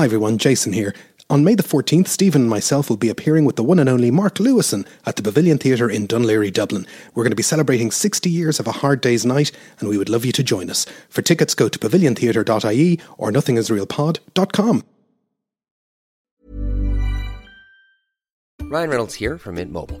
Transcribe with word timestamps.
Hi 0.00 0.06
everyone, 0.06 0.38
Jason 0.38 0.72
here. 0.72 0.94
On 1.28 1.44
May 1.44 1.54
the 1.54 1.62
14th, 1.62 2.08
Stephen 2.08 2.40
and 2.40 2.48
myself 2.48 2.88
will 2.88 2.96
be 2.96 3.10
appearing 3.10 3.44
with 3.44 3.56
the 3.56 3.62
one 3.62 3.78
and 3.78 3.86
only 3.86 4.10
Mark 4.10 4.36
Lewisohn 4.36 4.86
at 5.04 5.16
the 5.16 5.22
Pavilion 5.22 5.58
Theatre 5.58 5.90
in 5.90 6.08
Laoghaire, 6.08 6.50
Dublin. 6.50 6.86
We're 7.14 7.22
going 7.22 7.32
to 7.32 7.36
be 7.36 7.42
celebrating 7.42 7.90
60 7.90 8.30
years 8.30 8.58
of 8.58 8.66
a 8.66 8.72
hard 8.72 9.02
day's 9.02 9.26
night, 9.26 9.52
and 9.78 9.90
we 9.90 9.98
would 9.98 10.08
love 10.08 10.24
you 10.24 10.32
to 10.32 10.42
join 10.42 10.70
us. 10.70 10.86
For 11.10 11.20
tickets, 11.20 11.54
go 11.54 11.68
to 11.68 11.78
paviliontheatre.ie 11.78 12.98
or 13.18 13.30
nothingisrealpod.com. 13.30 14.84
Ryan 18.62 18.88
Reynolds 18.88 19.16
here 19.16 19.36
from 19.36 19.56
Mint 19.56 19.70
Mobile. 19.70 20.00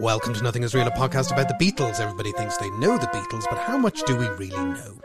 Welcome 0.00 0.32
to 0.32 0.42
Nothing 0.42 0.62
Is 0.62 0.74
Real, 0.74 0.86
a 0.86 0.90
podcast 0.90 1.30
about 1.30 1.48
the 1.48 1.54
Beatles. 1.62 2.00
Everybody 2.00 2.32
thinks 2.32 2.56
they 2.56 2.70
know 2.70 2.96
the 2.96 3.06
Beatles, 3.08 3.44
but 3.50 3.58
how 3.58 3.76
much 3.76 4.02
do 4.04 4.16
we 4.16 4.26
really 4.28 4.56
know? 4.56 4.96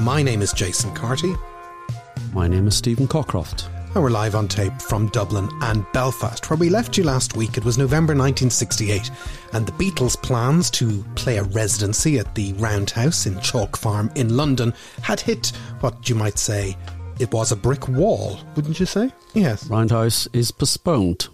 My 0.00 0.24
name 0.24 0.42
is 0.42 0.52
Jason 0.52 0.92
Carty, 0.96 1.36
My 2.32 2.48
name 2.48 2.66
is 2.66 2.76
Stephen 2.76 3.06
Cockcroft. 3.06 3.68
And 3.94 4.02
we're 4.02 4.10
live 4.10 4.34
on 4.34 4.48
tape 4.48 4.80
from 4.82 5.08
Dublin 5.08 5.48
and 5.62 5.86
Belfast, 5.92 6.48
where 6.50 6.56
we 6.56 6.68
left 6.68 6.98
you 6.98 7.04
last 7.04 7.36
week. 7.36 7.56
It 7.56 7.64
was 7.64 7.78
November 7.78 8.12
1968, 8.12 9.10
and 9.52 9.66
the 9.66 9.72
Beatles' 9.72 10.20
plans 10.20 10.70
to 10.72 11.02
play 11.14 11.38
a 11.38 11.44
residency 11.44 12.18
at 12.18 12.34
the 12.34 12.52
Roundhouse 12.54 13.26
in 13.26 13.40
Chalk 13.40 13.76
Farm 13.76 14.10
in 14.14 14.36
London 14.36 14.74
had 15.02 15.20
hit 15.20 15.52
what 15.80 16.08
you 16.08 16.14
might 16.14 16.38
say 16.38 16.76
it 17.18 17.32
was 17.32 17.50
a 17.50 17.56
brick 17.56 17.88
wall, 17.88 18.38
wouldn't 18.54 18.78
you 18.78 18.86
say? 18.86 19.12
Yes. 19.34 19.66
Roundhouse 19.66 20.28
is 20.32 20.50
postponed. 20.52 21.28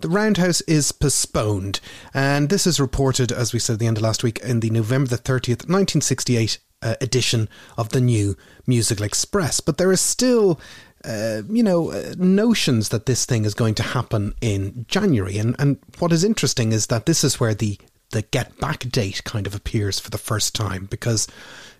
The 0.00 0.08
Roundhouse 0.08 0.62
is 0.62 0.90
postponed, 0.90 1.80
and 2.14 2.48
this 2.48 2.66
is 2.66 2.80
reported, 2.80 3.30
as 3.30 3.52
we 3.52 3.58
said 3.58 3.74
at 3.74 3.78
the 3.78 3.86
end 3.86 3.98
of 3.98 4.02
last 4.02 4.22
week, 4.22 4.38
in 4.40 4.60
the 4.60 4.70
November 4.70 5.10
the 5.10 5.18
30th, 5.18 5.68
1968 5.68 6.58
uh, 6.82 6.94
edition 7.00 7.48
of 7.78 7.90
the 7.90 8.00
new 8.00 8.36
Musical 8.66 9.04
Express. 9.04 9.60
But 9.60 9.78
there 9.78 9.92
is 9.92 10.00
still, 10.00 10.58
uh, 11.04 11.42
you 11.48 11.62
know, 11.62 11.90
uh, 11.90 12.14
notions 12.18 12.90
that 12.90 13.06
this 13.06 13.24
thing 13.24 13.44
is 13.44 13.54
going 13.54 13.74
to 13.74 13.82
happen 13.82 14.34
in 14.40 14.84
January. 14.88 15.38
And, 15.38 15.56
and 15.58 15.78
what 15.98 16.12
is 16.12 16.24
interesting 16.24 16.72
is 16.72 16.86
that 16.86 17.06
this 17.06 17.24
is 17.24 17.40
where 17.40 17.54
the, 17.54 17.78
the 18.10 18.22
get 18.22 18.58
back 18.58 18.80
date 18.90 19.22
kind 19.24 19.46
of 19.46 19.54
appears 19.54 19.98
for 19.98 20.10
the 20.10 20.18
first 20.18 20.54
time, 20.54 20.86
because 20.86 21.26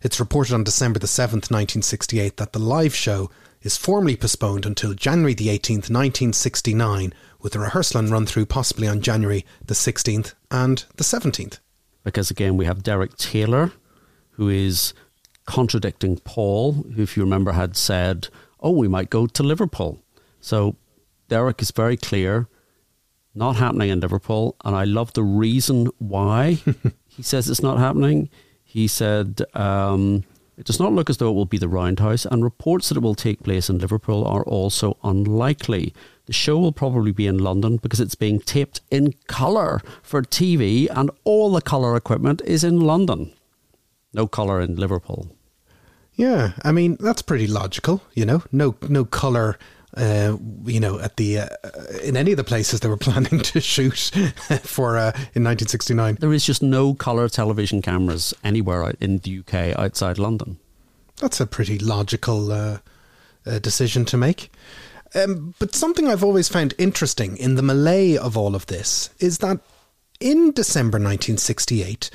it's 0.02 0.20
reported 0.20 0.54
on 0.54 0.64
December 0.64 0.98
the 0.98 1.06
7th, 1.06 1.50
1968, 1.50 2.36
that 2.36 2.52
the 2.52 2.58
live 2.58 2.94
show 2.94 3.30
is 3.62 3.76
formally 3.76 4.16
postponed 4.16 4.66
until 4.66 4.94
January 4.94 5.34
the 5.34 5.48
18th, 5.48 5.88
1969, 5.88 7.14
with 7.40 7.54
a 7.54 7.58
rehearsal 7.58 8.00
and 8.00 8.10
run 8.10 8.26
through 8.26 8.46
possibly 8.46 8.88
on 8.88 9.00
January 9.00 9.44
the 9.64 9.74
16th 9.74 10.34
and 10.50 10.84
the 10.96 11.04
17th. 11.04 11.58
Because 12.04 12.30
again, 12.30 12.56
we 12.56 12.64
have 12.64 12.82
Derek 12.82 13.16
Taylor, 13.16 13.72
who 14.32 14.48
is 14.48 14.94
contradicting 15.44 16.18
Paul, 16.18 16.72
who, 16.72 17.02
if 17.02 17.16
you 17.16 17.22
remember, 17.22 17.52
had 17.52 17.76
said, 17.76 18.28
Oh, 18.62 18.70
we 18.70 18.88
might 18.88 19.10
go 19.10 19.26
to 19.26 19.42
Liverpool. 19.42 19.98
So 20.40 20.76
Derek 21.28 21.60
is 21.60 21.72
very 21.72 21.96
clear, 21.96 22.48
not 23.34 23.56
happening 23.56 23.90
in 23.90 24.00
Liverpool. 24.00 24.56
And 24.64 24.76
I 24.76 24.84
love 24.84 25.12
the 25.12 25.24
reason 25.24 25.88
why 25.98 26.58
he 27.08 27.22
says 27.22 27.50
it's 27.50 27.62
not 27.62 27.78
happening. 27.78 28.30
He 28.62 28.86
said, 28.86 29.42
um, 29.54 30.24
It 30.56 30.64
does 30.64 30.78
not 30.78 30.92
look 30.92 31.10
as 31.10 31.16
though 31.16 31.30
it 31.30 31.34
will 31.34 31.44
be 31.44 31.58
the 31.58 31.68
Roundhouse, 31.68 32.24
and 32.24 32.44
reports 32.44 32.88
that 32.88 32.96
it 32.96 33.02
will 33.02 33.14
take 33.14 33.42
place 33.42 33.68
in 33.68 33.78
Liverpool 33.78 34.24
are 34.24 34.44
also 34.44 34.96
unlikely. 35.02 35.92
The 36.26 36.32
show 36.32 36.58
will 36.58 36.72
probably 36.72 37.12
be 37.12 37.26
in 37.26 37.38
London 37.38 37.78
because 37.78 38.00
it's 38.00 38.14
being 38.14 38.38
taped 38.38 38.80
in 38.90 39.14
colour 39.26 39.80
for 40.02 40.22
TV, 40.22 40.88
and 40.90 41.10
all 41.24 41.50
the 41.52 41.60
colour 41.60 41.96
equipment 41.96 42.40
is 42.44 42.62
in 42.62 42.80
London. 42.80 43.32
No 44.14 44.26
colour 44.26 44.60
in 44.60 44.76
Liverpool. 44.76 45.34
Yeah, 46.22 46.52
I 46.62 46.70
mean 46.70 46.98
that's 47.00 47.20
pretty 47.20 47.48
logical, 47.48 48.00
you 48.14 48.24
know. 48.24 48.44
No, 48.52 48.76
no 48.88 49.04
color, 49.04 49.58
uh, 49.96 50.36
you 50.64 50.78
know, 50.78 51.00
at 51.00 51.16
the 51.16 51.40
uh, 51.40 51.48
in 52.04 52.16
any 52.16 52.30
of 52.30 52.36
the 52.36 52.44
places 52.44 52.78
they 52.78 52.88
were 52.88 52.96
planning 53.08 53.40
to 53.40 53.60
shoot 53.60 54.12
for 54.62 54.96
uh, 54.96 55.10
in 55.34 55.42
1969. 55.42 56.18
There 56.20 56.32
is 56.32 56.46
just 56.46 56.62
no 56.62 56.94
colour 56.94 57.28
television 57.28 57.82
cameras 57.82 58.32
anywhere 58.44 58.92
in 59.00 59.18
the 59.18 59.40
UK 59.40 59.76
outside 59.76 60.16
London. 60.16 60.60
That's 61.16 61.40
a 61.40 61.46
pretty 61.46 61.80
logical 61.80 62.52
uh, 62.52 62.78
uh, 63.44 63.58
decision 63.58 64.04
to 64.04 64.16
make. 64.16 64.52
Um, 65.16 65.56
but 65.58 65.74
something 65.74 66.06
I've 66.06 66.22
always 66.22 66.48
found 66.48 66.72
interesting 66.78 67.36
in 67.36 67.56
the 67.56 67.62
melee 67.62 68.16
of 68.16 68.36
all 68.36 68.54
of 68.54 68.66
this 68.66 69.10
is 69.18 69.38
that 69.38 69.58
in 70.20 70.52
December 70.52 70.98
1968, 70.98 72.10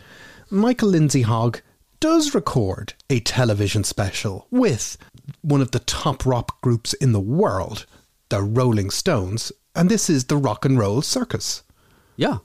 Michael 0.49 0.87
Lindsay 0.87 1.23
Hogg 1.23 1.59
does 1.99 2.35
record 2.35 2.93
a 3.09 3.19
television 3.19 3.83
special 3.83 4.47
with 4.51 4.97
one 5.41 5.61
of 5.61 5.71
the 5.71 5.79
top 5.79 6.25
rock 6.25 6.61
groups 6.61 6.93
in 6.93 7.11
the 7.11 7.19
world, 7.19 7.85
the 8.29 8.41
Rolling 8.41 8.89
Stones, 8.89 9.51
and 9.75 9.89
this 9.89 10.09
is 10.09 10.25
the 10.25 10.37
Rock 10.37 10.65
and 10.65 10.77
Roll 10.77 11.01
Circus. 11.01 11.63
Yeah. 12.15 12.39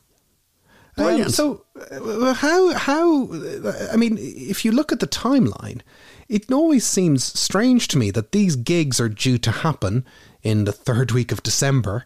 Um, 0.99 1.05
Brilliant. 1.05 1.33
so, 1.33 1.65
uh, 1.91 2.35
how 2.35 2.75
how? 2.75 3.25
uh, 3.33 3.89
I 3.93 3.97
mean, 3.97 4.19
if 4.19 4.65
you 4.65 4.73
look 4.73 4.93
at 4.93 5.01
the 5.01 5.07
timeline, 5.07 5.81
it 6.29 6.53
always 6.53 6.87
seems 6.87 7.25
strange 7.25 7.89
to 7.89 7.99
me 7.99 8.11
that 8.11 8.33
these 8.33 8.57
gigs 8.57 9.01
are 9.01 9.09
due 9.09 9.39
to 9.39 9.51
happen 9.51 10.05
in 10.43 10.65
the 10.65 10.73
third 10.73 11.13
week 11.13 11.33
of 11.33 11.43
December, 11.43 12.05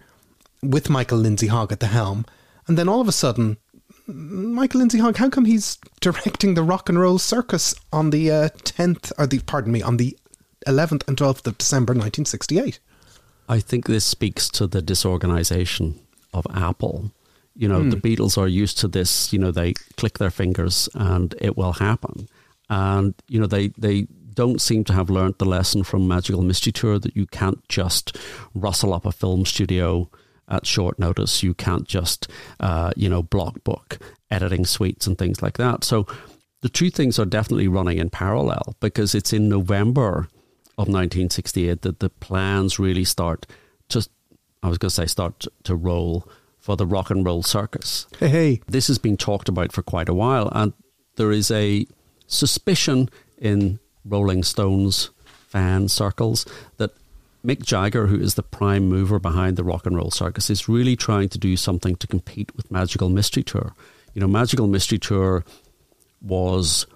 with 0.63 0.89
Michael 0.89 1.19
Lindsay 1.19 1.49
Hogg 1.49 1.73
at 1.73 1.81
the 1.81 1.89
helm, 1.89 2.27
and 2.69 2.79
then 2.79 2.89
all 2.89 3.01
of 3.01 3.09
a 3.09 3.13
sudden, 3.13 3.57
Michael 4.09 4.81
Lindsay 4.81 4.99
Hogg, 4.99 5.17
how 5.17 5.29
come 5.29 5.45
he's 5.45 5.79
directing 6.01 6.55
the 6.55 6.63
Rock 6.63 6.89
and 6.89 6.99
Roll 6.99 7.19
Circus 7.19 7.75
on 7.93 8.11
the 8.11 8.31
uh, 8.31 8.49
tenth, 8.65 9.13
or 9.19 9.27
the 9.27 9.41
pardon 9.41 9.73
me, 9.73 9.83
on 9.83 9.97
the 9.97 10.17
eleventh 10.67 11.07
and 11.09 11.19
twelfth 11.19 11.47
of 11.47 11.59
December, 11.59 11.95
nineteen 11.95 12.25
sixty-eight? 12.25 12.79
I 13.49 13.61
think 13.61 13.87
this 13.87 14.05
speaks 14.05 14.49
to 14.51 14.67
the 14.67 14.83
disorganization 14.83 16.01
of 16.33 16.47
Apple. 16.53 17.13
You 17.59 17.69
know, 17.69 17.89
the 17.89 17.97
Beatles 17.97 18.37
are 18.37 18.49
used 18.49 18.79
to 18.81 18.89
this, 18.89 19.33
you 19.33 19.39
know, 19.39 19.51
they 19.51 19.73
click 19.97 20.19
their 20.19 20.31
fingers 20.31 20.91
and 20.95 21.35
it 21.41 21.57
will 21.57 21.73
happen. 21.73 22.29
And, 22.69 23.15
you 23.29 23.41
know, 23.41 23.47
they, 23.47 23.69
they 23.79 24.09
don't 24.35 24.61
seem 24.61 24.85
to 24.85 24.93
have 24.93 25.09
learnt 25.09 25.39
the 25.39 25.47
lesson 25.47 25.83
from 25.83 26.07
Magical 26.07 26.43
Mystery 26.43 26.73
Tour 26.73 26.99
that 26.99 27.17
you 27.17 27.25
can't 27.25 27.67
just 27.71 28.19
rustle 28.55 28.93
up 28.93 29.07
a 29.07 29.13
film 29.13 29.47
studio 29.47 30.11
at 30.49 30.67
short 30.67 30.99
notice. 30.99 31.43
You 31.43 31.55
can't 31.55 31.87
just, 31.87 32.29
uh, 32.61 32.93
you 32.97 33.09
know, 33.09 33.23
block 33.23 33.63
book 33.65 33.99
editing 34.31 34.65
suites 34.65 35.07
and 35.07 35.17
things 35.19 35.43
like 35.43 35.57
that. 35.59 35.85
So 35.85 36.07
the 36.63 36.69
two 36.69 36.91
things 36.91 37.19
are 37.19 37.25
definitely 37.25 37.69
running 37.69 37.99
in 37.99 38.11
parallel 38.11 38.77
because 38.81 39.15
it's 39.15 39.33
in 39.33 39.49
November 39.49 40.29
of 40.79 40.89
1968 40.89 41.83
that 41.83 42.01
the 42.01 42.11
plans 42.11 42.79
really 42.79 43.05
start 43.05 43.47
to, 43.89 44.07
I 44.63 44.69
was 44.69 44.79
going 44.79 44.91
to 44.91 44.95
say, 44.95 45.07
start 45.07 45.47
to 45.65 45.75
roll 45.75 46.29
for 46.59 46.77
the 46.77 46.87
rock 46.87 47.11
and 47.11 47.25
roll 47.25 47.43
circus. 47.43 48.07
Hey, 48.19 48.29
hey, 48.29 48.61
This 48.67 48.89
has 48.89 48.99
been 48.99 49.17
talked 49.17 49.49
about 49.49 49.73
for 49.73 49.83
quite 49.83 50.09
a 50.09 50.15
while, 50.15 50.49
and 50.53 50.73
there 51.15 51.31
is 51.31 51.51
a 51.51 51.87
suspicion 52.27 53.09
in 53.39 53.79
Rolling 54.05 54.43
Stones 54.43 55.11
fan 55.25 55.89
circles 55.89 56.45
that 56.79 56.91
Mick 57.47 57.63
Jagger, 57.63 58.09
who 58.09 58.19
is 58.19 58.35
the 58.35 58.43
prime 58.43 58.89
mover 58.89 59.21
behind 59.21 59.57
the 59.57 59.63
rock 59.63 59.87
and 59.87 59.97
roll 59.97 60.11
circus, 60.11 60.51
is 60.51 60.69
really 60.69 60.97
trying 60.97 61.29
to 61.29 61.39
do 61.39 61.57
something 61.57 61.95
to 61.97 62.07
compete 62.09 62.55
with 62.57 62.73
Magical 62.73 63.09
Mystery 63.09 63.45
Tour. 63.45 63.73
You 64.15 64.21
know, 64.21 64.27
Magical 64.27 64.67
Mystery 64.67 64.99
Tour 64.99 65.45
was 66.21 66.87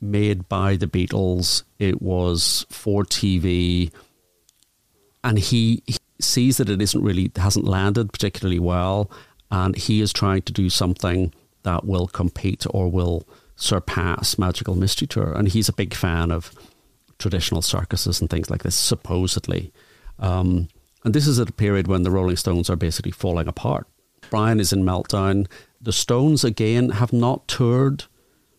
made 0.00 0.48
by 0.48 0.76
the 0.76 0.86
Beatles, 0.86 1.64
it 1.78 2.00
was 2.00 2.64
for 2.70 3.04
TV, 3.04 3.92
and 5.22 5.38
he, 5.38 5.82
he 5.86 5.98
sees 6.20 6.56
that 6.56 6.70
it 6.70 6.80
isn't 6.80 7.02
really 7.02 7.30
hasn't 7.36 7.66
landed 7.66 8.12
particularly 8.12 8.58
well, 8.58 9.10
and 9.50 9.76
he 9.76 10.00
is 10.00 10.12
trying 10.12 10.42
to 10.42 10.52
do 10.52 10.70
something 10.70 11.34
that 11.64 11.84
will 11.84 12.08
compete 12.08 12.66
or 12.70 12.90
will 12.90 13.26
surpass 13.56 14.38
Magical 14.38 14.74
Mystery 14.74 15.06
Tour. 15.06 15.34
And 15.34 15.48
he's 15.48 15.68
a 15.68 15.74
big 15.74 15.94
fan 15.94 16.30
of 16.30 16.52
traditional 17.18 17.62
circuses 17.62 18.20
and 18.20 18.28
things 18.28 18.50
like 18.50 18.62
this, 18.62 18.74
supposedly. 18.74 19.72
Um, 20.22 20.68
And 21.04 21.14
this 21.14 21.26
is 21.26 21.40
at 21.40 21.50
a 21.50 21.52
period 21.52 21.88
when 21.88 22.04
the 22.04 22.10
Rolling 22.10 22.36
Stones 22.36 22.70
are 22.70 22.76
basically 22.76 23.10
falling 23.10 23.48
apart. 23.48 23.86
Brian 24.30 24.60
is 24.60 24.72
in 24.72 24.84
meltdown. 24.84 25.48
The 25.80 25.92
Stones, 25.92 26.44
again, 26.44 26.90
have 26.90 27.12
not 27.12 27.48
toured 27.48 28.04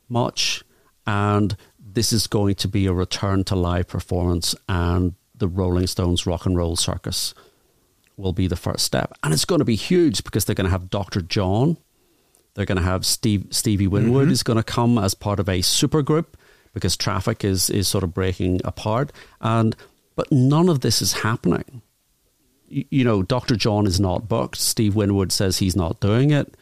much. 0.10 0.64
And 1.08 1.56
this 1.80 2.12
is 2.12 2.28
going 2.28 2.56
to 2.56 2.68
be 2.68 2.86
a 2.86 2.94
return 2.94 3.44
to 3.46 3.56
live 3.56 3.88
performance. 3.88 4.56
And 4.68 5.14
the 5.34 5.48
Rolling 5.48 5.88
Stones 5.88 6.26
Rock 6.26 6.46
and 6.46 6.58
Roll 6.58 6.76
Circus 6.76 7.34
will 8.18 8.34
be 8.34 8.48
the 8.48 8.58
first 8.58 8.86
step. 8.86 9.18
And 9.24 9.34
it's 9.34 9.46
going 9.46 9.60
to 9.60 9.66
be 9.66 9.76
huge 9.76 10.24
because 10.24 10.46
they're 10.46 10.56
going 10.56 10.66
to 10.66 10.72
have 10.72 10.90
Dr. 10.90 11.22
John. 11.22 11.78
They're 12.54 12.66
going 12.66 12.78
to 12.78 12.84
have 12.84 13.06
Steve 13.06 13.48
Stevie 13.50 13.88
Winwood 13.88 14.26
mm-hmm. 14.26 14.34
is 14.34 14.44
going 14.44 14.58
to 14.58 14.64
come 14.64 14.98
as 14.98 15.16
part 15.16 15.40
of 15.40 15.50
a 15.50 15.60
supergroup 15.60 16.26
because 16.74 16.96
traffic 16.96 17.44
is 17.44 17.70
is 17.70 17.88
sort 17.88 18.04
of 18.04 18.14
breaking 18.14 18.62
apart. 18.64 19.12
And 19.42 19.76
but 20.16 20.32
none 20.32 20.70
of 20.70 20.82
this 20.82 21.02
is 21.02 21.14
happening. 21.14 21.82
You, 22.68 22.86
you 22.90 23.04
know, 23.04 23.24
Dr. 23.24 23.56
John 23.56 23.88
is 23.88 24.00
not 24.00 24.28
booked. 24.28 24.58
Steve 24.58 24.96
Winwood 24.96 25.32
says 25.32 25.58
he's 25.58 25.76
not 25.76 26.00
doing 26.00 26.32
it. 26.32 26.56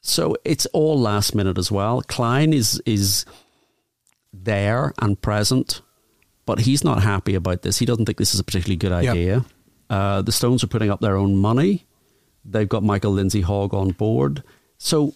So 0.00 0.36
it's 0.44 0.66
all 0.66 0.98
last 0.98 1.34
minute 1.34 1.58
as 1.58 1.70
well. 1.70 2.02
Klein 2.02 2.52
is 2.52 2.82
is 2.84 3.24
there 4.32 4.92
and 4.98 5.20
present, 5.20 5.82
but 6.46 6.60
he's 6.60 6.82
not 6.82 7.02
happy 7.02 7.34
about 7.34 7.62
this. 7.62 7.78
He 7.78 7.86
doesn't 7.86 8.06
think 8.06 8.18
this 8.18 8.34
is 8.34 8.40
a 8.40 8.44
particularly 8.44 8.76
good 8.76 8.92
idea. 8.92 9.36
Yep. 9.36 9.44
Uh, 9.88 10.22
the 10.22 10.32
Stones 10.32 10.64
are 10.64 10.68
putting 10.68 10.90
up 10.90 11.00
their 11.00 11.16
own 11.16 11.36
money. 11.36 11.86
They've 12.44 12.68
got 12.68 12.82
Michael 12.82 13.12
Lindsay 13.12 13.42
Hogg 13.42 13.74
on 13.74 13.90
board. 13.90 14.42
So 14.78 15.14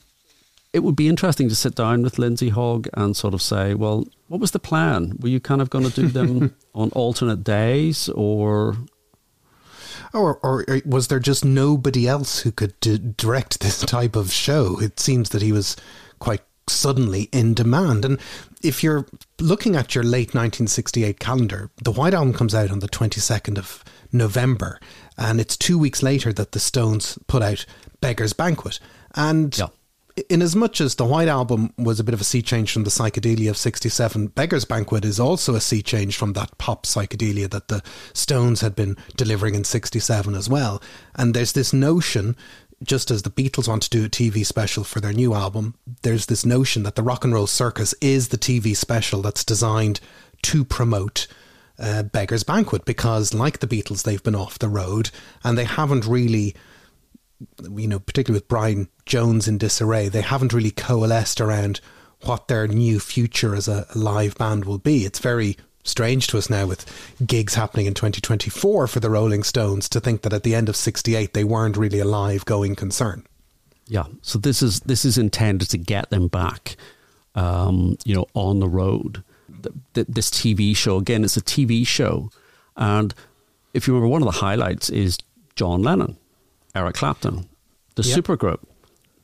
it 0.72 0.80
would 0.80 0.96
be 0.96 1.08
interesting 1.08 1.48
to 1.48 1.54
sit 1.54 1.74
down 1.74 2.02
with 2.02 2.18
Lindsay 2.18 2.50
Hogg 2.50 2.88
and 2.94 3.16
sort 3.16 3.34
of 3.34 3.42
say, 3.42 3.74
well, 3.74 4.06
what 4.28 4.40
was 4.40 4.50
the 4.50 4.58
plan? 4.58 5.16
Were 5.20 5.28
you 5.28 5.40
kind 5.40 5.62
of 5.62 5.70
going 5.70 5.88
to 5.88 6.02
do 6.02 6.08
them 6.08 6.54
on 6.74 6.90
alternate 6.90 7.44
days 7.44 8.08
or 8.10 8.76
or, 10.12 10.38
or, 10.42 10.64
was 10.86 11.08
there 11.08 11.18
just 11.18 11.44
nobody 11.44 12.08
else 12.08 12.40
who 12.40 12.50
could 12.50 12.78
d- 12.80 12.98
direct 13.16 13.60
this 13.60 13.80
type 13.80 14.16
of 14.16 14.32
show? 14.32 14.80
It 14.80 14.98
seems 14.98 15.30
that 15.30 15.42
he 15.42 15.52
was 15.52 15.76
quite 16.20 16.42
suddenly 16.68 17.24
in 17.32 17.54
demand. 17.54 18.04
And 18.04 18.18
if 18.62 18.82
you're 18.82 19.06
looking 19.40 19.76
at 19.76 19.94
your 19.94 20.04
late 20.04 20.28
1968 20.28 21.20
calendar, 21.20 21.70
the 21.82 21.92
White 21.92 22.14
Album 22.14 22.32
comes 22.32 22.54
out 22.54 22.70
on 22.70 22.78
the 22.78 22.88
22nd 22.88 23.58
of 23.58 23.84
November, 24.10 24.80
and 25.18 25.40
it's 25.40 25.56
two 25.56 25.78
weeks 25.78 26.02
later 26.02 26.32
that 26.32 26.52
the 26.52 26.60
Stones 26.60 27.18
put 27.26 27.42
out 27.42 27.66
Beggar's 28.00 28.32
Banquet. 28.32 28.78
And 29.14 29.56
yeah 29.58 29.68
in 30.28 30.40
as 30.40 30.56
much 30.56 30.80
as 30.80 30.94
the 30.94 31.04
White 31.04 31.28
Album 31.28 31.72
was 31.76 32.00
a 32.00 32.04
bit 32.04 32.14
of 32.14 32.20
a 32.20 32.24
sea 32.24 32.40
change 32.40 32.72
from 32.72 32.84
the 32.84 32.90
psychedelia 32.90 33.50
of 33.50 33.56
67, 33.56 34.28
Beggar's 34.28 34.64
Banquet 34.64 35.04
is 35.04 35.20
also 35.20 35.54
a 35.54 35.60
sea 35.60 35.82
change 35.82 36.16
from 36.16 36.32
that 36.32 36.56
pop 36.58 36.86
psychedelia 36.86 37.50
that 37.50 37.68
the 37.68 37.82
Stones 38.14 38.62
had 38.62 38.74
been 38.74 38.96
delivering 39.16 39.54
in 39.54 39.64
67 39.64 40.34
as 40.34 40.48
well. 40.48 40.82
And 41.14 41.34
there's 41.34 41.52
this 41.52 41.72
notion, 41.72 42.34
just 42.82 43.10
as 43.10 43.22
the 43.22 43.30
Beatles 43.30 43.68
want 43.68 43.82
to 43.82 43.90
do 43.90 44.06
a 44.06 44.08
TV 44.08 44.44
special 44.44 44.84
for 44.84 45.00
their 45.00 45.12
new 45.12 45.34
album, 45.34 45.74
there's 46.02 46.26
this 46.26 46.46
notion 46.46 46.82
that 46.84 46.94
the 46.94 47.02
Rock 47.02 47.24
and 47.24 47.34
Roll 47.34 47.46
Circus 47.46 47.94
is 48.00 48.28
the 48.28 48.38
TV 48.38 48.74
special 48.74 49.20
that's 49.20 49.44
designed 49.44 50.00
to 50.42 50.64
promote 50.64 51.26
uh, 51.78 52.04
Beggar's 52.04 52.42
Banquet 52.42 52.86
because, 52.86 53.34
like 53.34 53.58
the 53.58 53.66
Beatles, 53.66 54.04
they've 54.04 54.22
been 54.22 54.34
off 54.34 54.58
the 54.58 54.68
road 54.68 55.10
and 55.44 55.58
they 55.58 55.64
haven't 55.64 56.06
really 56.06 56.54
you 57.60 57.88
know, 57.88 57.98
particularly 57.98 58.38
with 58.38 58.48
Brian 58.48 58.88
Jones 59.04 59.48
in 59.48 59.58
disarray, 59.58 60.08
they 60.08 60.22
haven't 60.22 60.52
really 60.52 60.70
coalesced 60.70 61.40
around 61.40 61.80
what 62.22 62.48
their 62.48 62.66
new 62.66 62.98
future 62.98 63.54
as 63.54 63.68
a 63.68 63.86
live 63.94 64.36
band 64.36 64.64
will 64.64 64.78
be. 64.78 65.04
It's 65.04 65.18
very 65.18 65.56
strange 65.84 66.26
to 66.28 66.38
us 66.38 66.50
now 66.50 66.66
with 66.66 66.84
gigs 67.24 67.54
happening 67.54 67.86
in 67.86 67.94
2024 67.94 68.86
for 68.86 69.00
the 69.00 69.10
Rolling 69.10 69.42
Stones 69.42 69.88
to 69.90 70.00
think 70.00 70.22
that 70.22 70.32
at 70.32 70.42
the 70.42 70.54
end 70.54 70.68
of 70.68 70.76
68 70.76 71.34
they 71.34 71.44
weren't 71.44 71.76
really 71.76 72.00
a 72.00 72.04
live 72.04 72.44
going 72.44 72.74
concern. 72.74 73.24
Yeah, 73.86 74.04
so 74.20 74.38
this 74.38 74.62
is 74.62 74.80
this 74.80 75.04
is 75.04 75.16
intended 75.16 75.70
to 75.70 75.78
get 75.78 76.10
them 76.10 76.26
back, 76.26 76.76
um, 77.36 77.96
you 78.04 78.16
know, 78.16 78.26
on 78.34 78.58
the 78.58 78.68
road. 78.68 79.22
The, 79.48 79.72
the, 79.92 80.06
this 80.08 80.28
TV 80.28 80.76
show 80.76 80.96
again, 80.96 81.22
it's 81.22 81.36
a 81.36 81.42
TV 81.42 81.86
show, 81.86 82.30
and 82.76 83.14
if 83.74 83.86
you 83.86 83.94
remember, 83.94 84.10
one 84.10 84.22
of 84.22 84.26
the 84.26 84.40
highlights 84.40 84.90
is 84.90 85.18
John 85.54 85.82
Lennon 85.84 86.16
Eric 86.76 86.96
Clapton, 86.96 87.48
the 87.94 88.02
yep. 88.02 88.18
supergroup. 88.18 88.60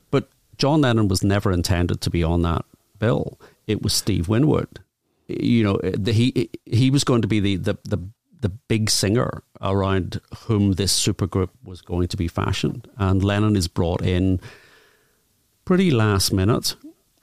But 0.09 0.29
John 0.57 0.81
Lennon 0.81 1.07
was 1.07 1.23
never 1.23 1.51
intended 1.51 2.01
to 2.01 2.09
be 2.09 2.23
on 2.23 2.41
that 2.41 2.65
bill. 2.97 3.39
It 3.67 3.83
was 3.83 3.93
Steve 3.93 4.27
Winwood. 4.27 4.79
You 5.27 5.63
know, 5.63 5.79
the, 5.83 6.11
he 6.11 6.49
he 6.65 6.89
was 6.89 7.03
going 7.03 7.21
to 7.21 7.27
be 7.27 7.39
the, 7.39 7.55
the 7.57 7.75
the 7.83 7.99
the 8.41 8.49
big 8.49 8.89
singer 8.89 9.43
around 9.61 10.19
whom 10.47 10.73
this 10.73 10.99
supergroup 10.99 11.49
was 11.63 11.81
going 11.81 12.07
to 12.09 12.17
be 12.17 12.27
fashioned, 12.27 12.89
and 12.97 13.23
Lennon 13.23 13.55
is 13.55 13.67
brought 13.67 14.01
in 14.01 14.41
pretty 15.63 15.91
last 15.91 16.33
minute. 16.33 16.75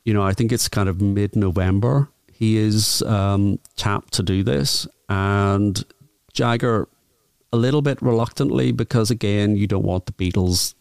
You 0.05 0.15
know, 0.15 0.23
I 0.23 0.33
think 0.33 0.53
it's 0.53 0.69
kind 0.69 0.89
of 0.89 1.01
mid 1.01 1.35
November. 1.35 2.09
He 2.33 2.57
is 2.57 3.03
um, 3.03 3.59
tapped 3.77 4.15
to 4.15 4.23
do 4.23 4.43
this, 4.43 4.87
and 5.09 5.85
Jagger 6.33 6.89
a 7.53 7.57
little 7.57 7.83
bit 7.83 8.01
reluctantly 8.01 8.73
because 8.73 9.11
again, 9.11 9.57
you 9.57 9.67
don't 9.67 9.85
want 9.85 10.07
the 10.07 10.13
Beatles 10.13 10.75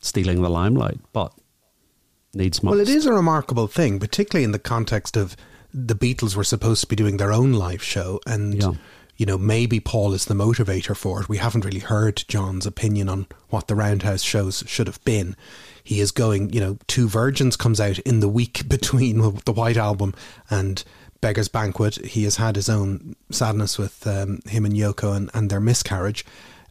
stealing 0.00 0.42
the 0.42 0.48
limelight, 0.48 1.00
but 1.12 1.32
needs 2.34 2.62
must. 2.62 2.72
Well, 2.72 2.80
it 2.80 2.88
is 2.88 3.06
a 3.06 3.12
remarkable 3.12 3.66
thing, 3.66 3.98
particularly 3.98 4.44
in 4.44 4.52
the 4.52 4.58
context 4.58 5.16
of 5.16 5.36
the 5.72 5.94
Beatles 5.94 6.36
were 6.36 6.44
supposed 6.44 6.82
to 6.82 6.86
be 6.86 6.96
doing 6.96 7.16
their 7.16 7.32
own 7.32 7.52
live 7.52 7.82
show, 7.82 8.20
and 8.26 8.54
yeah. 8.54 8.72
you 9.16 9.26
know 9.26 9.38
maybe 9.38 9.80
Paul 9.80 10.12
is 10.12 10.26
the 10.26 10.34
motivator 10.34 10.96
for 10.96 11.20
it. 11.20 11.28
We 11.28 11.38
haven't 11.38 11.64
really 11.64 11.80
heard 11.80 12.24
John's 12.28 12.66
opinion 12.66 13.08
on 13.08 13.26
what 13.48 13.68
the 13.68 13.74
Roundhouse 13.74 14.22
shows 14.22 14.62
should 14.66 14.86
have 14.86 15.02
been. 15.04 15.36
He 15.82 16.00
is 16.00 16.12
going, 16.12 16.50
you 16.50 16.60
know, 16.60 16.78
Two 16.86 17.08
Virgins 17.08 17.56
comes 17.56 17.80
out 17.80 17.98
in 18.00 18.20
the 18.20 18.28
week 18.28 18.62
between 18.68 19.18
the 19.44 19.52
White 19.52 19.76
Album 19.76 20.14
and 20.48 20.82
Beggar's 21.24 21.48
Banquet. 21.48 21.94
He 22.04 22.24
has 22.24 22.36
had 22.36 22.54
his 22.54 22.68
own 22.68 23.16
sadness 23.30 23.78
with 23.78 24.06
um, 24.06 24.40
him 24.46 24.66
and 24.66 24.74
Yoko 24.74 25.16
and, 25.16 25.30
and 25.32 25.48
their 25.48 25.58
miscarriage. 25.58 26.22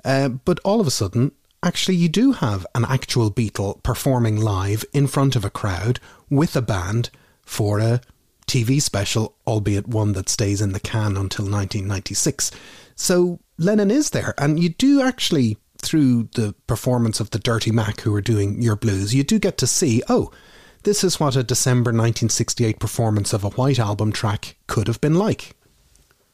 Uh, 0.05 0.29
but 0.29 0.59
all 0.63 0.79
of 0.79 0.85
a 0.85 0.91
sudden, 0.91 1.31
actually, 1.63 1.95
you 1.95 2.07
do 2.07 2.33
have 2.33 2.63
an 2.75 2.85
actual 2.85 3.31
Beatle 3.31 3.81
performing 3.81 4.39
live 4.39 4.85
in 4.93 5.07
front 5.07 5.35
of 5.35 5.43
a 5.43 5.49
crowd 5.49 5.99
with 6.29 6.55
a 6.55 6.61
band 6.61 7.09
for 7.41 7.79
a 7.79 7.99
TV 8.45 8.79
special, 8.79 9.35
albeit 9.47 9.87
one 9.87 10.11
that 10.11 10.29
stays 10.29 10.61
in 10.61 10.71
the 10.71 10.79
can 10.79 11.17
until 11.17 11.45
1996. 11.45 12.51
So 12.93 13.39
Lennon 13.57 13.89
is 13.89 14.11
there, 14.11 14.35
and 14.37 14.61
you 14.61 14.69
do 14.69 15.01
actually, 15.01 15.57
through 15.81 16.29
the 16.35 16.53
performance 16.67 17.19
of 17.19 17.31
the 17.31 17.39
Dirty 17.39 17.71
Mac 17.71 18.01
who 18.01 18.13
are 18.13 18.21
doing 18.21 18.61
your 18.61 18.75
Blues, 18.75 19.15
you 19.15 19.23
do 19.23 19.39
get 19.39 19.57
to 19.57 19.65
see, 19.65 20.03
oh, 20.09 20.29
this 20.83 21.03
is 21.03 21.19
what 21.19 21.35
a 21.35 21.43
December 21.43 21.89
1968 21.89 22.79
performance 22.79 23.33
of 23.33 23.43
a 23.43 23.49
White 23.49 23.79
Album 23.79 24.11
track 24.11 24.57
could 24.67 24.87
have 24.87 25.01
been 25.01 25.15
like. 25.15 25.55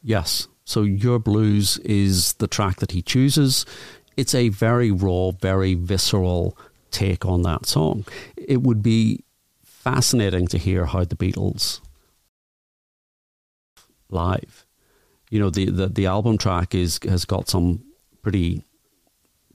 Yes. 0.04 0.48
So 0.66 0.84
Your 0.84 1.20
Blues 1.20 1.78
is 1.80 2.34
the 2.34 2.48
track 2.48 2.78
that 2.78 2.92
he 2.92 3.02
chooses. 3.02 3.66
It's 4.18 4.36
a 4.36 4.50
very 4.50 4.92
raw, 4.92 5.32
very 5.32 5.74
visceral 5.74 6.58
take 6.92 7.26
on 7.26 7.44
that 7.44 7.66
song. 7.66 8.06
It 8.38 8.62
would 8.62 8.84
be 8.84 9.24
fascinating 9.64 10.48
to 10.48 10.58
hear 10.58 10.86
how 10.86 11.06
the 11.06 11.16
Beatles 11.16 11.80
live. 14.10 14.66
You 15.30 15.40
know, 15.40 15.50
the, 15.50 15.70
the, 15.70 15.88
the 15.88 16.06
album 16.06 16.38
track 16.38 16.74
is 16.74 17.00
has 17.04 17.26
got 17.26 17.50
some 17.50 17.84
pretty 18.22 18.64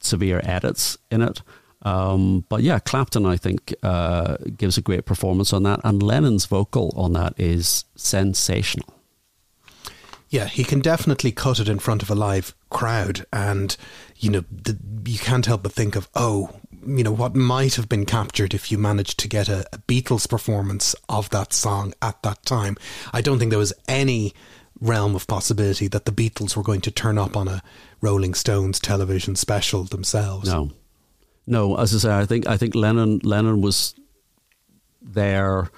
severe 0.00 0.40
edits 0.44 0.96
in 1.10 1.22
it. 1.22 1.42
Um, 1.84 2.44
but 2.48 2.62
yeah, 2.62 2.78
Clapton, 2.78 3.26
I 3.26 3.36
think, 3.36 3.74
uh, 3.82 4.36
gives 4.56 4.78
a 4.78 4.82
great 4.82 5.04
performance 5.04 5.52
on 5.52 5.62
that, 5.64 5.80
and 5.84 6.02
Lennon's 6.02 6.46
vocal 6.46 6.92
on 6.96 7.12
that 7.12 7.34
is 7.38 7.84
sensational. 7.94 8.88
Yeah, 10.30 10.46
he 10.46 10.64
can 10.64 10.80
definitely 10.80 11.30
cut 11.30 11.60
it 11.60 11.68
in 11.68 11.78
front 11.78 12.02
of 12.02 12.10
a 12.10 12.14
live 12.14 12.54
crowd, 12.70 13.26
and 13.32 13.76
you 14.16 14.30
know, 14.30 14.44
the, 14.50 14.78
you 15.06 15.18
can't 15.18 15.46
help 15.46 15.62
but 15.62 15.72
think 15.72 15.94
of 15.94 16.08
oh, 16.14 16.50
you 16.86 17.04
know, 17.04 17.12
what 17.12 17.36
might 17.36 17.74
have 17.76 17.88
been 17.88 18.06
captured 18.06 18.54
if 18.54 18.72
you 18.72 18.78
managed 18.78 19.18
to 19.20 19.28
get 19.28 19.48
a, 19.48 19.66
a 19.72 19.78
Beatles 19.78 20.28
performance 20.28 20.94
of 21.08 21.30
that 21.30 21.52
song 21.52 21.94
at 22.02 22.22
that 22.22 22.44
time. 22.44 22.76
I 23.12 23.20
don't 23.20 23.38
think 23.38 23.50
there 23.50 23.58
was 23.58 23.72
any 23.86 24.34
realm 24.80 25.14
of 25.14 25.26
possibility 25.26 25.88
that 25.88 26.04
the 26.04 26.12
Beatles 26.12 26.56
were 26.56 26.62
going 26.62 26.80
to 26.82 26.90
turn 26.90 27.16
up 27.18 27.36
on 27.36 27.48
a 27.48 27.62
Rolling 28.00 28.34
Stones 28.34 28.80
television 28.80 29.36
special 29.36 29.84
themselves. 29.84 30.48
No, 30.48 30.72
no, 31.46 31.76
as 31.76 31.94
I 31.94 31.98
say, 31.98 32.18
I 32.18 32.26
think 32.26 32.46
I 32.46 32.56
think 32.56 32.74
Lennon 32.74 33.20
Lennon 33.22 33.60
was 33.60 33.94
there, 35.02 35.70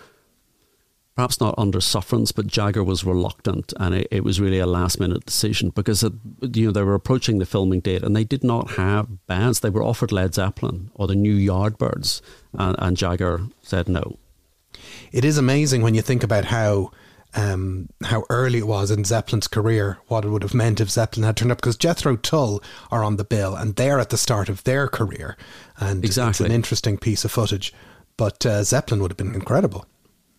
perhaps 1.16 1.40
not 1.40 1.54
under 1.58 1.80
sufferance, 1.80 2.30
but 2.32 2.46
Jagger 2.46 2.84
was 2.84 3.04
reluctant, 3.04 3.72
and 3.78 3.94
it, 3.94 4.08
it 4.10 4.24
was 4.24 4.40
really 4.40 4.58
a 4.58 4.66
last 4.66 5.00
minute 5.00 5.26
decision 5.26 5.70
because 5.70 6.02
it, 6.02 6.12
you 6.54 6.66
know 6.66 6.72
they 6.72 6.82
were 6.82 6.94
approaching 6.94 7.38
the 7.38 7.46
filming 7.46 7.80
date, 7.80 8.02
and 8.02 8.14
they 8.14 8.24
did 8.24 8.44
not 8.44 8.72
have 8.72 9.26
bands. 9.26 9.60
They 9.60 9.70
were 9.70 9.82
offered 9.82 10.12
Led 10.12 10.34
Zeppelin 10.34 10.90
or 10.94 11.06
the 11.06 11.16
New 11.16 11.36
Yardbirds, 11.36 12.20
and, 12.54 12.76
and 12.78 12.96
Jagger 12.96 13.46
said 13.62 13.88
no. 13.88 14.18
It 15.10 15.24
is 15.24 15.38
amazing 15.38 15.82
when 15.82 15.94
you 15.94 16.02
think 16.02 16.22
about 16.22 16.46
how 16.46 16.92
um, 17.36 17.88
how 18.02 18.24
early 18.30 18.58
it 18.58 18.66
was 18.66 18.90
in 18.90 19.04
Zeppelin's 19.04 19.46
career, 19.48 19.98
what 20.08 20.24
it 20.24 20.28
would 20.30 20.42
have 20.42 20.54
meant 20.54 20.80
if 20.80 20.90
Zeppelin 20.90 21.24
had 21.26 21.36
turned 21.36 21.52
up, 21.52 21.58
because 21.58 21.76
Jethro 21.76 22.16
Tull 22.16 22.62
are 22.90 23.04
on 23.04 23.16
the 23.16 23.24
bill 23.24 23.54
and 23.54 23.76
they're 23.76 24.00
at 24.00 24.10
the 24.10 24.16
start 24.16 24.48
of 24.48 24.64
their 24.64 24.88
career. 24.88 25.36
And 25.78 26.04
Exactly. 26.04 26.30
it's 26.46 26.50
an 26.50 26.54
interesting 26.54 26.96
piece 26.98 27.24
of 27.24 27.30
footage. 27.30 27.72
But 28.16 28.44
uh, 28.46 28.64
Zeppelin 28.64 29.00
would 29.02 29.10
have 29.10 29.18
been 29.18 29.34
incredible. 29.34 29.84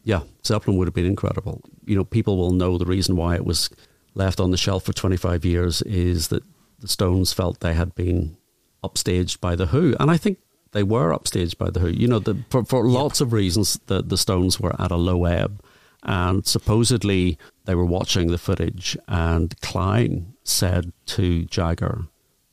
Yeah, 0.04 0.22
Zeppelin 0.46 0.78
would 0.78 0.88
have 0.88 0.96
been 0.96 1.06
incredible. 1.06 1.62
You 1.86 1.96
know, 1.96 2.04
people 2.04 2.38
will 2.38 2.52
know 2.52 2.78
the 2.78 2.86
reason 2.86 3.16
why 3.16 3.36
it 3.36 3.46
was 3.46 3.70
left 4.16 4.40
on 4.40 4.50
the 4.52 4.58
shelf 4.58 4.84
for 4.84 4.94
25 4.94 5.46
years 5.46 5.82
is 5.84 6.30
that 6.30 6.44
the 6.80 6.88
Stones 6.88 7.34
felt 7.34 7.60
they 7.60 7.74
had 7.74 7.94
been 7.94 8.38
upstaged 8.84 9.40
by 9.40 9.56
The 9.56 9.68
Who. 9.68 9.96
And 10.00 10.10
I 10.10 10.18
think 10.18 10.40
they 10.72 10.84
were 10.84 11.12
upstaged 11.16 11.58
by 11.58 11.70
The 11.70 11.82
Who. 11.82 11.90
You 11.90 12.08
know, 12.08 12.20
the, 12.20 12.44
for, 12.50 12.64
for 12.66 12.86
lots 12.86 13.22
of 13.22 13.34
reasons, 13.34 13.80
the, 13.88 14.02
the 14.02 14.18
Stones 14.18 14.60
were 14.60 14.80
at 14.82 14.92
a 14.92 14.96
low 14.96 15.26
ebb. 15.26 15.62
And 16.04 16.46
supposedly 16.46 17.38
they 17.66 17.76
were 17.76 17.86
watching 17.86 18.28
the 18.28 18.38
footage, 18.38 18.98
and 19.08 19.60
Klein 19.62 20.34
said 20.44 20.94
to 21.08 21.46
Jagger, 21.46 22.06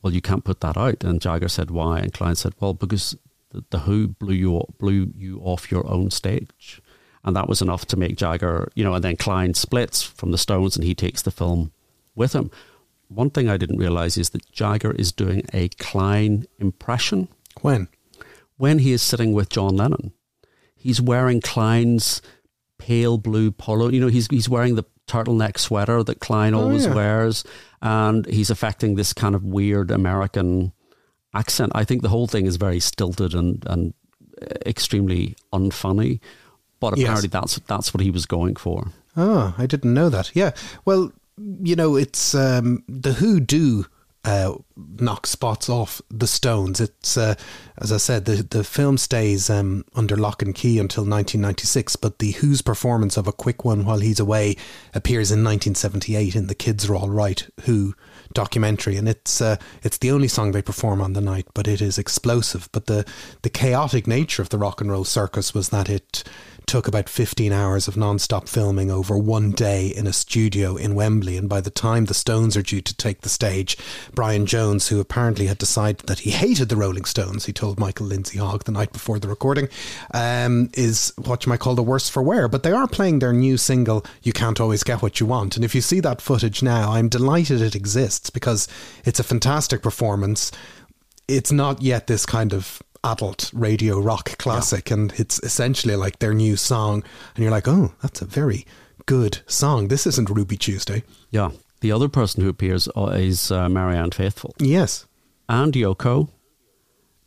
Well, 0.02 0.12
you 0.12 0.20
can't 0.20 0.44
put 0.44 0.60
that 0.60 0.76
out. 0.76 1.04
And 1.04 1.20
Jagger 1.20 1.48
said, 1.48 1.70
Why? 1.70 1.98
And 1.98 2.12
Klein 2.12 2.34
said, 2.34 2.54
Well, 2.58 2.74
because 2.74 3.16
the, 3.50 3.64
the 3.70 3.80
Who 3.80 4.08
blew 4.08 4.34
you, 4.34 4.62
blew 4.78 5.12
you 5.16 5.40
off 5.40 5.70
your 5.70 5.86
own 5.88 6.10
stage 6.10 6.80
and 7.24 7.34
that 7.34 7.48
was 7.48 7.62
enough 7.62 7.86
to 7.86 7.96
make 7.96 8.16
Jagger, 8.16 8.70
you 8.74 8.84
know, 8.84 8.94
and 8.94 9.02
then 9.02 9.16
Klein 9.16 9.54
splits 9.54 10.02
from 10.02 10.30
the 10.30 10.38
Stones 10.38 10.76
and 10.76 10.84
he 10.84 10.94
takes 10.94 11.22
the 11.22 11.30
film 11.30 11.72
with 12.14 12.34
him. 12.34 12.50
One 13.08 13.30
thing 13.30 13.48
I 13.48 13.56
didn't 13.56 13.78
realize 13.78 14.18
is 14.18 14.30
that 14.30 14.52
Jagger 14.52 14.92
is 14.92 15.10
doing 15.10 15.46
a 15.52 15.68
Klein 15.70 16.44
impression 16.58 17.28
When? 17.62 17.88
when 18.56 18.80
he 18.80 18.92
is 18.92 19.02
sitting 19.02 19.32
with 19.32 19.48
John 19.48 19.76
Lennon. 19.76 20.12
He's 20.76 21.00
wearing 21.00 21.40
Klein's 21.40 22.22
pale 22.86 23.16
blue 23.18 23.50
polo. 23.50 23.88
You 23.88 24.00
know, 24.00 24.08
he's 24.08 24.26
he's 24.28 24.48
wearing 24.48 24.74
the 24.74 24.84
turtleneck 25.06 25.58
sweater 25.58 26.02
that 26.02 26.20
Klein 26.20 26.54
always 26.54 26.84
yeah. 26.86 26.94
wears, 26.94 27.44
and 27.80 28.26
he's 28.26 28.50
affecting 28.50 28.96
this 28.96 29.12
kind 29.12 29.34
of 29.34 29.42
weird 29.42 29.90
American 29.90 30.72
accent. 31.32 31.72
I 31.74 31.84
think 31.84 32.02
the 32.02 32.08
whole 32.10 32.26
thing 32.26 32.46
is 32.46 32.56
very 32.56 32.80
stilted 32.80 33.34
and 33.34 33.64
and 33.66 33.94
extremely 34.66 35.34
unfunny. 35.52 36.20
But 36.80 36.98
Yes. 36.98 37.04
apparently, 37.04 37.28
that's 37.28 37.58
that's 37.66 37.94
what 37.94 38.02
he 38.02 38.10
was 38.10 38.26
going 38.26 38.56
for. 38.56 38.88
Oh, 39.16 39.54
I 39.56 39.66
didn't 39.66 39.94
know 39.94 40.10
that. 40.10 40.30
Yeah. 40.34 40.50
Well, 40.84 41.12
you 41.62 41.76
know, 41.76 41.96
it's 41.96 42.34
um, 42.34 42.82
the 42.88 43.14
Who 43.14 43.40
do 43.40 43.86
uh, 44.24 44.54
knock 44.76 45.26
spots 45.26 45.68
off 45.68 46.00
the 46.10 46.26
Stones. 46.26 46.80
It's 46.80 47.16
uh, 47.16 47.34
as 47.78 47.92
I 47.92 47.98
said, 47.98 48.24
the 48.24 48.42
the 48.42 48.64
film 48.64 48.96
stays 48.98 49.50
um, 49.50 49.84
under 49.94 50.16
lock 50.16 50.42
and 50.42 50.54
key 50.54 50.78
until 50.78 51.02
1996, 51.02 51.96
but 51.96 52.18
the 52.18 52.32
Who's 52.32 52.62
performance 52.62 53.16
of 53.16 53.26
a 53.26 53.32
quick 53.32 53.64
one 53.64 53.84
while 53.84 53.98
he's 53.98 54.20
away 54.20 54.56
appears 54.94 55.30
in 55.30 55.44
1978 55.44 56.34
in 56.34 56.46
the 56.46 56.54
Kids 56.54 56.88
Are 56.88 56.94
All 56.94 57.10
Right 57.10 57.46
Who 57.62 57.94
documentary, 58.32 58.96
and 58.96 59.08
it's 59.08 59.40
uh, 59.40 59.56
it's 59.82 59.98
the 59.98 60.10
only 60.10 60.28
song 60.28 60.52
they 60.52 60.62
perform 60.62 61.00
on 61.00 61.12
the 61.12 61.20
night, 61.20 61.46
but 61.54 61.68
it 61.68 61.80
is 61.82 61.98
explosive. 61.98 62.68
But 62.72 62.86
the 62.86 63.04
the 63.42 63.50
chaotic 63.50 64.06
nature 64.06 64.42
of 64.42 64.48
the 64.48 64.58
rock 64.58 64.80
and 64.80 64.90
roll 64.90 65.04
circus 65.04 65.52
was 65.52 65.68
that 65.68 65.88
it 65.88 66.24
took 66.66 66.88
about 66.88 67.08
15 67.08 67.52
hours 67.52 67.88
of 67.88 67.96
non-stop 67.96 68.48
filming 68.48 68.90
over 68.90 69.16
one 69.16 69.50
day 69.50 69.86
in 69.86 70.06
a 70.06 70.12
studio 70.12 70.76
in 70.76 70.94
Wembley 70.94 71.36
and 71.36 71.48
by 71.48 71.60
the 71.60 71.70
time 71.70 72.06
the 72.06 72.14
Stones 72.14 72.56
are 72.56 72.62
due 72.62 72.80
to 72.80 72.96
take 72.96 73.20
the 73.20 73.28
stage 73.28 73.76
Brian 74.14 74.46
Jones 74.46 74.88
who 74.88 75.00
apparently 75.00 75.46
had 75.46 75.58
decided 75.58 76.06
that 76.06 76.20
he 76.20 76.30
hated 76.30 76.68
the 76.68 76.76
Rolling 76.76 77.04
Stones 77.04 77.46
he 77.46 77.52
told 77.52 77.78
Michael 77.78 78.06
Lindsay 78.06 78.38
Hogg 78.38 78.64
the 78.64 78.72
night 78.72 78.92
before 78.92 79.18
the 79.18 79.28
recording 79.28 79.68
um, 80.12 80.70
is 80.74 81.12
what 81.24 81.44
you 81.44 81.50
might 81.50 81.60
call 81.60 81.74
the 81.74 81.82
worst 81.82 82.10
for 82.10 82.22
wear. 82.22 82.48
But 82.48 82.62
they 82.62 82.72
are 82.72 82.88
playing 82.88 83.18
their 83.18 83.32
new 83.32 83.56
single 83.56 84.04
You 84.22 84.32
Can't 84.32 84.60
Always 84.60 84.82
Get 84.82 85.02
What 85.02 85.20
You 85.20 85.26
Want. 85.26 85.56
And 85.56 85.64
if 85.64 85.74
you 85.74 85.80
see 85.80 86.00
that 86.00 86.20
footage 86.20 86.62
now 86.62 86.92
I'm 86.92 87.08
delighted 87.08 87.60
it 87.60 87.74
exists 87.74 88.30
because 88.30 88.68
it's 89.04 89.20
a 89.20 89.24
fantastic 89.24 89.82
performance. 89.82 90.50
It's 91.28 91.52
not 91.52 91.82
yet 91.82 92.06
this 92.06 92.26
kind 92.26 92.52
of 92.52 92.82
adult 93.04 93.50
radio 93.52 94.00
rock 94.00 94.36
classic 94.38 94.90
and 94.90 95.12
it's 95.18 95.38
essentially 95.44 95.94
like 95.96 96.18
their 96.18 96.34
new 96.34 96.56
song 96.56 97.04
and 97.34 97.42
you're 97.42 97.52
like 97.52 97.68
oh 97.68 97.92
that's 98.02 98.22
a 98.22 98.24
very 98.24 98.64
good 99.06 99.40
song 99.46 99.88
this 99.88 100.06
isn't 100.06 100.30
ruby 100.30 100.56
tuesday 100.56 101.02
Yeah. 101.30 101.50
The 101.80 101.92
other 101.92 102.08
person 102.08 102.42
who 102.42 102.48
appears 102.48 102.88
uh, 102.96 103.08
is 103.30 103.50
uh, 103.50 103.68
Marianne 103.68 104.10
Faithfull. 104.10 104.54
yes 104.58 105.06
and 105.50 105.74
Yoko. 105.74 106.30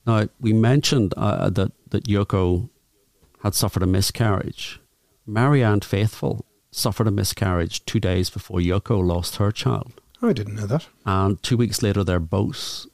Now, 0.08 0.28
we 0.40 0.52
mentioned 0.54 1.14
uh, 1.16 1.50
that, 1.52 1.72
that 1.92 2.06
Yoko 2.06 2.70
had 3.44 3.54
suffered 3.54 3.84
a 3.84 3.86
miscarriage. 3.88 4.80
Marianne 5.28 5.82
Faithfull 5.82 6.44
suffered 6.72 7.08
a 7.08 7.12
miscarriage 7.12 7.86
two 7.86 8.00
days 8.00 8.32
before 8.32 8.60
Yoko 8.60 9.06
lost 9.06 9.36
her 9.36 9.52
child. 9.52 9.92
oh, 10.24 10.30
i 10.30 10.34
didn't 10.34 10.56
know 10.56 10.66
that 10.66 10.88
And 11.06 11.42
two 11.44 11.58
weeks 11.58 11.84
later, 11.84 12.04
they're 12.04 12.20
both 12.20 12.88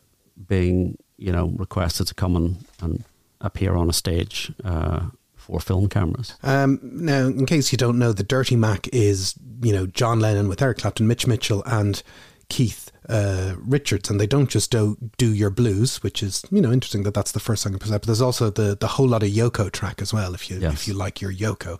being, 0.47 0.97
you 1.17 1.31
know, 1.31 1.53
requested 1.57 2.07
to 2.07 2.13
come 2.13 2.35
and, 2.35 2.65
and 2.81 3.03
appear 3.41 3.75
on 3.75 3.89
a 3.89 3.93
stage 3.93 4.51
uh, 4.63 5.07
for 5.35 5.59
film 5.59 5.89
cameras. 5.89 6.35
um, 6.43 6.79
now 6.81 7.25
in 7.27 7.45
case 7.45 7.71
you 7.71 7.77
don't 7.77 7.99
know 7.99 8.13
the 8.13 8.23
dirty 8.23 8.55
mac 8.55 8.87
is 8.93 9.35
you 9.61 9.73
know 9.73 9.85
john 9.85 10.21
lennon 10.21 10.47
with 10.47 10.61
eric 10.61 10.77
clapton 10.77 11.05
mitch 11.05 11.27
mitchell 11.27 11.61
and 11.65 12.01
keith 12.47 12.89
uh, 13.09 13.53
richards 13.57 14.09
and 14.09 14.21
they 14.21 14.25
don't 14.27 14.49
just 14.49 14.71
do, 14.71 14.97
do 15.17 15.33
your 15.33 15.49
blues 15.49 16.01
which 16.01 16.23
is 16.23 16.45
you 16.49 16.61
know 16.61 16.71
interesting 16.71 17.03
that 17.03 17.13
that's 17.13 17.33
the 17.33 17.39
first 17.41 17.63
song 17.63 17.73
in 17.73 17.79
but 17.79 18.03
there's 18.03 18.21
also 18.21 18.49
the 18.49 18.77
the 18.79 18.87
whole 18.87 19.07
lot 19.09 19.21
of 19.23 19.29
yoko 19.29 19.69
track 19.69 20.01
as 20.01 20.13
well 20.13 20.33
if 20.33 20.49
you 20.49 20.59
Yes. 20.59 20.71
if 20.73 20.87
you 20.87 20.93
like 20.93 21.19
your 21.19 21.33
yoko 21.33 21.79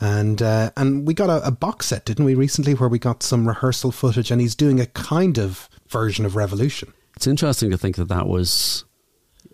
and 0.00 0.40
uh, 0.40 0.70
and 0.76 1.06
we 1.06 1.12
got 1.12 1.28
a, 1.28 1.46
a 1.46 1.50
box 1.50 1.86
set 1.86 2.06
didn't 2.06 2.24
we 2.24 2.34
recently 2.34 2.72
where 2.72 2.88
we 2.88 2.98
got 2.98 3.22
some 3.22 3.46
rehearsal 3.46 3.92
footage 3.92 4.30
and 4.30 4.40
he's 4.40 4.54
doing 4.54 4.80
a 4.80 4.86
kind 4.86 5.38
of 5.38 5.68
version 5.88 6.24
of 6.24 6.34
revolution 6.36 6.94
It's 7.16 7.26
interesting 7.26 7.70
to 7.70 7.78
think 7.78 7.96
that 7.96 8.08
that 8.08 8.26
was, 8.26 8.84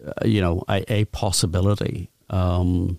uh, 0.07 0.27
you 0.27 0.41
know, 0.41 0.63
a, 0.69 0.85
a 0.93 1.05
possibility. 1.07 2.11
Um, 2.31 2.99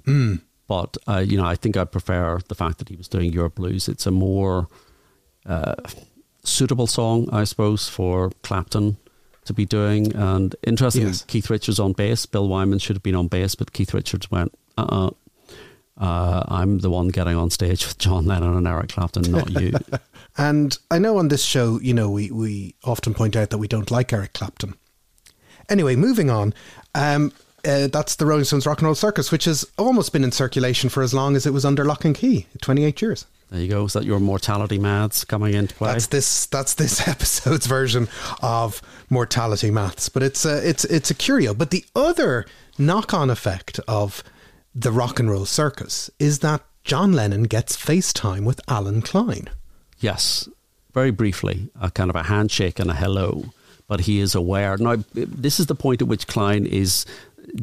But, 0.67 0.95
uh, 1.05 1.17
you 1.17 1.35
know, 1.35 1.43
I 1.45 1.55
think 1.55 1.75
I 1.75 1.83
prefer 1.83 2.39
the 2.47 2.55
fact 2.55 2.77
that 2.77 2.87
he 2.87 2.95
was 2.95 3.09
doing 3.09 3.33
Your 3.33 3.49
Blues. 3.49 3.89
It's 3.89 4.05
a 4.05 4.11
more 4.11 4.67
uh, 5.45 5.75
suitable 6.45 6.87
song, 6.87 7.27
I 7.29 7.43
suppose, 7.43 7.89
for 7.89 8.31
Clapton 8.43 8.95
to 9.45 9.53
be 9.53 9.65
doing. 9.65 10.15
And 10.15 10.55
interesting, 10.63 11.07
Yes. 11.07 11.23
Keith 11.23 11.49
Richards 11.49 11.77
on 11.79 11.91
bass. 11.91 12.25
Bill 12.25 12.47
Wyman 12.47 12.79
should 12.79 12.95
have 12.95 13.03
been 13.03 13.15
on 13.15 13.27
bass, 13.27 13.53
but 13.55 13.73
Keith 13.73 13.93
Richards 13.93 14.31
went, 14.31 14.53
uh-uh. 14.77 15.09
Uh, 15.97 16.43
I'm 16.47 16.79
the 16.79 16.89
one 16.89 17.09
getting 17.09 17.35
on 17.35 17.49
stage 17.49 17.85
with 17.85 17.97
John 17.97 18.25
Lennon 18.25 18.55
and 18.55 18.65
Eric 18.67 18.89
Clapton, 18.89 19.29
not 19.29 19.49
you. 19.49 19.73
And 20.37 20.77
I 20.89 20.99
know 20.99 21.17
on 21.17 21.27
this 21.27 21.43
show, 21.43 21.79
you 21.81 21.93
know, 21.93 22.09
we, 22.09 22.31
we 22.31 22.75
often 22.83 23.13
point 23.13 23.35
out 23.35 23.49
that 23.49 23.57
we 23.57 23.67
don't 23.67 23.91
like 23.91 24.13
Eric 24.13 24.33
Clapton. 24.33 24.75
Anyway, 25.69 25.95
moving 25.95 26.29
on. 26.29 26.53
Um, 26.95 27.31
uh, 27.63 27.87
that's 27.87 28.15
the 28.15 28.25
Rolling 28.25 28.45
Stones 28.45 28.65
Rock 28.65 28.79
and 28.79 28.85
Roll 28.85 28.95
Circus, 28.95 29.31
which 29.31 29.45
has 29.45 29.65
almost 29.77 30.13
been 30.13 30.23
in 30.23 30.31
circulation 30.31 30.89
for 30.89 31.03
as 31.03 31.13
long 31.13 31.35
as 31.35 31.45
it 31.45 31.53
was 31.53 31.63
under 31.65 31.85
lock 31.85 32.05
and 32.05 32.15
key 32.15 32.47
28 32.61 33.01
years. 33.01 33.25
there 33.51 33.61
you 33.61 33.67
go. 33.67 33.85
Is 33.85 33.93
that 33.93 34.03
your 34.03 34.19
mortality 34.19 34.79
maths 34.79 35.23
coming 35.23 35.53
into 35.53 35.75
play? 35.75 35.91
That's 35.91 36.07
this. 36.07 36.47
That's 36.47 36.73
this 36.73 37.07
episode's 37.07 37.67
version 37.67 38.07
of 38.41 38.81
mortality 39.09 39.69
maths. 39.69 40.09
But 40.09 40.23
it's 40.23 40.43
a 40.45 40.67
it's 40.67 40.85
it's 40.85 41.11
a 41.11 41.15
curio. 41.15 41.53
But 41.53 41.69
the 41.69 41.85
other 41.95 42.45
knock-on 42.79 43.29
effect 43.29 43.79
of 43.87 44.23
the 44.73 44.91
rock 44.91 45.19
and 45.19 45.29
roll 45.29 45.45
circus 45.45 46.09
is 46.17 46.39
that 46.39 46.63
John 46.83 47.13
Lennon 47.13 47.43
gets 47.43 47.77
FaceTime 47.77 48.43
with 48.43 48.59
Allen 48.67 49.01
Klein. 49.03 49.49
Yes, 50.01 50.49
very 50.93 51.11
briefly, 51.11 51.69
a 51.79 51.89
kind 51.91 52.09
of 52.09 52.15
a 52.15 52.23
handshake 52.23 52.79
and 52.79 52.89
a 52.89 52.95
hello, 52.95 53.45
but 53.87 54.01
he 54.01 54.19
is 54.19 54.35
aware. 54.35 54.75
Now, 54.77 54.97
this 55.13 55.59
is 55.59 55.67
the 55.67 55.75
point 55.75 56.01
at 56.01 56.07
which 56.07 56.27
Klein 56.27 56.65
is, 56.65 57.05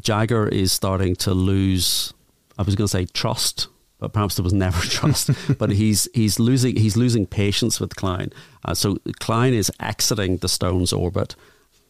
Jagger 0.01 0.49
is 0.49 0.73
starting 0.73 1.17
to 1.17 1.35
lose, 1.35 2.15
I 2.57 2.63
was 2.63 2.77
going 2.77 2.87
to 2.87 2.91
say 2.91 3.07
trust, 3.07 3.67
but 3.99 4.13
perhaps 4.13 4.37
there 4.37 4.45
was 4.45 4.53
never 4.53 4.81
trust, 4.89 5.31
but 5.59 5.71
he's, 5.71 6.09
he's 6.15 6.39
losing, 6.39 6.77
he's 6.77 6.97
losing 6.97 7.27
patience 7.27 7.81
with 7.81 7.97
Klein. 7.97 8.33
Uh, 8.65 8.73
so 8.73 8.99
Klein 9.19 9.53
is 9.53 9.71
exiting 9.81 10.37
the 10.39 10.49
Stones 10.49 10.93
orbit 10.93 11.35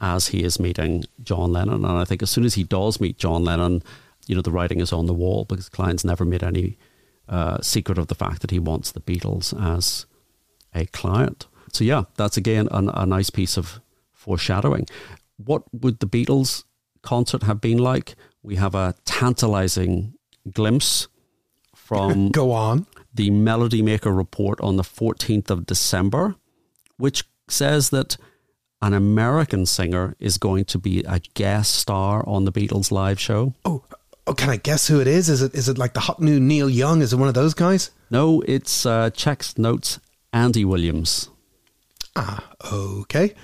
as 0.00 0.28
he 0.28 0.42
is 0.42 0.58
meeting 0.58 1.04
John 1.22 1.52
Lennon. 1.52 1.84
And 1.84 1.98
I 1.98 2.04
think 2.04 2.22
as 2.22 2.30
soon 2.30 2.44
as 2.44 2.54
he 2.54 2.64
does 2.64 3.00
meet 3.00 3.18
John 3.18 3.44
Lennon, 3.44 3.82
you 4.26 4.34
know, 4.34 4.42
the 4.42 4.50
writing 4.50 4.80
is 4.80 4.92
on 4.92 5.06
the 5.06 5.14
wall 5.14 5.44
because 5.44 5.68
Klein's 5.68 6.04
never 6.04 6.24
made 6.24 6.42
any 6.42 6.78
uh, 7.28 7.60
secret 7.60 7.98
of 7.98 8.06
the 8.06 8.14
fact 8.14 8.40
that 8.40 8.50
he 8.50 8.58
wants 8.58 8.92
the 8.92 9.00
Beatles 9.00 9.52
as 9.60 10.06
a 10.74 10.86
client. 10.86 11.46
So 11.72 11.84
yeah, 11.84 12.04
that's 12.16 12.36
again 12.36 12.68
a, 12.70 12.82
a 13.02 13.06
nice 13.06 13.30
piece 13.30 13.56
of 13.56 13.80
foreshadowing. 14.12 14.86
What 15.36 15.62
would 15.72 16.00
the 16.00 16.06
Beatles 16.06 16.64
concert 17.02 17.42
have 17.44 17.60
been 17.60 17.78
like? 17.78 18.14
We 18.42 18.56
have 18.56 18.74
a 18.74 18.94
tantalizing 19.04 20.14
glimpse 20.52 21.08
from 21.74 22.28
Go 22.32 22.52
on. 22.52 22.86
the 23.14 23.30
Melody 23.30 23.82
Maker 23.82 24.12
report 24.12 24.60
on 24.60 24.76
the 24.76 24.82
14th 24.82 25.50
of 25.50 25.66
December, 25.66 26.36
which 26.96 27.24
says 27.48 27.90
that 27.90 28.16
an 28.80 28.94
American 28.94 29.66
singer 29.66 30.14
is 30.18 30.38
going 30.38 30.64
to 30.66 30.78
be 30.78 31.02
a 31.06 31.20
guest 31.34 31.74
star 31.74 32.26
on 32.28 32.44
the 32.44 32.52
Beatles 32.52 32.90
live 32.92 33.18
show. 33.18 33.54
Oh, 33.64 33.82
oh, 34.26 34.34
can 34.34 34.50
I 34.50 34.56
guess 34.56 34.86
who 34.86 35.00
it 35.00 35.06
is? 35.08 35.28
Is 35.28 35.42
it 35.42 35.54
is 35.54 35.68
it 35.68 35.78
like 35.78 35.94
the 35.94 36.00
hot 36.00 36.20
new 36.20 36.38
Neil 36.38 36.68
Young? 36.70 37.02
Is 37.02 37.12
it 37.12 37.16
one 37.16 37.28
of 37.28 37.34
those 37.34 37.54
guys? 37.54 37.90
No, 38.10 38.40
it's 38.46 38.86
uh, 38.86 39.10
checks 39.10 39.58
notes 39.58 39.98
Andy 40.32 40.64
Williams. 40.64 41.30
Ah, 42.16 42.44
okay. 42.72 43.34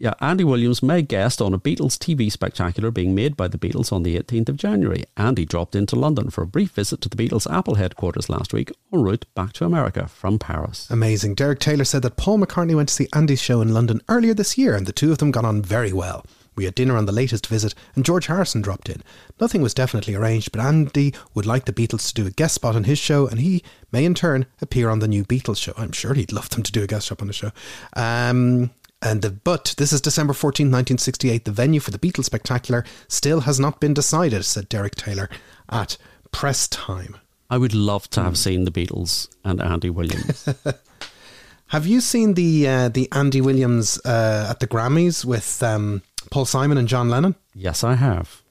Yeah, 0.00 0.14
Andy 0.20 0.44
Williams 0.44 0.80
may 0.80 1.02
guest 1.02 1.42
on 1.42 1.52
a 1.52 1.58
Beatles 1.58 1.98
TV 1.98 2.30
spectacular 2.30 2.92
being 2.92 3.16
made 3.16 3.36
by 3.36 3.48
the 3.48 3.58
Beatles 3.58 3.92
on 3.92 4.04
the 4.04 4.16
18th 4.16 4.50
of 4.50 4.56
January. 4.56 5.04
Andy 5.16 5.44
dropped 5.44 5.74
into 5.74 5.96
London 5.96 6.30
for 6.30 6.42
a 6.42 6.46
brief 6.46 6.70
visit 6.70 7.00
to 7.00 7.08
the 7.08 7.16
Beatles 7.16 7.52
Apple 7.52 7.74
headquarters 7.74 8.28
last 8.28 8.52
week, 8.52 8.70
en 8.92 9.02
route 9.02 9.26
back 9.34 9.52
to 9.54 9.64
America 9.64 10.06
from 10.06 10.38
Paris. 10.38 10.88
Amazing. 10.88 11.34
Derek 11.34 11.58
Taylor 11.58 11.84
said 11.84 12.02
that 12.02 12.16
Paul 12.16 12.38
McCartney 12.38 12.76
went 12.76 12.90
to 12.90 12.94
see 12.94 13.08
Andy's 13.12 13.40
show 13.40 13.60
in 13.60 13.74
London 13.74 14.00
earlier 14.08 14.34
this 14.34 14.56
year 14.56 14.76
and 14.76 14.86
the 14.86 14.92
two 14.92 15.10
of 15.10 15.18
them 15.18 15.32
got 15.32 15.44
on 15.44 15.62
very 15.62 15.92
well. 15.92 16.24
We 16.58 16.64
had 16.64 16.74
dinner 16.74 16.96
on 16.96 17.06
the 17.06 17.12
latest 17.12 17.46
visit 17.46 17.72
and 17.94 18.04
George 18.04 18.26
Harrison 18.26 18.62
dropped 18.62 18.88
in. 18.88 19.00
Nothing 19.40 19.62
was 19.62 19.72
definitely 19.72 20.16
arranged, 20.16 20.50
but 20.50 20.60
Andy 20.60 21.14
would 21.32 21.46
like 21.46 21.66
the 21.66 21.72
Beatles 21.72 22.08
to 22.08 22.14
do 22.14 22.26
a 22.26 22.32
guest 22.32 22.56
spot 22.56 22.74
on 22.74 22.82
his 22.82 22.98
show 22.98 23.28
and 23.28 23.38
he 23.38 23.62
may 23.92 24.04
in 24.04 24.12
turn 24.12 24.44
appear 24.60 24.90
on 24.90 24.98
the 24.98 25.06
new 25.06 25.22
Beatles 25.24 25.58
show. 25.58 25.72
I'm 25.76 25.92
sure 25.92 26.14
he'd 26.14 26.32
love 26.32 26.48
them 26.48 26.64
to 26.64 26.72
do 26.72 26.82
a 26.82 26.88
guest 26.88 27.06
spot 27.06 27.20
on 27.20 27.28
the 27.28 27.32
show. 27.32 27.52
Um, 27.92 28.72
and 29.00 29.22
the, 29.22 29.30
but 29.30 29.76
this 29.78 29.92
is 29.92 30.00
December 30.00 30.32
14, 30.32 30.66
1968. 30.66 31.44
The 31.44 31.52
venue 31.52 31.78
for 31.78 31.92
the 31.92 31.98
Beatles 32.00 32.24
Spectacular 32.24 32.84
still 33.06 33.42
has 33.42 33.60
not 33.60 33.78
been 33.78 33.94
decided, 33.94 34.44
said 34.44 34.68
Derek 34.68 34.96
Taylor 34.96 35.30
at 35.68 35.96
press 36.32 36.66
time. 36.66 37.18
I 37.48 37.58
would 37.58 37.72
love 37.72 38.10
to 38.10 38.22
have 38.24 38.36
seen 38.36 38.64
the 38.64 38.72
Beatles 38.72 39.28
and 39.44 39.62
Andy 39.62 39.90
Williams. 39.90 40.48
Have 41.68 41.86
you 41.86 42.00
seen 42.00 42.32
the 42.32 42.66
uh, 42.66 42.88
the 42.88 43.08
Andy 43.12 43.42
Williams 43.42 44.00
uh, 44.04 44.48
at 44.50 44.60
the 44.60 44.66
Grammys 44.66 45.22
with 45.22 45.62
um, 45.62 46.00
Paul 46.30 46.44
Simon 46.44 46.78
and 46.78 46.88
John 46.88 47.08
Lennon 47.08 47.34
yes, 47.54 47.82
I 47.84 47.94
have. 47.94 48.42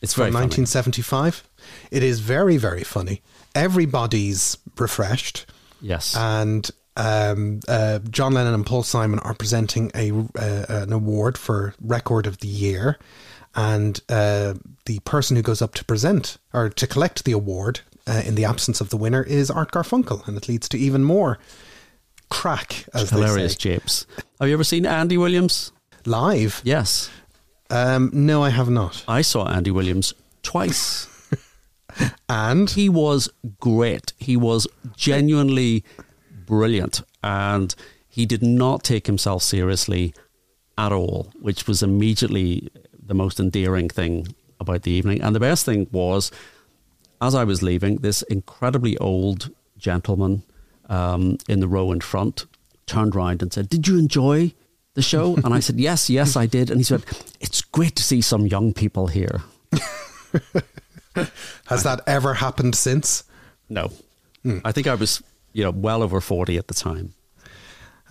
It's 0.00 0.14
from 0.14 0.22
very 0.22 0.32
funny. 0.32 0.44
1975? 0.46 1.48
It 1.90 2.02
is 2.02 2.20
very 2.20 2.56
very 2.56 2.84
funny. 2.84 3.22
Everybody's 3.54 4.56
refreshed. 4.78 5.46
Yes. 5.80 6.16
and 6.16 6.68
um, 6.98 7.60
uh, 7.68 8.00
John 8.10 8.32
Lennon 8.34 8.54
and 8.54 8.66
Paul 8.66 8.82
Simon 8.82 9.20
are 9.20 9.34
presenting 9.34 9.90
a 9.94 10.10
uh, 10.10 10.82
an 10.82 10.92
award 10.92 11.38
for 11.38 11.74
Record 11.80 12.26
of 12.26 12.38
the 12.38 12.48
Year, 12.48 12.98
and 13.54 14.00
uh, 14.08 14.54
the 14.86 14.98
person 15.00 15.36
who 15.36 15.42
goes 15.42 15.62
up 15.62 15.74
to 15.74 15.84
present 15.84 16.38
or 16.52 16.68
to 16.70 16.86
collect 16.88 17.24
the 17.24 17.32
award 17.32 17.80
uh, 18.08 18.22
in 18.26 18.34
the 18.34 18.44
absence 18.44 18.80
of 18.80 18.90
the 18.90 18.96
winner 18.96 19.22
is 19.22 19.48
Art 19.48 19.70
Garfunkel, 19.70 20.26
and 20.26 20.36
it 20.36 20.48
leads 20.48 20.68
to 20.70 20.78
even 20.78 21.04
more 21.04 21.38
crack, 22.30 22.84
as 22.92 23.10
Hilarious 23.10 23.54
japes. 23.54 24.04
Have 24.40 24.48
you 24.48 24.54
ever 24.54 24.64
seen 24.64 24.84
Andy 24.84 25.16
Williams? 25.16 25.70
Live? 26.06 26.60
Yes. 26.64 27.10
Um, 27.70 28.10
no, 28.12 28.42
I 28.42 28.50
have 28.50 28.70
not. 28.70 29.04
I 29.06 29.22
saw 29.22 29.46
Andy 29.46 29.70
Williams 29.70 30.14
twice. 30.42 31.06
And 32.28 32.70
he 32.70 32.88
was 32.88 33.28
great. 33.58 34.12
He 34.18 34.36
was 34.36 34.68
genuinely 34.96 35.84
brilliant. 36.46 37.02
And 37.24 37.74
he 38.08 38.26
did 38.26 38.42
not 38.42 38.84
take 38.84 39.06
himself 39.06 39.42
seriously 39.42 40.14
at 40.76 40.92
all, 40.92 41.32
which 41.40 41.66
was 41.66 41.82
immediately 41.82 42.70
the 43.02 43.14
most 43.14 43.40
endearing 43.40 43.88
thing 43.88 44.28
about 44.60 44.82
the 44.82 44.92
evening. 44.92 45.20
And 45.22 45.34
the 45.34 45.40
best 45.40 45.64
thing 45.64 45.88
was, 45.90 46.30
as 47.20 47.34
I 47.34 47.44
was 47.44 47.62
leaving, 47.62 47.96
this 47.96 48.22
incredibly 48.22 48.96
old 48.98 49.50
gentleman 49.76 50.42
um, 50.88 51.38
in 51.48 51.60
the 51.60 51.68
row 51.68 51.90
in 51.90 52.00
front 52.00 52.46
turned 52.86 53.14
round 53.14 53.42
and 53.42 53.52
said, 53.52 53.68
Did 53.68 53.88
you 53.88 53.98
enjoy 53.98 54.52
the 54.98 55.02
show? 55.02 55.36
And 55.44 55.54
I 55.54 55.60
said, 55.60 55.80
Yes, 55.80 56.10
yes, 56.10 56.36
I 56.36 56.46
did. 56.46 56.70
And 56.70 56.78
he 56.78 56.84
said, 56.84 57.04
It's 57.40 57.62
great 57.62 57.96
to 57.96 58.02
see 58.02 58.20
some 58.20 58.46
young 58.46 58.74
people 58.74 59.06
here. 59.06 59.40
has 61.66 61.82
that 61.84 62.00
ever 62.06 62.34
happened 62.34 62.74
since? 62.74 63.24
No. 63.68 63.90
I 64.64 64.72
think 64.72 64.86
I 64.86 64.94
was, 64.94 65.22
you 65.52 65.64
know, 65.64 65.70
well 65.70 66.02
over 66.02 66.20
40 66.20 66.56
at 66.56 66.68
the 66.68 66.74
time. 66.74 67.14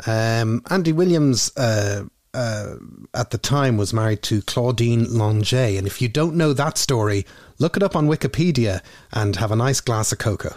Um, 0.05 0.61
Andy 0.69 0.93
Williams 0.93 1.51
uh, 1.57 2.05
uh, 2.33 2.75
at 3.13 3.31
the 3.31 3.37
time 3.37 3.77
was 3.77 3.93
married 3.93 4.21
to 4.23 4.41
Claudine 4.43 5.05
Longet, 5.05 5.77
and 5.77 5.87
if 5.87 6.01
you 6.01 6.07
don't 6.07 6.35
know 6.35 6.53
that 6.53 6.77
story, 6.77 7.25
look 7.57 7.75
it 7.75 7.83
up 7.83 7.95
on 7.95 8.07
Wikipedia 8.07 8.81
and 9.11 9.35
have 9.37 9.51
a 9.51 9.55
nice 9.55 9.81
glass 9.81 10.11
of 10.11 10.19
cocoa. 10.19 10.55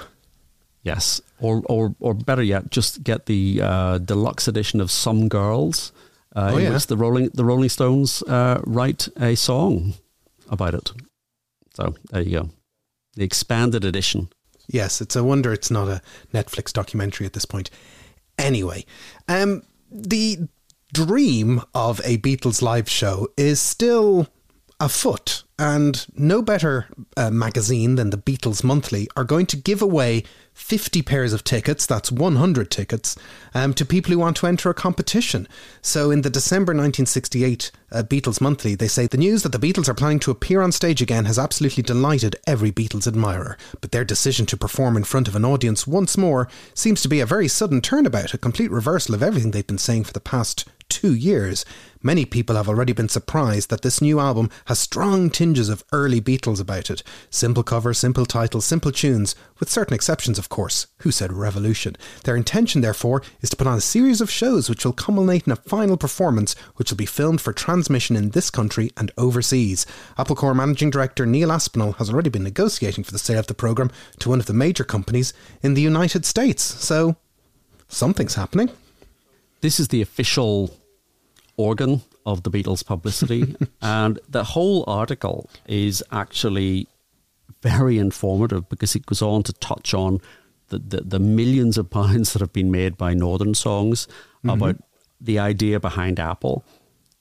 Yes, 0.82 1.22
or 1.40 1.62
or 1.66 1.94
or 2.00 2.12
better 2.12 2.42
yet, 2.42 2.70
just 2.70 3.02
get 3.02 3.26
the 3.26 3.60
uh, 3.62 3.98
deluxe 3.98 4.46
edition 4.48 4.80
of 4.80 4.90
Some 4.90 5.28
Girls, 5.28 5.92
uh, 6.36 6.50
Oh, 6.52 6.56
in 6.56 6.64
yeah. 6.64 6.72
which 6.74 6.86
the 6.86 6.96
Rolling 6.96 7.30
the 7.34 7.44
Rolling 7.44 7.68
Stones 7.68 8.22
uh, 8.22 8.60
write 8.64 9.08
a 9.20 9.34
song 9.34 9.94
about 10.48 10.74
it. 10.74 10.92
So 11.74 11.94
there 12.10 12.22
you 12.22 12.40
go, 12.40 12.50
the 13.14 13.24
expanded 13.24 13.84
edition. 13.84 14.28
Yes, 14.68 15.00
it's 15.00 15.16
a 15.16 15.24
wonder 15.24 15.52
it's 15.52 15.70
not 15.70 15.88
a 15.88 16.00
Netflix 16.32 16.72
documentary 16.72 17.26
at 17.26 17.32
this 17.32 17.44
point. 17.44 17.70
Anyway, 18.38 18.84
um, 19.28 19.62
the 19.90 20.48
dream 20.92 21.60
of 21.74 22.00
a 22.04 22.18
Beatles 22.18 22.62
live 22.62 22.88
show 22.88 23.28
is 23.36 23.60
still 23.60 24.28
afoot, 24.78 25.42
and 25.60 26.06
no 26.16 26.40
better 26.40 26.86
uh, 27.18 27.30
magazine 27.30 27.96
than 27.96 28.08
the 28.08 28.16
Beatles 28.16 28.64
Monthly 28.64 29.10
are 29.14 29.24
going 29.24 29.44
to 29.44 29.58
give 29.58 29.82
away 29.82 30.24
50 30.54 31.02
pairs 31.02 31.34
of 31.34 31.44
tickets, 31.44 31.84
that's 31.84 32.10
100 32.10 32.70
tickets, 32.70 33.14
um, 33.52 33.74
to 33.74 33.84
people 33.84 34.10
who 34.10 34.18
want 34.18 34.38
to 34.38 34.46
enter 34.46 34.70
a 34.70 34.74
competition. 34.74 35.46
So 35.82 36.10
in 36.10 36.22
the 36.22 36.30
December 36.30 36.72
1968 36.72 37.70
uh, 37.92 38.02
Beatles 38.04 38.40
Monthly, 38.40 38.74
they 38.74 38.88
say 38.88 39.06
the 39.06 39.18
news 39.18 39.42
that 39.42 39.52
the 39.52 39.58
Beatles 39.58 39.86
are 39.86 39.94
planning 39.94 40.18
to 40.20 40.30
appear 40.30 40.62
on 40.62 40.72
stage 40.72 41.02
again 41.02 41.26
has 41.26 41.38
absolutely 41.38 41.82
delighted 41.82 42.36
every 42.46 42.72
Beatles 42.72 43.06
admirer. 43.06 43.58
But 43.82 43.92
their 43.92 44.04
decision 44.04 44.46
to 44.46 44.56
perform 44.56 44.96
in 44.96 45.04
front 45.04 45.28
of 45.28 45.36
an 45.36 45.44
audience 45.44 45.86
once 45.86 46.16
more 46.16 46.48
seems 46.72 47.02
to 47.02 47.08
be 47.08 47.20
a 47.20 47.26
very 47.26 47.48
sudden 47.48 47.82
turnabout, 47.82 48.32
a 48.32 48.38
complete 48.38 48.70
reversal 48.70 49.14
of 49.14 49.22
everything 49.22 49.50
they've 49.50 49.66
been 49.66 49.76
saying 49.76 50.04
for 50.04 50.14
the 50.14 50.20
past 50.20 50.66
two 50.90 51.14
years. 51.14 51.64
Many 52.02 52.24
people 52.24 52.56
have 52.56 52.68
already 52.68 52.94
been 52.94 53.10
surprised 53.10 53.68
that 53.68 53.82
this 53.82 54.00
new 54.00 54.20
album 54.20 54.48
has 54.66 54.78
strong 54.78 55.28
tinges 55.28 55.68
of 55.68 55.84
early 55.92 56.18
Beatles 56.18 56.58
about 56.58 56.88
it. 56.88 57.02
Simple 57.28 57.62
cover, 57.62 57.92
simple 57.92 58.24
title, 58.24 58.62
simple 58.62 58.90
tunes, 58.90 59.34
with 59.58 59.68
certain 59.68 59.94
exceptions, 59.94 60.38
of 60.38 60.48
course. 60.48 60.86
Who 61.00 61.10
said 61.10 61.30
revolution? 61.30 61.96
Their 62.24 62.36
intention, 62.36 62.80
therefore, 62.80 63.22
is 63.42 63.50
to 63.50 63.56
put 63.56 63.66
on 63.66 63.76
a 63.76 63.82
series 63.82 64.22
of 64.22 64.30
shows 64.30 64.70
which 64.70 64.82
will 64.82 64.94
culminate 64.94 65.46
in 65.46 65.52
a 65.52 65.56
final 65.56 65.98
performance 65.98 66.54
which 66.76 66.90
will 66.90 66.96
be 66.96 67.04
filmed 67.04 67.42
for 67.42 67.52
transmission 67.52 68.16
in 68.16 68.30
this 68.30 68.50
country 68.50 68.90
and 68.96 69.12
overseas. 69.18 69.84
Apple 70.16 70.36
Corps 70.36 70.54
Managing 70.54 70.88
Director 70.88 71.26
Neil 71.26 71.52
Aspinall 71.52 71.92
has 71.92 72.08
already 72.08 72.30
been 72.30 72.44
negotiating 72.44 73.04
for 73.04 73.12
the 73.12 73.18
sale 73.18 73.40
of 73.40 73.46
the 73.46 73.52
programme 73.52 73.90
to 74.20 74.30
one 74.30 74.40
of 74.40 74.46
the 74.46 74.54
major 74.54 74.84
companies 74.84 75.34
in 75.62 75.74
the 75.74 75.82
United 75.82 76.24
States. 76.24 76.62
So, 76.62 77.16
something's 77.88 78.36
happening. 78.36 78.70
This 79.60 79.78
is 79.78 79.88
the 79.88 80.00
official 80.00 80.79
organ 81.60 82.02
of 82.24 82.42
the 82.42 82.50
Beatles 82.50 82.84
publicity, 82.84 83.54
and 83.82 84.18
the 84.28 84.44
whole 84.44 84.84
article 84.86 85.48
is 85.66 86.02
actually 86.10 86.88
very 87.62 87.98
informative 87.98 88.68
because 88.68 88.96
it 88.96 89.06
goes 89.06 89.22
on 89.22 89.42
to 89.42 89.52
touch 89.54 89.92
on 89.94 90.20
the, 90.68 90.78
the, 90.78 91.00
the 91.02 91.18
millions 91.18 91.76
of 91.76 91.90
pounds 91.90 92.32
that 92.32 92.40
have 92.40 92.52
been 92.52 92.70
made 92.70 92.96
by 92.96 93.12
Northern 93.12 93.54
Songs 93.54 94.06
mm-hmm. 94.06 94.50
about 94.50 94.76
the 95.20 95.38
idea 95.38 95.78
behind 95.78 96.18
Apple. 96.18 96.64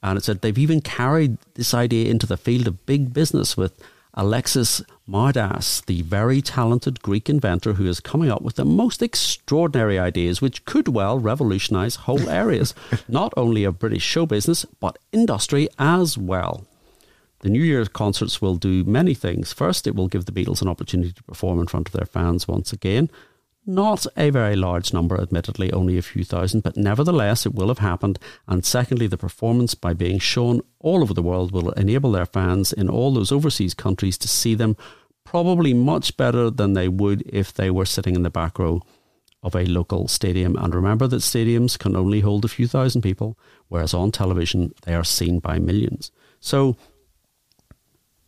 And 0.02 0.18
it 0.18 0.24
said 0.24 0.42
they've 0.42 0.58
even 0.58 0.82
carried 0.82 1.38
this 1.56 1.74
idea 1.74 2.10
into 2.10 2.26
the 2.26 2.38
field 2.38 2.68
of 2.68 2.86
big 2.86 3.14
business 3.14 3.58
with 3.58 3.74
Alexis 4.16 4.82
Mardas, 5.08 5.86
the 5.86 6.02
very 6.02 6.42
talented 6.42 7.02
Greek 7.02 7.30
inventor 7.30 7.74
who 7.74 7.86
is 7.86 8.00
coming 8.00 8.32
up 8.32 8.42
with 8.42 8.56
the 8.56 8.66
most 8.66 9.02
extraordinary 9.02 10.00
ideas 10.00 10.42
which 10.42 10.66
could 10.66 10.88
well 10.88 11.20
revolutionize 11.20 11.96
whole 11.96 12.30
areas, 12.30 12.74
not 13.08 13.34
only 13.38 13.64
of 13.64 13.80
British 13.80 14.04
show 14.04 14.26
business, 14.26 14.66
but 14.80 14.98
industry 15.12 15.70
as 15.78 16.18
well. 16.18 16.66
The 17.42 17.50
New 17.50 17.64
Year's 17.64 17.88
concerts 17.88 18.42
will 18.42 18.56
do 18.56 18.84
many 18.84 19.14
things. 19.14 19.54
First, 19.54 19.88
it 19.88 19.96
will 19.96 20.10
give 20.10 20.26
the 20.26 20.32
Beatles 20.34 20.62
an 20.62 20.68
opportunity 20.68 21.14
to 21.14 21.24
perform 21.24 21.60
in 21.60 21.68
front 21.68 21.88
of 21.88 21.94
their 21.94 22.06
fans 22.06 22.48
once 22.48 22.74
again. 22.74 23.10
Not 23.66 24.08
a 24.18 24.30
very 24.30 24.56
large 24.56 24.94
number, 24.94 25.20
admittedly, 25.20 25.72
only 25.72 25.98
a 25.98 26.02
few 26.02 26.24
thousand, 26.24 26.64
but 26.64 26.78
nevertheless 26.78 27.46
it 27.46 27.54
will 27.54 27.68
have 27.68 27.80
happened. 27.80 28.18
And 28.48 28.66
secondly, 28.66 29.06
the 29.06 29.18
performance, 29.18 29.76
by 29.76 29.94
being 29.94 30.18
shown 30.18 30.62
all 30.80 31.02
over 31.02 31.14
the 31.14 31.22
world, 31.22 31.52
will 31.52 31.72
enable 31.72 32.12
their 32.12 32.26
fans 32.26 32.74
in 32.74 32.90
all 32.90 33.14
those 33.14 33.32
overseas 33.32 33.74
countries 33.74 34.18
to 34.20 34.28
see 34.28 34.56
them 34.56 34.76
probably 35.24 35.74
much 35.74 36.18
better 36.18 36.50
than 36.50 36.74
they 36.74 36.88
would 36.88 37.22
if 37.28 37.54
they 37.54 37.70
were 37.70 37.86
sitting 37.86 38.16
in 38.16 38.24
the 38.24 38.32
back 38.32 38.58
row 38.58 38.82
of 39.44 39.56
a 39.56 39.66
local 39.66 40.08
stadium. 40.08 40.56
And 40.56 40.74
remember 40.74 41.08
that 41.08 41.18
stadiums 41.18 41.78
can 41.78 41.96
only 41.96 42.22
hold 42.22 42.46
a 42.46 42.50
few 42.50 42.68
thousand 42.68 43.02
people, 43.02 43.38
whereas 43.68 43.94
on 43.94 44.12
television 44.12 44.74
they 44.84 44.96
are 44.96 45.04
seen 45.04 45.40
by 45.40 45.60
millions. 45.60 46.12
So, 46.40 46.78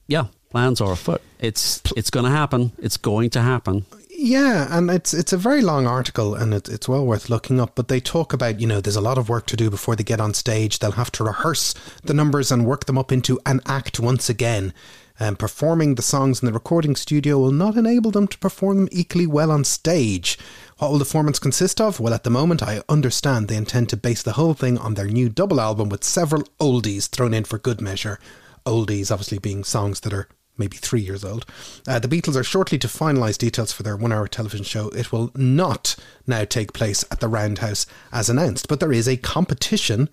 yeah, 0.08 0.28
plans 0.52 0.82
are 0.82 0.92
afoot. 0.92 1.22
It's 1.40 1.82
it's 1.98 2.10
going 2.10 2.26
to 2.26 2.32
happen. 2.32 2.72
It's 2.78 2.98
going 2.98 3.32
to 3.32 3.42
happen. 3.42 3.86
Yeah, 4.24 4.68
and 4.70 4.92
it's 4.92 5.16
it's 5.16 5.34
a 5.34 5.38
very 5.38 5.64
long 5.64 5.88
article 5.88 6.36
and 6.36 6.54
it, 6.54 6.70
it's 6.70 6.88
well 6.88 7.04
worth 7.04 7.28
looking 7.28 7.60
up. 7.60 7.72
But 7.74 7.88
they 7.88 8.00
talk 8.00 8.34
about 8.34 8.60
you 8.60 8.68
know 8.68 8.80
there's 8.80 8.96
a 8.96 9.02
lot 9.02 9.18
of 9.18 9.30
work 9.30 9.48
to 9.48 9.58
do 9.58 9.72
before 9.72 9.96
they 9.96 10.04
get 10.04 10.22
on 10.22 10.36
stage. 10.36 10.78
They'll 10.78 10.92
have 10.92 11.12
to 11.14 11.24
rehearse 11.24 11.74
the 12.04 12.14
numbers 12.14 12.52
and 12.52 12.64
work 12.64 12.86
them 12.86 13.00
up 13.00 13.12
into 13.12 13.40
an 13.48 13.62
act 13.66 14.00
once 14.00 14.30
again. 14.30 14.76
And 15.20 15.40
performing 15.40 15.96
the 15.96 16.04
songs 16.04 16.40
in 16.40 16.46
the 16.46 16.54
recording 16.54 16.96
studio 16.96 17.40
will 17.40 17.52
not 17.52 17.76
enable 17.76 18.12
them 18.12 18.28
to 18.28 18.38
perform 18.38 18.78
them 18.78 18.90
equally 18.92 19.26
well 19.26 19.50
on 19.50 19.64
stage. 19.64 20.38
What 20.78 20.92
will 20.92 21.00
the 21.00 21.06
formats 21.06 21.42
consist 21.42 21.82
of? 21.82 22.00
Well, 22.00 22.14
at 22.14 22.24
the 22.24 22.30
moment, 22.30 22.62
I 22.62 22.84
understand 22.88 23.48
they 23.48 23.58
intend 23.58 23.90
to 23.90 23.98
base 23.98 24.22
the 24.22 24.34
whole 24.34 24.54
thing 24.54 24.78
on 24.78 24.94
their 24.94 25.08
new 25.08 25.30
double 25.30 25.60
album 25.60 25.90
with 25.90 26.04
several 26.04 26.44
oldies 26.60 27.10
thrown 27.10 27.34
in 27.34 27.44
for 27.44 27.58
good 27.58 27.82
measure. 27.82 28.20
Oldies, 28.68 29.10
obviously, 29.10 29.40
being 29.40 29.64
songs 29.64 30.02
that 30.02 30.14
are 30.14 30.28
maybe 30.62 30.78
three 30.78 31.02
years 31.02 31.26
old. 31.26 31.46
Uh, 31.88 32.00
the 32.00 32.08
Beatles 32.08 32.36
are 32.36 32.44
shortly 32.44 32.78
to 32.78 32.88
finalise 32.88 33.38
details 33.38 33.72
for 33.74 33.84
their 33.84 33.98
one 33.98 34.14
hour 34.14 34.28
television 34.28 34.64
show. 34.64 34.88
It 34.90 35.12
will 35.12 35.32
not 35.36 35.96
now 36.26 36.46
take 36.46 36.72
place 36.72 37.04
at 37.12 37.20
the 37.20 37.28
Roundhouse 37.28 37.86
as 38.12 38.30
announced, 38.30 38.68
but 38.68 38.80
there 38.80 38.94
is 38.94 39.08
a 39.08 39.18
competition 39.18 40.08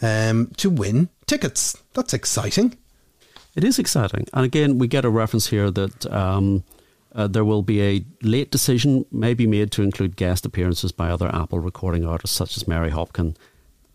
um, 0.00 0.52
to 0.56 0.70
win 0.70 1.08
tickets. 1.26 1.76
That's 1.94 2.14
exciting. 2.14 2.78
It 3.54 3.64
is 3.64 3.78
exciting. 3.78 4.26
And 4.32 4.44
again, 4.44 4.78
we 4.78 4.86
get 4.86 5.04
a 5.04 5.10
reference 5.10 5.48
here 5.48 5.70
that 5.70 6.06
um, 6.12 6.62
uh, 7.14 7.26
there 7.26 7.44
will 7.44 7.62
be 7.62 7.82
a 7.82 8.04
late 8.22 8.50
decision, 8.50 9.04
maybe 9.10 9.46
made 9.46 9.72
to 9.72 9.82
include 9.82 10.16
guest 10.16 10.46
appearances 10.46 10.92
by 10.92 11.10
other 11.10 11.28
Apple 11.34 11.58
recording 11.58 12.06
artists 12.06 12.36
such 12.36 12.56
as 12.56 12.68
Mary 12.68 12.90
Hopkin 12.90 13.34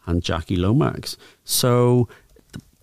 and 0.05 0.21
Jackie 0.21 0.57
Lomax. 0.57 1.15
So 1.45 2.09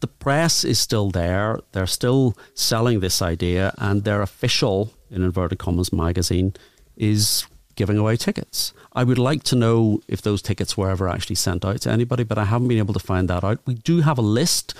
the, 0.01 0.07
press 0.07 0.65
is 0.65 0.79
still 0.79 1.11
there. 1.11 1.61
They're 1.73 1.87
still 1.87 2.37
selling 2.55 3.01
this 3.01 3.23
idea, 3.23 3.75
and 3.79 4.05
their 4.05 4.23
official, 4.23 4.93
in 5.11 5.23
inverted 5.23 5.59
commas, 5.59 5.93
magazine 5.93 6.55
is 6.97 7.47
giving 7.77 7.97
away 7.97 8.17
tickets. 8.17 8.73
I 8.93 9.05
would 9.05 9.19
like 9.19 9.43
to 9.45 9.57
know 9.57 10.03
if 10.09 10.21
those 10.21 10.43
tickets 10.43 10.77
were 10.77 10.91
ever 10.91 11.09
actually 11.09 11.37
sent 11.37 11.65
out 11.65 11.81
to 11.83 11.91
anybody, 11.91 12.25
but 12.25 12.39
I 12.39 12.45
haven't 12.45 12.69
been 12.69 12.79
able 12.79 12.95
to 12.95 13.01
find 13.01 13.29
that 13.29 13.45
out. 13.45 13.61
We 13.67 13.75
do 13.75 14.01
have 14.01 14.19
a 14.19 14.23
list 14.23 14.75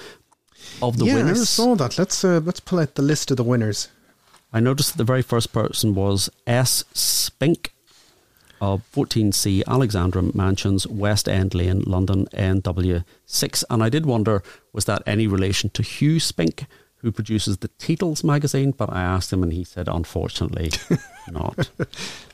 of 0.83 0.99
the 0.99 1.07
yeah, 1.07 1.15
winners. 1.15 1.41
I 1.41 1.45
saw 1.45 1.75
that. 1.77 1.99
Let's 1.99 2.25
uh, 2.25 2.41
let's 2.45 2.61
pull 2.61 2.81
out 2.81 2.95
the 2.95 3.03
list 3.03 3.31
of 3.31 3.37
the 3.37 3.45
winners. 3.45 3.89
I 4.53 4.61
noticed 4.61 4.93
that 4.93 4.99
the 4.99 5.05
very 5.05 5.23
first 5.23 5.53
person 5.53 5.95
was 5.95 6.29
S. 6.47 6.85
Spink 6.93 7.73
of 8.61 8.83
14C 8.93 9.63
Alexandra 9.67 10.23
Mansions, 10.35 10.87
West 10.87 11.29
End 11.29 11.55
Lane, 11.55 11.81
London, 11.87 12.27
NW6. 12.35 13.65
And 13.71 13.83
I 13.83 13.89
did 13.89 14.07
wonder, 14.07 14.43
was 14.73 14.85
that 14.87 15.03
any 15.07 15.27
relation 15.27 15.71
to 15.71 15.83
Hugh 15.83 16.21
Spink, 16.21 16.67
who 16.97 17.13
produces 17.13 17.59
the 17.59 17.69
Teetles 17.79 18.23
magazine? 18.25 18.73
But 18.73 18.93
I 18.93 19.03
asked 19.03 19.33
him 19.33 19.43
and 19.43 19.53
he 19.53 19.65
said, 19.65 19.89
unfortunately, 19.89 20.71
not. 21.31 21.71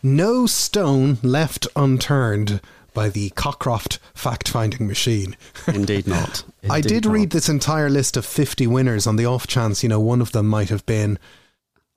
No 0.02 0.46
stone 0.46 1.18
left 1.22 1.66
unturned 1.76 2.60
by 2.96 3.10
the 3.10 3.28
Cockcroft 3.30 3.98
fact 4.14 4.48
finding 4.48 4.86
machine. 4.86 5.36
Indeed 5.68 6.06
not. 6.06 6.44
I 6.68 6.80
did 6.80 7.04
not. 7.04 7.12
read 7.12 7.30
this 7.30 7.48
entire 7.48 7.90
list 7.90 8.16
of 8.16 8.24
50 8.24 8.66
winners 8.66 9.06
on 9.06 9.16
the 9.16 9.26
off 9.26 9.46
chance, 9.46 9.82
you 9.82 9.88
know, 9.88 10.00
one 10.00 10.22
of 10.22 10.32
them 10.32 10.48
might 10.48 10.70
have 10.70 10.84
been 10.86 11.18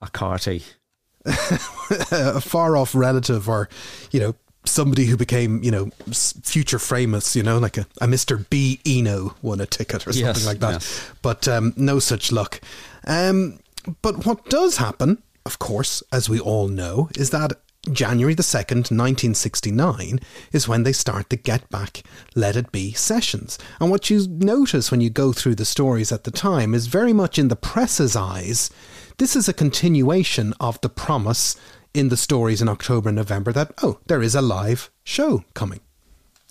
A 0.02 0.10
Carty. 0.10 0.64
a 1.26 2.42
far 2.42 2.76
off 2.76 2.94
relative 2.94 3.48
or, 3.48 3.70
you 4.12 4.20
know, 4.20 4.36
somebody 4.70 5.06
who 5.06 5.18
became, 5.18 5.64
you 5.64 5.72
know, 5.72 5.90
future 6.12 6.80
famous, 6.80 7.36
you 7.36 7.44
know, 7.44 7.58
like 7.58 7.78
a, 7.78 7.86
a 8.02 8.08
Mr. 8.08 8.50
B. 8.50 8.80
Eno 8.86 9.36
won 9.42 9.60
a 9.60 9.66
ticket 9.66 10.08
or 10.08 10.12
something 10.14 10.26
Yes, 10.26 10.46
like 10.46 10.60
that. 10.60 10.74
yes. 10.74 11.12
But 11.22 11.48
um, 11.48 11.74
no 11.76 12.00
such 12.00 12.32
luck. 12.32 12.62
Um, 13.06 13.60
but 14.02 14.26
what 14.26 14.50
does 14.50 14.78
happen, 14.78 15.22
of 15.46 15.60
course, 15.60 16.04
as 16.12 16.30
we 16.30 16.40
all 16.40 16.68
know, 16.68 17.10
is 17.18 17.30
that 17.32 17.54
January 17.92 18.34
the 18.36 18.44
2nd, 18.44 18.92
1969, 18.92 20.20
is 20.52 20.68
when 20.68 20.84
they 20.84 20.92
start 20.92 21.30
the 21.30 21.38
Get 21.38 21.68
Back, 21.70 22.04
Let 22.36 22.56
It 22.56 22.72
Be 22.72 22.92
sessions. 22.92 23.58
And 23.80 23.90
what 23.90 24.10
you 24.10 24.28
notice 24.28 24.92
when 24.92 25.02
you 25.02 25.10
go 25.10 25.32
through 25.32 25.56
the 25.56 25.66
stories 25.66 26.12
at 26.12 26.24
the 26.26 26.32
time 26.32 26.74
is 26.74 26.88
very 26.88 27.14
much 27.14 27.40
in 27.40 27.48
the 27.48 27.56
press's 27.56 28.16
eyes, 28.16 28.70
this 29.18 29.36
is 29.36 29.48
a 29.48 29.54
continuation 29.54 30.54
of 30.60 30.80
the 30.82 30.90
promise 30.90 31.56
in 31.94 32.10
the 32.10 32.18
stories 32.18 32.62
in 32.62 32.70
October 32.70 33.10
and 33.10 33.16
November 33.16 33.52
that, 33.52 33.74
oh, 33.82 34.00
there 34.08 34.22
is 34.22 34.36
a 34.36 34.42
live 34.42 34.92
show 35.04 35.44
coming. 35.54 35.80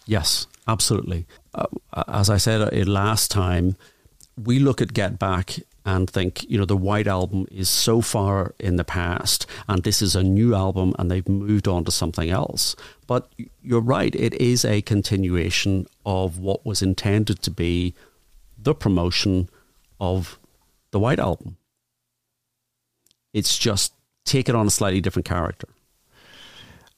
Yes, 0.06 0.46
absolutely. 0.66 1.26
Uh, 1.54 1.66
as 2.08 2.30
I 2.30 2.38
said 2.38 2.60
uh, 2.60 2.90
last 2.90 3.30
time, 3.30 3.76
we 4.36 4.58
look 4.58 4.80
at 4.80 4.94
Get 4.94 5.18
Back 5.18 5.58
and 5.84 6.08
think, 6.08 6.48
you 6.50 6.58
know, 6.58 6.64
the 6.64 6.76
White 6.76 7.06
Album 7.06 7.46
is 7.50 7.68
so 7.68 8.00
far 8.00 8.54
in 8.58 8.76
the 8.76 8.84
past 8.84 9.46
and 9.68 9.82
this 9.82 10.02
is 10.02 10.14
a 10.14 10.22
new 10.22 10.54
album 10.54 10.94
and 10.98 11.10
they've 11.10 11.28
moved 11.28 11.66
on 11.66 11.84
to 11.84 11.90
something 11.90 12.28
else. 12.28 12.76
But 13.06 13.30
you're 13.62 13.80
right, 13.80 14.14
it 14.14 14.34
is 14.34 14.64
a 14.64 14.82
continuation 14.82 15.86
of 16.04 16.38
what 16.38 16.66
was 16.66 16.82
intended 16.82 17.42
to 17.42 17.50
be 17.50 17.94
the 18.58 18.74
promotion 18.74 19.48
of 20.00 20.38
the 20.90 20.98
White 20.98 21.18
Album. 21.18 21.56
It's 23.32 23.56
just 23.56 23.92
taken 24.28 24.54
on 24.54 24.66
a 24.66 24.70
slightly 24.70 25.00
different 25.00 25.26
character. 25.26 25.68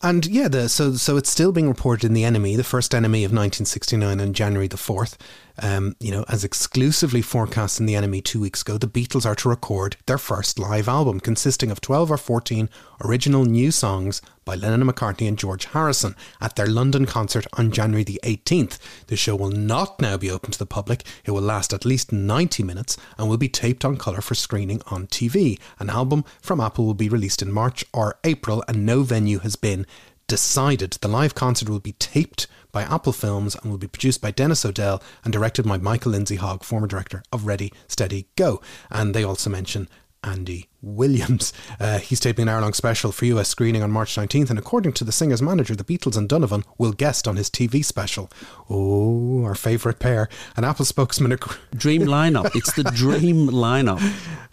And 0.02 0.26
yeah, 0.26 0.48
the, 0.48 0.68
so 0.68 0.94
so 0.94 1.16
it's 1.18 1.28
still 1.28 1.52
being 1.52 1.68
reported 1.68 2.06
in 2.06 2.14
the 2.14 2.22
NME, 2.22 2.56
the 2.56 2.64
first 2.64 2.92
NME 2.92 3.24
of 3.24 3.32
1969 3.32 4.20
on 4.20 4.32
January 4.32 4.66
the 4.66 4.76
4th. 4.76 5.16
Um, 5.62 5.94
you 6.00 6.10
know, 6.10 6.24
as 6.28 6.42
exclusively 6.42 7.20
forecast 7.20 7.80
in 7.80 7.86
the 7.86 7.94
NME 7.94 8.24
two 8.24 8.40
weeks 8.40 8.62
ago, 8.62 8.78
the 8.78 8.88
Beatles 8.88 9.26
are 9.26 9.34
to 9.36 9.48
record 9.48 9.96
their 10.06 10.16
first 10.16 10.58
live 10.58 10.88
album, 10.88 11.20
consisting 11.20 11.70
of 11.70 11.82
12 11.82 12.10
or 12.10 12.16
14 12.16 12.70
original 13.04 13.44
new 13.44 13.70
songs 13.70 14.22
by 14.44 14.54
Lennon 14.54 14.80
and 14.80 14.90
McCartney 14.90 15.28
and 15.28 15.38
George 15.38 15.66
Harrison 15.66 16.16
at 16.40 16.56
their 16.56 16.66
London 16.66 17.04
concert 17.04 17.46
on 17.52 17.70
January 17.70 18.04
the 18.04 18.20
18th. 18.24 18.78
The 19.08 19.16
show 19.16 19.36
will 19.36 19.50
not 19.50 20.00
now 20.00 20.16
be 20.16 20.30
open 20.30 20.50
to 20.50 20.58
the 20.58 20.66
public. 20.66 21.04
It 21.24 21.32
will 21.32 21.42
last 21.42 21.72
at 21.72 21.84
least 21.84 22.10
90 22.10 22.62
minutes 22.62 22.96
and 23.18 23.28
will 23.28 23.36
be 23.36 23.48
taped 23.48 23.84
on 23.84 23.96
colour 23.96 24.20
for 24.20 24.34
screening 24.34 24.80
on 24.86 25.06
TV. 25.08 25.58
An 25.78 25.90
album 25.90 26.24
from 26.40 26.58
Apple 26.60 26.86
will 26.86 26.94
be 26.94 27.08
released 27.08 27.42
in 27.42 27.52
March 27.52 27.84
or 27.92 28.18
April, 28.24 28.64
and 28.66 28.86
no 28.86 29.02
venue 29.02 29.40
has 29.40 29.56
been 29.56 29.86
decided. 30.30 30.92
The 31.00 31.08
live 31.08 31.34
concert 31.34 31.68
will 31.68 31.80
be 31.80 31.94
taped 31.94 32.46
by 32.70 32.82
Apple 32.82 33.12
Films 33.12 33.56
and 33.56 33.68
will 33.68 33.78
be 33.78 33.88
produced 33.88 34.22
by 34.22 34.30
Dennis 34.30 34.64
O'Dell 34.64 35.02
and 35.24 35.32
directed 35.32 35.66
by 35.66 35.76
Michael 35.76 36.12
Lindsay 36.12 36.36
Hogg, 36.36 36.62
former 36.62 36.86
director 36.86 37.24
of 37.32 37.46
Ready, 37.46 37.72
Steady, 37.88 38.28
Go. 38.36 38.62
And 38.90 39.12
they 39.12 39.24
also 39.24 39.50
mention 39.50 39.88
Andy 40.22 40.68
Williams. 40.82 41.52
Uh, 41.78 41.98
he's 41.98 42.20
taping 42.20 42.42
an 42.42 42.48
hour 42.48 42.60
long 42.60 42.72
special 42.74 43.12
for 43.12 43.24
US 43.26 43.48
screening 43.48 43.82
on 43.82 43.90
March 43.90 44.16
19th, 44.16 44.50
and 44.50 44.58
according 44.58 44.92
to 44.94 45.04
the 45.04 45.12
singer's 45.12 45.42
manager, 45.42 45.74
the 45.74 45.84
Beatles 45.84 46.16
and 46.16 46.28
Donovan 46.28 46.64
will 46.78 46.92
guest 46.92 47.26
on 47.26 47.36
his 47.36 47.48
TV 47.50 47.84
special. 47.84 48.30
Oh, 48.68 49.44
our 49.44 49.54
favourite 49.54 49.98
pair. 49.98 50.28
An 50.56 50.64
Apple 50.64 50.84
spokesman 50.84 51.32
ag- 51.32 51.56
Dream 51.74 52.02
lineup. 52.02 52.50
It's 52.54 52.72
the 52.74 52.84
dream 52.84 53.48
lineup. 53.48 54.00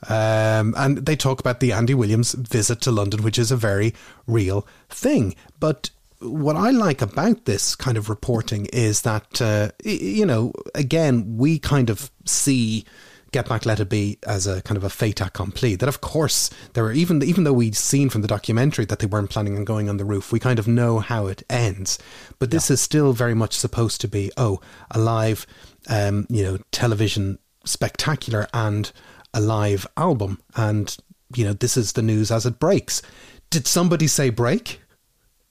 Um, 0.09 0.73
and 0.77 0.99
they 0.99 1.15
talk 1.15 1.39
about 1.39 1.59
the 1.59 1.71
Andy 1.71 1.93
Williams 1.93 2.33
visit 2.33 2.81
to 2.81 2.91
London, 2.91 3.23
which 3.23 3.39
is 3.39 3.51
a 3.51 3.57
very 3.57 3.93
real 4.25 4.65
thing. 4.89 5.35
But 5.59 5.89
what 6.19 6.55
I 6.55 6.71
like 6.71 7.01
about 7.01 7.45
this 7.45 7.75
kind 7.75 7.97
of 7.97 8.09
reporting 8.09 8.67
is 8.73 9.01
that, 9.01 9.41
uh, 9.41 9.69
you 9.83 10.25
know, 10.25 10.51
again, 10.73 11.37
we 11.37 11.59
kind 11.59 11.89
of 11.89 12.09
see 12.25 12.85
Get 13.31 13.49
Back, 13.49 13.65
Let 13.65 13.79
It 13.79 13.89
Be 13.89 14.17
as 14.25 14.47
a 14.47 14.61
kind 14.61 14.77
of 14.77 14.83
a 14.83 14.89
fait 14.89 15.21
accompli. 15.21 15.75
That, 15.75 15.89
of 15.89 16.01
course, 16.01 16.49
there 16.73 16.83
were 16.83 16.91
even 16.91 17.21
even 17.23 17.43
though 17.43 17.53
we'd 17.53 17.75
seen 17.75 18.09
from 18.09 18.21
the 18.21 18.27
documentary 18.27 18.85
that 18.85 18.99
they 18.99 19.07
weren't 19.07 19.29
planning 19.29 19.57
on 19.57 19.65
going 19.65 19.89
on 19.89 19.97
the 19.97 20.05
roof, 20.05 20.31
we 20.31 20.39
kind 20.39 20.59
of 20.59 20.67
know 20.67 20.99
how 20.99 21.27
it 21.27 21.43
ends. 21.49 21.99
But 22.39 22.51
this 22.51 22.71
is 22.71 22.81
still 22.81 23.13
very 23.13 23.33
much 23.33 23.53
supposed 23.53 24.01
to 24.01 24.07
be, 24.07 24.31
oh, 24.37 24.61
a 24.91 24.99
live, 24.99 25.45
um, 25.89 26.25
you 26.29 26.43
know, 26.43 26.57
television 26.71 27.39
spectacular 27.65 28.47
and 28.53 28.91
a 29.33 29.41
live 29.41 29.85
album. 29.97 30.41
And, 30.55 30.95
you 31.35 31.43
know, 31.45 31.53
this 31.53 31.77
is 31.77 31.93
the 31.93 32.01
news 32.01 32.31
as 32.31 32.45
it 32.45 32.59
breaks. 32.59 33.01
Did 33.49 33.67
somebody 33.67 34.07
say 34.07 34.29
break? 34.29 34.81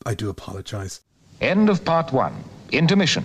I 0.05 0.15
do 0.15 0.31
apologize. 0.31 1.01
End 1.41 1.69
of 1.69 1.85
part 1.85 2.13
one. 2.13 2.35
Intermission. 2.73 3.25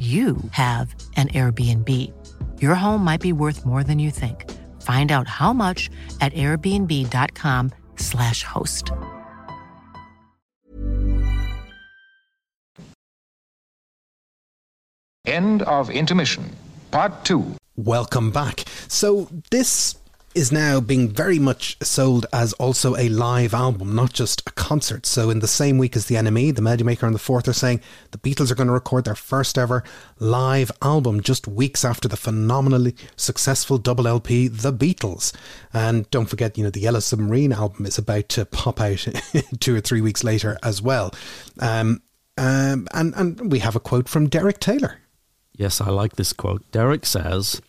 you 0.00 0.36
have 0.50 0.92
an 1.16 1.28
Airbnb. 1.28 1.88
Your 2.60 2.74
home 2.74 3.04
might 3.04 3.20
be 3.20 3.32
worth 3.32 3.64
more 3.64 3.84
than 3.84 4.00
you 4.00 4.10
think. 4.10 4.50
Find 4.82 5.12
out 5.12 5.28
how 5.28 5.52
much 5.52 5.88
at 6.20 6.32
airbnb.com/slash 6.32 8.42
host. 8.42 8.90
End 15.26 15.62
of 15.62 15.88
intermission. 15.90 16.54
Part 16.90 17.24
2. 17.24 17.56
Welcome 17.76 18.30
back. 18.30 18.64
So, 18.88 19.28
this 19.50 19.94
is 20.34 20.50
now 20.50 20.80
being 20.80 21.08
very 21.08 21.38
much 21.38 21.76
sold 21.82 22.26
as 22.32 22.52
also 22.54 22.96
a 22.96 23.08
live 23.08 23.54
album, 23.54 23.94
not 23.94 24.12
just 24.12 24.42
a 24.46 24.50
concert. 24.52 25.06
So, 25.06 25.30
in 25.30 25.38
the 25.38 25.48
same 25.48 25.78
week 25.78 25.96
as 25.96 26.06
the 26.06 26.16
NME, 26.16 26.56
the 26.56 26.62
Melody 26.62 26.84
Maker 26.84 27.06
and 27.06 27.14
the 27.14 27.20
Fourth 27.20 27.46
are 27.48 27.52
saying 27.52 27.80
the 28.10 28.18
Beatles 28.18 28.50
are 28.50 28.54
going 28.54 28.66
to 28.66 28.72
record 28.72 29.04
their 29.04 29.14
first 29.14 29.56
ever 29.56 29.84
live 30.18 30.72
album 30.82 31.20
just 31.20 31.46
weeks 31.46 31.84
after 31.84 32.08
the 32.08 32.16
phenomenally 32.16 32.94
successful 33.16 33.78
double 33.78 34.08
LP, 34.08 34.48
The 34.48 34.72
Beatles. 34.72 35.32
And 35.72 36.10
don't 36.10 36.26
forget, 36.26 36.58
you 36.58 36.64
know, 36.64 36.70
the 36.70 36.80
Yellow 36.80 37.00
Submarine 37.00 37.52
album 37.52 37.86
is 37.86 37.98
about 37.98 38.28
to 38.30 38.44
pop 38.44 38.80
out 38.80 39.06
two 39.60 39.76
or 39.76 39.80
three 39.80 40.00
weeks 40.00 40.24
later 40.24 40.58
as 40.62 40.82
well. 40.82 41.14
Um, 41.60 42.02
um, 42.36 42.88
and, 42.92 43.14
and 43.14 43.52
we 43.52 43.60
have 43.60 43.76
a 43.76 43.80
quote 43.80 44.08
from 44.08 44.28
Derek 44.28 44.58
Taylor. 44.58 44.98
Yes, 45.56 45.80
I 45.80 45.90
like 45.90 46.16
this 46.16 46.32
quote. 46.32 46.68
Derek 46.72 47.06
says, 47.06 47.62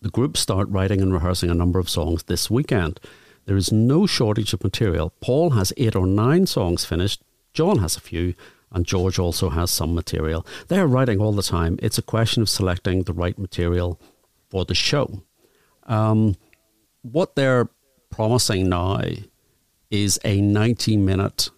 The 0.00 0.10
group 0.10 0.36
start 0.36 0.68
writing 0.68 1.00
and 1.00 1.12
rehearsing 1.12 1.50
a 1.50 1.54
number 1.54 1.78
of 1.78 1.88
songs 1.88 2.24
this 2.24 2.50
weekend. 2.50 3.00
There 3.46 3.56
is 3.56 3.72
no 3.72 4.06
shortage 4.06 4.52
of 4.52 4.62
material. 4.62 5.12
Paul 5.20 5.50
has 5.50 5.72
eight 5.76 5.96
or 5.96 6.06
nine 6.06 6.46
songs 6.46 6.84
finished, 6.84 7.22
John 7.52 7.78
has 7.78 7.96
a 7.96 8.00
few, 8.00 8.34
and 8.70 8.86
George 8.86 9.18
also 9.18 9.50
has 9.50 9.70
some 9.70 9.94
material. 9.94 10.46
They 10.68 10.78
are 10.78 10.86
writing 10.86 11.20
all 11.20 11.32
the 11.32 11.42
time. 11.42 11.78
It's 11.82 11.98
a 11.98 12.02
question 12.02 12.42
of 12.42 12.48
selecting 12.48 13.02
the 13.02 13.12
right 13.12 13.38
material 13.38 14.00
for 14.50 14.64
the 14.64 14.74
show. 14.74 15.22
Um, 15.84 16.36
what 17.02 17.34
they're 17.34 17.68
promising 18.10 18.68
now 18.68 19.02
is 19.90 20.20
a 20.24 20.40
90 20.40 20.96
minute 20.96 21.50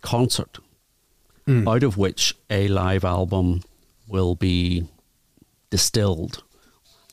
concert, 0.00 0.58
mm. 1.46 1.68
out 1.72 1.82
of 1.82 1.96
which 1.96 2.34
a 2.50 2.68
live 2.68 3.04
album 3.04 3.62
will 4.08 4.34
be 4.34 4.88
distilled. 5.70 6.42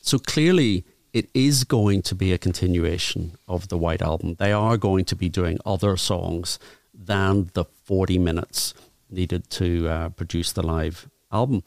So 0.02 0.18
clearly, 0.18 0.84
it 1.12 1.30
is 1.32 1.62
going 1.62 2.02
to 2.02 2.14
be 2.14 2.32
a 2.32 2.38
continuation 2.38 3.36
of 3.46 3.68
the 3.68 3.78
White 3.78 4.02
Album. 4.02 4.34
They 4.38 4.52
are 4.52 4.76
going 4.76 5.04
to 5.06 5.16
be 5.16 5.28
doing 5.28 5.58
other 5.64 5.96
songs 5.96 6.58
than 6.92 7.50
the 7.54 7.64
40 7.64 8.18
minutes 8.18 8.74
needed 9.08 9.48
to 9.50 9.88
uh, 9.88 10.08
produce 10.10 10.52
the 10.52 10.66
live 10.66 11.08
album. 11.30 11.62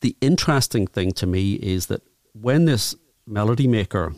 The 0.00 0.16
interesting 0.20 0.86
thing 0.86 1.12
to 1.12 1.26
me 1.26 1.54
is 1.54 1.86
that 1.86 2.02
when 2.32 2.64
this 2.64 2.96
Melody 3.24 3.68
Maker 3.68 4.14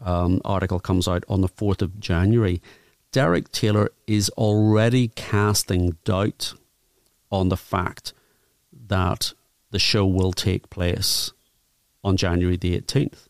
um, 0.00 0.42
article 0.44 0.80
comes 0.80 1.08
out 1.08 1.24
on 1.28 1.40
the 1.40 1.48
4th 1.48 1.80
of 1.80 1.98
January, 1.98 2.60
Derek 3.10 3.50
Taylor 3.52 3.90
is 4.06 4.28
already 4.30 5.08
casting 5.08 5.96
doubt 6.04 6.52
on 7.30 7.48
the 7.48 7.56
fact 7.56 8.12
that 8.70 9.32
the 9.70 9.78
show 9.78 10.06
will 10.06 10.32
take 10.32 10.68
place 10.70 11.32
on 12.04 12.16
January 12.16 12.56
the 12.56 12.80
18th. 12.80 13.28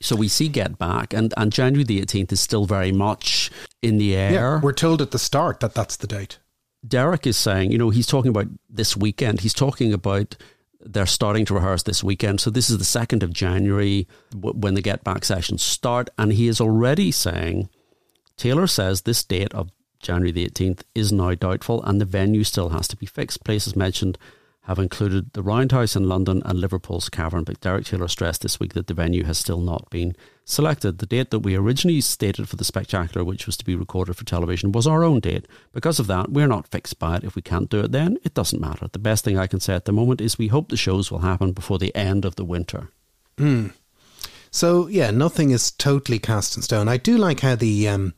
So 0.00 0.16
we 0.16 0.28
see 0.28 0.48
Get 0.48 0.78
Back, 0.78 1.14
and, 1.14 1.32
and 1.36 1.50
January 1.50 1.84
the 1.84 2.02
18th 2.02 2.32
is 2.32 2.40
still 2.40 2.66
very 2.66 2.92
much 2.92 3.50
in 3.80 3.96
the 3.96 4.14
air. 4.14 4.32
Yeah, 4.32 4.60
we're 4.60 4.72
told 4.72 5.00
at 5.00 5.12
the 5.12 5.18
start 5.18 5.60
that 5.60 5.74
that's 5.74 5.96
the 5.96 6.06
date. 6.06 6.38
Derek 6.86 7.26
is 7.26 7.36
saying, 7.36 7.72
you 7.72 7.78
know, 7.78 7.90
he's 7.90 8.06
talking 8.06 8.28
about 8.28 8.48
this 8.68 8.96
weekend. 8.96 9.40
He's 9.40 9.54
talking 9.54 9.92
about 9.92 10.36
they're 10.84 11.06
starting 11.06 11.46
to 11.46 11.54
rehearse 11.54 11.82
this 11.82 12.04
weekend. 12.04 12.40
So 12.40 12.50
this 12.50 12.68
is 12.68 12.76
the 12.76 12.84
2nd 12.84 13.22
of 13.22 13.32
January 13.32 14.06
when 14.34 14.74
the 14.74 14.82
Get 14.82 15.02
Back 15.02 15.24
sessions 15.24 15.62
start. 15.62 16.10
And 16.18 16.32
he 16.32 16.46
is 16.48 16.60
already 16.60 17.10
saying, 17.10 17.70
Taylor 18.36 18.66
says 18.66 19.02
this 19.02 19.24
date 19.24 19.54
of 19.54 19.70
January 20.00 20.32
the 20.32 20.46
18th 20.46 20.82
is 20.94 21.12
now 21.12 21.34
doubtful 21.34 21.82
and 21.82 22.00
the 22.00 22.04
venue 22.04 22.44
still 22.44 22.70
has 22.70 22.86
to 22.88 22.96
be 22.96 23.06
fixed. 23.06 23.44
Places 23.44 23.74
mentioned 23.74 24.18
have 24.64 24.78
included 24.78 25.32
the 25.34 25.42
Roundhouse 25.42 25.94
in 25.94 26.08
London 26.08 26.40
and 26.44 26.58
Liverpool's 26.58 27.10
Cavern, 27.10 27.44
but 27.44 27.60
Derek 27.60 27.84
Taylor 27.84 28.08
stressed 28.08 28.40
this 28.40 28.58
week 28.58 28.72
that 28.72 28.86
the 28.86 28.94
venue 28.94 29.24
has 29.24 29.36
still 29.36 29.60
not 29.60 29.90
been 29.90 30.16
selected. 30.46 30.98
The 30.98 31.06
date 31.06 31.30
that 31.30 31.40
we 31.40 31.54
originally 31.54 32.00
stated 32.00 32.48
for 32.48 32.56
the 32.56 32.64
spectacular, 32.64 33.24
which 33.24 33.44
was 33.44 33.58
to 33.58 33.64
be 33.64 33.76
recorded 33.76 34.16
for 34.16 34.24
television, 34.24 34.72
was 34.72 34.86
our 34.86 35.04
own 35.04 35.20
date. 35.20 35.46
Because 35.72 35.98
of 35.98 36.06
that, 36.06 36.30
we're 36.30 36.48
not 36.48 36.66
fixed 36.66 36.98
by 36.98 37.16
it. 37.16 37.24
If 37.24 37.36
we 37.36 37.42
can't 37.42 37.68
do 37.68 37.80
it 37.80 37.92
then, 37.92 38.16
it 38.24 38.32
doesn't 38.32 38.60
matter. 38.60 38.88
The 38.90 38.98
best 38.98 39.22
thing 39.22 39.38
I 39.38 39.46
can 39.46 39.60
say 39.60 39.74
at 39.74 39.84
the 39.84 39.92
moment 39.92 40.22
is 40.22 40.38
we 40.38 40.48
hope 40.48 40.70
the 40.70 40.78
shows 40.78 41.10
will 41.10 41.18
happen 41.18 41.52
before 41.52 41.78
the 41.78 41.94
end 41.94 42.24
of 42.24 42.36
the 42.36 42.44
winter. 42.44 42.88
Mm. 43.36 43.74
So, 44.50 44.86
yeah, 44.86 45.10
nothing 45.10 45.50
is 45.50 45.72
totally 45.72 46.18
cast 46.18 46.56
in 46.56 46.62
stone. 46.62 46.88
I 46.88 46.96
do 46.96 47.18
like 47.18 47.40
how 47.40 47.54
the. 47.54 47.88
Um, 47.88 48.14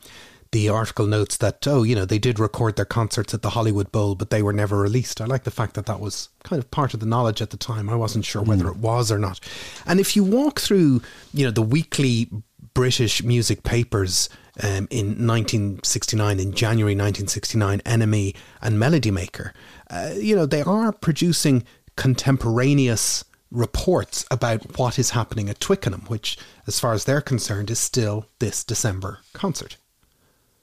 the 0.57 0.71
article 0.71 1.07
notes 1.07 1.37
that, 1.37 1.67
oh, 1.67 1.83
you 1.83 1.95
know, 1.95 2.07
they 2.07 2.19
did 2.19 2.39
record 2.39 2.77
their 2.77 2.87
concerts 2.87 3.35
at 3.35 3.43
the 3.43 3.51
Hollywood 3.51 3.93
Bowl, 3.93 4.15
but 4.15 4.31
they 4.31 4.41
were 4.41 4.55
never 4.55 4.79
released. 4.79 5.21
I 5.21 5.27
like 5.27 5.45
the 5.45 5.51
fact 5.51 5.75
that 5.75 5.85
that 5.85 6.01
was 6.01 6.31
kind 6.45 6.59
of 6.59 6.71
part 6.71 6.95
of 6.95 7.01
the 7.01 7.05
knowledge 7.05 7.43
at 7.43 7.51
the 7.51 7.59
time. 7.59 7.91
I 7.91 7.95
wasn't 7.95 8.25
sure 8.25 8.41
whether 8.41 8.65
mm. 8.65 8.71
it 8.71 8.79
was 8.79 9.13
or 9.13 9.19
not. 9.19 9.39
And 9.85 10.01
if 10.01 10.17
you 10.17 10.25
walk 10.25 10.59
through, 10.59 11.03
you 11.35 11.45
know, 11.45 11.51
the 11.51 11.61
weekly 11.61 12.31
British 12.73 13.23
music 13.23 13.65
papers 13.65 14.31
um, 14.63 14.89
in 14.91 15.27
1969, 15.27 16.41
in 16.41 16.53
January 16.55 16.95
1969, 16.95 17.81
NME 17.81 18.35
and 18.63 18.79
Melody 18.79 19.11
Maker, 19.11 19.53
uh, 19.91 20.13
you 20.17 20.35
know, 20.35 20.47
they 20.47 20.63
are 20.63 20.91
producing 20.91 21.65
contemporaneous 21.97 23.25
reports 23.51 24.25
about 24.31 24.79
what 24.79 24.99
is 24.99 25.11
happening 25.11 25.51
at 25.51 25.61
Twickenham, 25.61 26.07
which, 26.09 26.39
as 26.67 26.81
far 26.81 26.95
as 26.95 27.05
they're 27.05 27.21
concerned, 27.21 27.71
is 27.71 27.79
still 27.79 28.25
this 28.39 28.65
December 28.65 29.19
concert. 29.35 29.77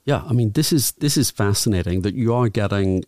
Yeah, 0.04 0.22
I 0.28 0.32
mean 0.32 0.52
this 0.52 0.72
is 0.72 0.92
this 0.92 1.16
is 1.16 1.30
fascinating 1.30 2.02
that 2.02 2.14
you 2.14 2.34
are 2.34 2.48
getting, 2.48 3.04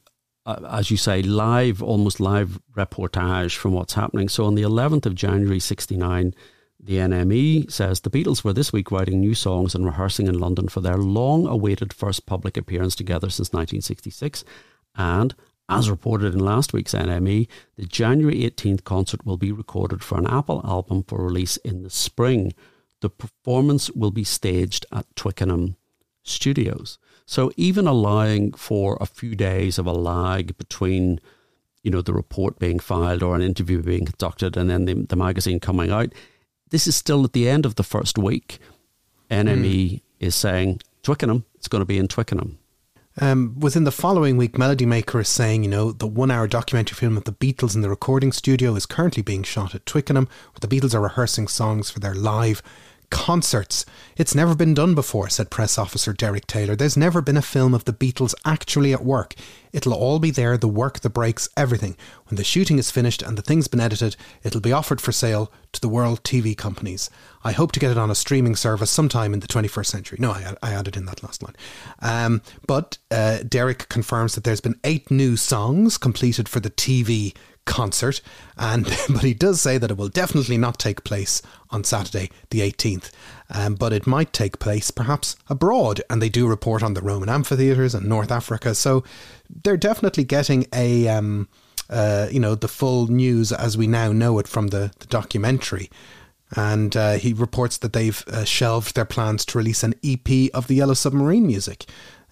uh, 0.46 0.60
as 0.70 0.90
you 0.90 0.96
say, 0.96 1.22
live, 1.22 1.82
almost 1.82 2.20
live 2.20 2.58
reportage 2.74 3.56
from 3.56 3.72
what's 3.72 3.94
happening. 3.94 4.28
So 4.28 4.46
on 4.46 4.54
the 4.54 4.62
11th 4.62 5.04
of 5.06 5.14
January 5.14 5.60
'69, 5.60 6.34
the 6.80 6.96
NME 6.96 7.70
says 7.70 8.00
the 8.00 8.10
Beatles 8.10 8.44
were 8.44 8.52
this 8.52 8.72
week 8.72 8.90
writing 8.90 9.20
new 9.20 9.34
songs 9.34 9.74
and 9.74 9.84
rehearsing 9.84 10.26
in 10.26 10.38
London 10.38 10.68
for 10.68 10.80
their 10.80 10.96
long-awaited 10.96 11.92
first 11.92 12.26
public 12.26 12.56
appearance 12.56 12.94
together 12.94 13.28
since 13.28 13.52
1966, 13.52 14.44
and 14.94 15.34
as 15.68 15.90
reported 15.90 16.32
in 16.32 16.38
last 16.38 16.72
week's 16.72 16.94
NME, 16.94 17.48
the 17.76 17.86
January 17.86 18.42
18th 18.42 18.84
concert 18.84 19.26
will 19.26 19.36
be 19.36 19.50
recorded 19.50 20.02
for 20.02 20.16
an 20.16 20.26
Apple 20.26 20.62
album 20.64 21.02
for 21.02 21.24
release 21.24 21.56
in 21.58 21.82
the 21.82 21.90
spring. 21.90 22.54
The 23.00 23.10
performance 23.10 23.90
will 23.90 24.12
be 24.12 24.22
staged 24.22 24.86
at 24.92 25.06
Twickenham 25.16 25.76
studios. 26.28 26.98
So 27.26 27.50
even 27.56 27.86
allowing 27.86 28.52
for 28.52 28.96
a 29.00 29.06
few 29.06 29.34
days 29.34 29.78
of 29.78 29.86
a 29.86 29.92
lag 29.92 30.56
between, 30.58 31.20
you 31.82 31.90
know, 31.90 32.02
the 32.02 32.12
report 32.12 32.58
being 32.58 32.78
filed 32.78 33.22
or 33.22 33.34
an 33.34 33.42
interview 33.42 33.82
being 33.82 34.06
conducted 34.06 34.56
and 34.56 34.70
then 34.70 34.84
the, 34.84 34.94
the 34.94 35.16
magazine 35.16 35.58
coming 35.58 35.90
out, 35.90 36.12
this 36.70 36.86
is 36.86 36.94
still 36.94 37.24
at 37.24 37.32
the 37.32 37.48
end 37.48 37.66
of 37.66 37.74
the 37.74 37.82
first 37.82 38.16
week. 38.16 38.58
NME 39.30 39.90
mm. 39.90 40.00
is 40.20 40.34
saying 40.36 40.80
Twickenham, 41.02 41.44
it's 41.56 41.68
going 41.68 41.80
to 41.80 41.86
be 41.86 41.98
in 41.98 42.06
Twickenham. 42.06 42.58
Um, 43.18 43.58
within 43.58 43.84
the 43.84 43.92
following 43.92 44.36
week, 44.36 44.58
Melody 44.58 44.84
Maker 44.84 45.20
is 45.20 45.28
saying, 45.28 45.64
you 45.64 45.70
know, 45.70 45.90
the 45.90 46.06
one 46.06 46.30
hour 46.30 46.46
documentary 46.46 46.96
film 46.96 47.16
of 47.16 47.24
the 47.24 47.32
Beatles 47.32 47.74
in 47.74 47.80
the 47.80 47.88
recording 47.88 48.30
studio 48.30 48.74
is 48.74 48.84
currently 48.84 49.22
being 49.22 49.42
shot 49.42 49.74
at 49.74 49.86
Twickenham, 49.86 50.28
where 50.52 50.60
the 50.60 50.68
Beatles 50.68 50.94
are 50.94 51.00
rehearsing 51.00 51.48
songs 51.48 51.88
for 51.88 51.98
their 51.98 52.14
live 52.14 52.62
concerts. 53.10 53.84
It's 54.16 54.34
never 54.34 54.54
been 54.54 54.74
done 54.74 54.94
before, 54.94 55.28
said 55.28 55.50
press 55.50 55.78
officer 55.78 56.12
Derek 56.12 56.46
Taylor. 56.46 56.76
There's 56.76 56.96
never 56.96 57.20
been 57.20 57.36
a 57.36 57.42
film 57.42 57.74
of 57.74 57.84
the 57.84 57.92
Beatles 57.92 58.34
actually 58.44 58.92
at 58.92 59.04
work. 59.04 59.34
It'll 59.72 59.94
all 59.94 60.18
be 60.18 60.30
there 60.30 60.56
the 60.56 60.68
work, 60.68 61.00
the 61.00 61.10
breaks, 61.10 61.48
everything. 61.56 61.96
When 62.28 62.36
the 62.36 62.44
shooting 62.44 62.78
is 62.78 62.90
finished 62.90 63.22
and 63.22 63.36
the 63.36 63.42
thing's 63.42 63.68
been 63.68 63.80
edited, 63.80 64.16
it'll 64.42 64.60
be 64.60 64.72
offered 64.72 65.00
for 65.00 65.12
sale 65.12 65.52
to 65.72 65.80
the 65.80 65.88
world 65.88 66.22
TV 66.22 66.56
companies. 66.56 67.10
I 67.46 67.52
hope 67.52 67.70
to 67.72 67.80
get 67.80 67.92
it 67.92 67.96
on 67.96 68.10
a 68.10 68.14
streaming 68.16 68.56
service 68.56 68.90
sometime 68.90 69.32
in 69.32 69.38
the 69.38 69.46
21st 69.46 69.86
century. 69.86 70.18
No, 70.20 70.32
I, 70.32 70.56
I 70.64 70.72
added 70.72 70.96
in 70.96 71.04
that 71.04 71.22
last 71.22 71.44
line. 71.44 71.54
Um, 72.00 72.42
but 72.66 72.98
uh, 73.12 73.38
Derek 73.48 73.88
confirms 73.88 74.34
that 74.34 74.42
there's 74.42 74.60
been 74.60 74.80
eight 74.82 75.12
new 75.12 75.36
songs 75.36 75.96
completed 75.96 76.48
for 76.48 76.58
the 76.58 76.70
TV 76.70 77.36
concert 77.64 78.20
and 78.56 78.84
but 79.08 79.22
he 79.22 79.34
does 79.34 79.60
say 79.60 79.78
that 79.78 79.90
it 79.90 79.96
will 79.96 80.08
definitely 80.08 80.56
not 80.56 80.78
take 80.78 81.04
place 81.04 81.42
on 81.70 81.82
Saturday 81.82 82.30
the 82.50 82.60
18th 82.60 83.10
um, 83.50 83.74
but 83.74 83.92
it 83.92 84.06
might 84.06 84.32
take 84.32 84.60
place 84.60 84.92
perhaps 84.92 85.34
abroad 85.48 86.00
and 86.08 86.22
they 86.22 86.28
do 86.28 86.46
report 86.46 86.80
on 86.80 86.94
the 86.94 87.02
Roman 87.02 87.28
amphitheaters 87.28 87.92
in 87.92 88.08
North 88.08 88.30
Africa 88.30 88.72
so 88.72 89.02
they're 89.64 89.76
definitely 89.76 90.22
getting 90.22 90.66
a 90.72 91.08
um, 91.08 91.48
uh, 91.90 92.28
you 92.30 92.38
know 92.38 92.54
the 92.54 92.68
full 92.68 93.08
news 93.08 93.50
as 93.50 93.76
we 93.76 93.88
now 93.88 94.12
know 94.12 94.38
it 94.38 94.46
from 94.46 94.68
the, 94.68 94.92
the 95.00 95.06
documentary 95.08 95.90
and 96.54 96.96
uh, 96.96 97.14
he 97.14 97.32
reports 97.32 97.76
that 97.78 97.92
they've 97.92 98.24
uh, 98.28 98.44
shelved 98.44 98.94
their 98.94 99.04
plans 99.04 99.44
to 99.44 99.58
release 99.58 99.82
an 99.82 99.94
EP 100.04 100.50
of 100.54 100.68
the 100.68 100.76
Yellow 100.76 100.94
Submarine 100.94 101.46
music 101.46 101.84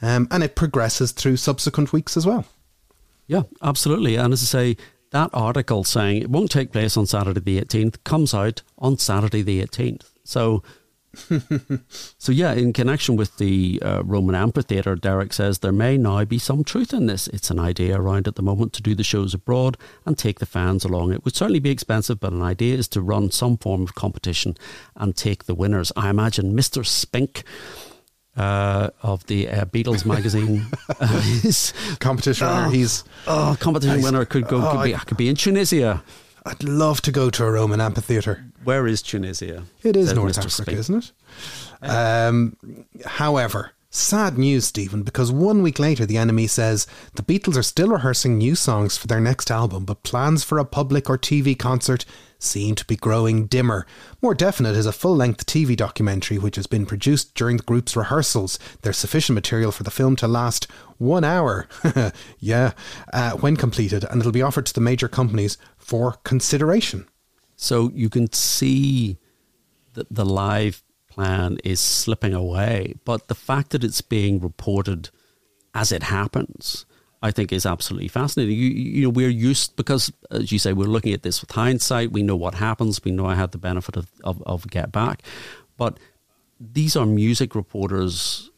um, 0.03 0.29
and 0.31 0.43
it 0.43 0.55
progresses 0.55 1.13
through 1.13 1.37
subsequent 1.37 1.93
weeks 1.93 2.17
as 2.17 2.27
well 2.27 2.45
yeah, 3.27 3.43
absolutely. 3.63 4.17
And 4.17 4.33
as 4.33 4.43
I 4.43 4.47
say, 4.47 4.77
that 5.11 5.31
article 5.33 5.85
saying 5.85 6.23
it 6.23 6.31
won't 6.31 6.51
take 6.51 6.73
place 6.73 6.97
on 6.97 7.07
Saturday 7.07 7.41
the 7.41 7.61
18th 7.61 8.03
comes 8.05 8.35
out 8.35 8.63
on 8.79 8.99
Saturday 8.99 9.43
the 9.43 9.63
18th. 9.63 10.11
So, 10.25 10.63
so 12.19 12.33
yeah, 12.33 12.53
in 12.53 12.73
connection 12.73 13.17
with 13.17 13.37
the 13.39 13.81
uh, 13.83 14.03
Roman 14.05 14.35
amphitheatre, 14.35 14.95
Derek 14.95 15.33
says 15.33 15.59
there 15.59 15.73
may 15.73 15.97
now 15.97 16.25
be 16.25 16.39
some 16.39 16.65
truth 16.65 16.93
in 16.93 17.07
this. 17.07 17.29
It's 17.29 17.51
an 17.51 17.59
idea 17.59 18.01
around 18.01 18.29
at 18.29 18.37
the 18.37 18.43
moment 18.43 18.73
to 18.75 18.83
do 18.83 18.95
the 18.95 19.05
shows 19.05 19.35
abroad 19.35 19.77
and 20.05 20.17
take 20.17 20.39
the 20.39 20.47
fans 20.47 20.85
along. 20.85 21.13
It 21.13 21.25
would 21.25 21.35
certainly 21.35 21.61
be 21.61 21.71
expensive, 21.71 22.21
but 22.21 22.33
an 22.33 22.43
idea 22.43 22.77
is 22.77 22.89
to 22.89 23.01
run 23.01 23.31
some 23.31 23.57
form 23.57 23.83
of 23.83 23.95
competition 23.95 24.57
and 24.97 25.17
take 25.17 25.45
the 25.45 25.55
winners. 25.55 25.93
I 25.97 26.11
imagine 26.11 26.57
Mr. 26.57 26.85
Spink 26.85 27.45
uh, 28.37 28.91
of 29.03 29.27
the 29.27 29.49
uh, 29.49 29.65
Beatles 29.67 30.05
magazine. 30.05 30.67
uh, 31.01 31.97
competition 32.01 32.47
winner. 32.47 32.71
He's 32.71 33.05
oh, 33.27 33.57
competition 33.61 33.97
he's, 33.97 34.05
winner 34.05 34.25
could 34.25 34.49
go. 34.49 34.67
oh, 34.67 34.73
could, 34.73 34.85
be, 34.85 34.93
could 34.93 35.17
be 35.17 35.29
in 35.29 35.37
Tunisia. 35.37 36.03
I'd 36.47 36.63
love 36.63 37.01
to 37.03 37.13
go 37.13 37.31
to 37.31 37.45
a 37.45 37.51
Roman 37.51 37.81
amphitheatre. 37.81 38.45
Where 38.65 38.87
is 38.87 39.03
Tunisia? 39.03 39.65
It 39.83 39.97
is 39.97 40.13
North 40.13 40.33
Mr. 40.33 40.39
Africa, 40.39 40.51
Spink. 40.51 40.79
isn't 40.79 41.13
it? 41.83 41.89
Um, 41.89 42.57
however, 43.05 43.73
sad 43.91 44.39
news, 44.39 44.65
Stephen, 44.65 45.03
because 45.03 45.31
one 45.31 45.63
week 45.63 45.79
later, 45.79 46.07
the 46.07 46.17
NME 46.17 46.49
says 46.49 46.87
the 47.15 47.23
Beatles 47.23 47.57
are 47.57 47.63
still 47.63 47.89
rehearsing 47.89 48.39
new 48.39 48.55
songs 48.55 48.97
for 48.97 49.07
their 49.07 49.21
next 49.21 49.51
album, 49.51 49.85
but 49.85 50.03
plans 50.03 50.43
for 50.45 50.59
a 50.59 50.65
public 50.65 51.09
or 51.11 51.19
TV 51.19 51.59
concert 51.59 52.05
seem 52.39 52.75
to 52.75 52.85
be 52.85 52.97
growing 52.97 53.47
dimmer. 53.47 53.87
More 54.21 54.35
definite 54.35 54.77
is 54.77 54.87
a 54.87 54.93
full 54.93 55.17
length 55.17 55.47
TV 55.47 55.77
documentary 55.77 56.39
which 56.39 56.57
has 56.57 56.67
been 56.67 56.87
produced 56.87 57.35
during 57.35 57.57
the 57.57 57.63
group's 57.63 57.97
rehearsals. 57.97 58.59
There's 58.83 58.99
sufficient 58.99 59.35
material 59.35 59.73
for 59.73 59.83
the 59.83 59.91
film 59.91 60.17
to 60.17 60.29
last 60.29 60.71
one 60.99 61.25
hour. 61.25 61.69
yeah, 62.39 62.73
uh, 63.13 63.33
when 63.33 63.57
completed, 63.57 64.05
and 64.05 64.21
it'll 64.21 64.33
be 64.33 64.43
offered 64.43 64.67
to 64.67 64.75
the 64.75 64.81
major 64.81 65.09
companies 65.09 65.57
for 65.77 66.13
consideration. 66.25 67.07
So 67.57 67.91
you 67.95 68.09
can 68.09 68.33
see 68.33 69.19
that 69.95 70.07
the 70.11 70.25
live 70.25 70.83
plan 71.09 71.59
is 71.65 71.81
slipping 71.81 72.35
away, 72.35 72.95
but 73.05 73.29
the 73.29 73.35
fact 73.35 73.71
that 73.71 73.85
it's 73.85 74.01
being 74.01 74.41
reported 74.41 75.11
as 75.73 75.93
it 75.93 76.05
happens, 76.05 76.87
I 77.23 77.31
think, 77.31 77.53
is 77.53 77.65
absolutely 77.65 78.09
fascinating. 78.09 78.57
You, 78.57 78.69
you 78.69 79.03
know, 79.05 79.11
we're 79.11 79.29
used 79.29 79.77
because, 79.77 80.13
as 80.31 80.51
you 80.51 80.59
say, 80.59 80.73
we're 80.73 80.87
looking 80.87 81.13
at 81.13 81.23
this 81.23 81.41
with 81.41 81.53
hindsight. 81.53 82.13
We 82.13 82.23
know 82.23 82.37
what 82.37 82.55
happens. 82.55 83.03
We 83.05 83.13
know 83.13 83.27
I 83.27 83.35
had 83.37 83.53
the 83.53 83.59
benefit 83.59 83.97
of, 83.97 84.11
of, 84.25 84.43
of 84.43 84.69
Get 84.71 84.91
Back, 84.91 85.23
but 85.77 85.99
these 86.61 86.97
are 86.97 87.07
music 87.07 87.55
reporters 87.55 88.51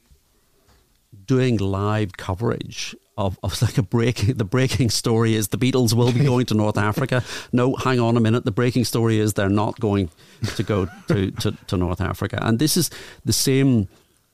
doing 1.26 1.56
live 1.56 2.16
coverage 2.16 2.94
of, 3.16 3.38
of 3.42 3.60
like 3.62 3.78
a 3.78 3.82
breaking 3.82 4.34
the 4.34 4.44
breaking 4.44 4.90
story 4.90 5.34
is 5.34 5.48
the 5.48 5.58
Beatles 5.58 5.92
will 5.94 6.12
be 6.12 6.24
going 6.24 6.46
to 6.46 6.54
North 6.54 6.78
Africa. 6.78 7.24
No, 7.52 7.74
hang 7.74 8.00
on 8.00 8.16
a 8.16 8.20
minute. 8.20 8.44
The 8.44 8.50
breaking 8.50 8.84
story 8.84 9.18
is 9.18 9.34
they're 9.34 9.48
not 9.48 9.78
going 9.80 10.10
to 10.54 10.62
go 10.62 10.86
to, 11.08 11.30
to, 11.30 11.52
to 11.52 11.76
North 11.76 12.00
Africa. 12.00 12.38
And 12.42 12.58
this 12.58 12.76
is 12.76 12.90
the 13.24 13.32
same 13.32 13.88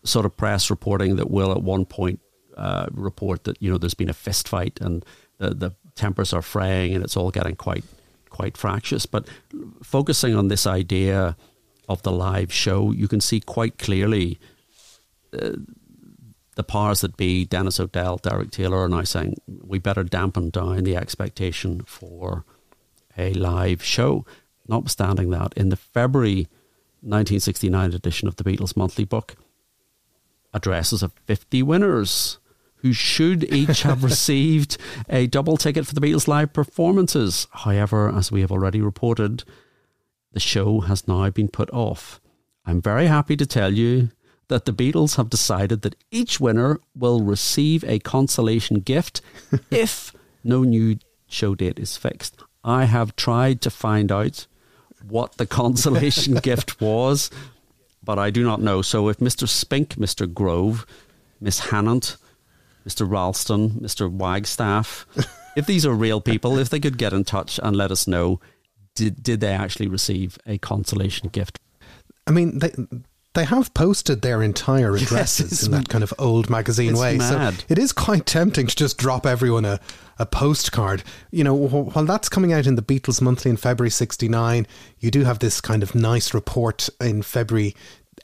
sort 0.05 0.27
of 0.27 0.37
press 0.37 0.71
reporting 0.71 1.17
that 1.17 1.31
will 1.31 1.53
at 1.53 1.63
one 1.63 1.85
point 1.85 2.21
uh, 2.57 2.87
report 2.93 3.45
that, 3.45 3.61
you 3.63 3.71
know, 3.71 3.79
there's 3.79 3.95
been 3.95 4.11
a 4.11 4.15
fist 4.15 4.49
fight 4.49 4.79
and 4.81 5.05
the, 5.39 5.51
the 5.51 5.75
tempers 5.95 6.33
are 6.33 6.43
fraying 6.43 6.95
and 6.95 7.05
it's 7.05 7.17
all 7.17 7.31
getting 7.31 7.57
quite 7.57 7.85
quite 8.31 8.57
fractious. 8.57 9.07
But 9.07 9.29
focusing 9.83 10.35
on 10.35 10.49
this 10.49 10.67
idea 10.67 11.37
of 11.89 12.03
the 12.03 12.13
live 12.13 12.53
show, 12.53 12.91
you 12.91 13.07
can 13.07 13.21
see 13.21 13.41
quite 13.41 13.79
clearly 13.79 14.39
uh, 15.39 15.53
the 16.55 16.63
powers 16.63 17.01
that 17.01 17.17
be, 17.17 17.45
Dennis 17.45 17.81
O'Dell, 17.81 18.19
Derek 18.19 18.51
Taylor, 18.51 18.83
are 18.83 18.89
now 18.89 19.05
saying 19.05 19.37
we 19.47 19.79
better 19.79 20.05
dampen 20.05 20.51
down 20.51 20.85
the 20.85 20.97
expectation 20.97 21.83
for 21.83 22.45
a 23.17 23.33
live 23.35 23.83
show. 23.83 24.27
Notwithstanding 24.69 25.31
that, 25.31 25.53
in 25.57 25.71
the 25.71 25.77
February 25.77 26.49
1969 27.01 27.95
edition 27.95 28.29
of 28.29 28.37
the 28.37 28.45
Beatles 28.45 28.77
Monthly 28.77 29.05
Book, 29.05 29.37
addresses 30.55 31.03
of 31.03 31.13
50 31.27 31.63
winners 31.63 32.39
who 32.77 32.93
should 32.93 33.45
each 33.53 33.83
have 33.83 34.05
received 34.13 34.77
a 35.09 35.27
double 35.27 35.57
ticket 35.57 35.87
for 35.87 35.95
the 35.95 36.01
Beatles 36.01 36.29
live 36.29 36.53
performances. 36.53 37.47
However, 37.53 38.11
as 38.11 38.31
we 38.31 38.41
have 38.41 38.53
already 38.53 38.81
reported, 38.81 39.45
the 40.33 40.41
show 40.41 40.81
has 40.81 41.09
now 41.09 41.31
been 41.31 41.49
put 41.49 41.71
off. 41.71 42.21
I'm 42.67 42.81
very 42.81 43.07
happy 43.07 43.37
to 43.37 43.47
tell 43.47 43.73
you 43.73 44.11
that 44.53 44.67
the 44.67 44.73
Beatles 44.73 45.17
have 45.17 45.31
decided 45.31 45.81
that 45.81 45.97
each 46.11 46.39
winner 46.39 46.79
will 46.95 47.23
receive 47.23 47.83
a 47.85 47.99
consolation 48.01 48.81
gift 48.81 49.23
if 49.71 50.13
no 50.45 50.63
new 50.63 50.99
show 51.27 51.55
date 51.55 51.79
is 51.79 51.97
fixed. 51.97 52.37
I 52.63 52.85
have 52.85 53.17
tried 53.17 53.63
to 53.63 53.71
find 53.71 54.13
out 54.13 54.47
what 55.09 55.39
the 55.39 55.47
consolation 55.47 56.35
gift 56.43 56.83
was, 56.83 57.31
but 58.05 58.19
I 58.19 58.29
do 58.29 58.45
not 58.45 58.61
know. 58.61 58.83
So 58.83 59.09
if 59.09 59.17
Mr. 59.21 59.49
Spink, 59.49 59.95
Mr. 59.95 60.31
Grove, 60.31 60.85
Miss 61.41 61.69
Hannant, 61.69 62.19
Mr. 62.87 63.11
Ralston, 63.11 63.81
Mr. 63.81 64.13
Wagstaff, 64.13 65.07
if 65.57 65.65
these 65.65 65.87
are 65.87 65.95
real 65.95 66.21
people, 66.21 66.59
if 66.59 66.69
they 66.69 66.79
could 66.79 66.99
get 66.99 67.15
in 67.15 67.25
touch 67.25 67.59
and 67.63 67.75
let 67.75 67.91
us 67.91 68.07
know, 68.07 68.39
did, 68.95 69.23
did 69.23 69.41
they 69.41 69.55
actually 69.55 69.89
receive 69.89 70.37
a 70.45 70.59
consolation 70.59 71.31
gift? 71.31 71.59
I 72.27 72.33
mean, 72.33 72.59
they 72.59 72.73
they 73.35 73.45
have 73.45 73.73
posted 73.75 74.23
their 74.23 74.43
entire 74.43 74.95
addresses 74.97 75.53
it's 75.53 75.63
in 75.65 75.73
that 75.73 75.89
kind 75.89 76.05
of 76.05 76.13
old 76.19 76.51
magazine 76.51 76.97
way. 76.97 77.17
mad. 77.17 77.55
So 77.55 77.65
it 77.69 77.79
is 77.79 77.93
quite 77.93 78.27
tempting 78.27 78.67
to 78.67 78.77
just 78.77 78.99
drop 78.99 79.27
everyone 79.27 79.65
a, 79.65 79.81
a 80.19 80.27
postcard. 80.27 81.03
You 81.31 81.45
know, 81.45 81.69
wh- 81.69 81.95
while 81.95 82.05
that's 82.05 82.29
coming 82.29 82.53
out 82.53 82.67
in 82.67 82.75
the 82.75 82.83
Beatles 82.83 83.23
Monthly 83.23 83.51
in 83.51 83.57
February 83.57 83.91
69, 83.91 84.67
you 84.99 85.11
do 85.11 85.25
have 85.25 85.39
this 85.39 85.61
kind 85.61 85.83
of 85.83 85.95
nice 85.95 86.35
report 86.35 86.89
in 87.01 87.23
February 87.23 87.75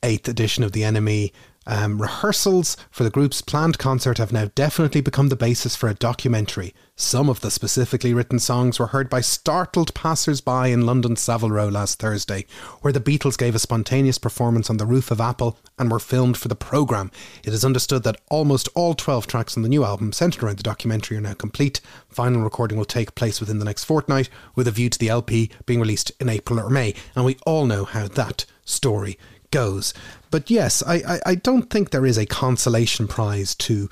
8th 0.02 0.28
edition 0.28 0.64
of 0.64 0.72
The 0.72 0.82
NME. 0.82 1.32
Um, 1.66 2.00
rehearsals 2.00 2.78
for 2.90 3.04
the 3.04 3.10
group's 3.10 3.42
planned 3.42 3.78
concert 3.78 4.16
have 4.16 4.32
now 4.32 4.50
definitely 4.54 5.02
become 5.02 5.28
the 5.28 5.36
basis 5.36 5.76
for 5.76 5.88
a 5.88 5.94
documentary. 5.94 6.74
Some 7.00 7.28
of 7.28 7.42
the 7.42 7.52
specifically 7.52 8.12
written 8.12 8.40
songs 8.40 8.80
were 8.80 8.88
heard 8.88 9.08
by 9.08 9.20
startled 9.20 9.94
passers 9.94 10.40
by 10.40 10.66
in 10.66 10.84
London's 10.84 11.20
Savile 11.20 11.48
Row 11.52 11.68
last 11.68 12.00
Thursday, 12.00 12.44
where 12.80 12.92
the 12.92 12.98
Beatles 12.98 13.38
gave 13.38 13.54
a 13.54 13.60
spontaneous 13.60 14.18
performance 14.18 14.68
on 14.68 14.78
the 14.78 14.84
roof 14.84 15.12
of 15.12 15.20
Apple 15.20 15.56
and 15.78 15.92
were 15.92 16.00
filmed 16.00 16.36
for 16.36 16.48
the 16.48 16.56
programme. 16.56 17.12
It 17.44 17.52
is 17.52 17.64
understood 17.64 18.02
that 18.02 18.20
almost 18.30 18.68
all 18.74 18.94
12 18.94 19.28
tracks 19.28 19.56
on 19.56 19.62
the 19.62 19.68
new 19.68 19.84
album 19.84 20.12
centred 20.12 20.42
around 20.42 20.58
the 20.58 20.64
documentary 20.64 21.16
are 21.16 21.20
now 21.20 21.34
complete. 21.34 21.80
Final 22.08 22.42
recording 22.42 22.76
will 22.76 22.84
take 22.84 23.14
place 23.14 23.38
within 23.38 23.60
the 23.60 23.64
next 23.64 23.84
fortnight, 23.84 24.28
with 24.56 24.66
a 24.66 24.72
view 24.72 24.90
to 24.90 24.98
the 24.98 25.08
LP 25.08 25.50
being 25.66 25.78
released 25.78 26.10
in 26.18 26.28
April 26.28 26.58
or 26.58 26.68
May. 26.68 26.94
And 27.14 27.24
we 27.24 27.36
all 27.46 27.64
know 27.64 27.84
how 27.84 28.08
that 28.08 28.44
story 28.64 29.16
goes. 29.52 29.94
But 30.32 30.50
yes, 30.50 30.82
I, 30.84 30.96
I, 30.96 31.20
I 31.26 31.34
don't 31.36 31.70
think 31.70 31.90
there 31.90 32.06
is 32.06 32.18
a 32.18 32.26
consolation 32.26 33.06
prize 33.06 33.54
to 33.54 33.88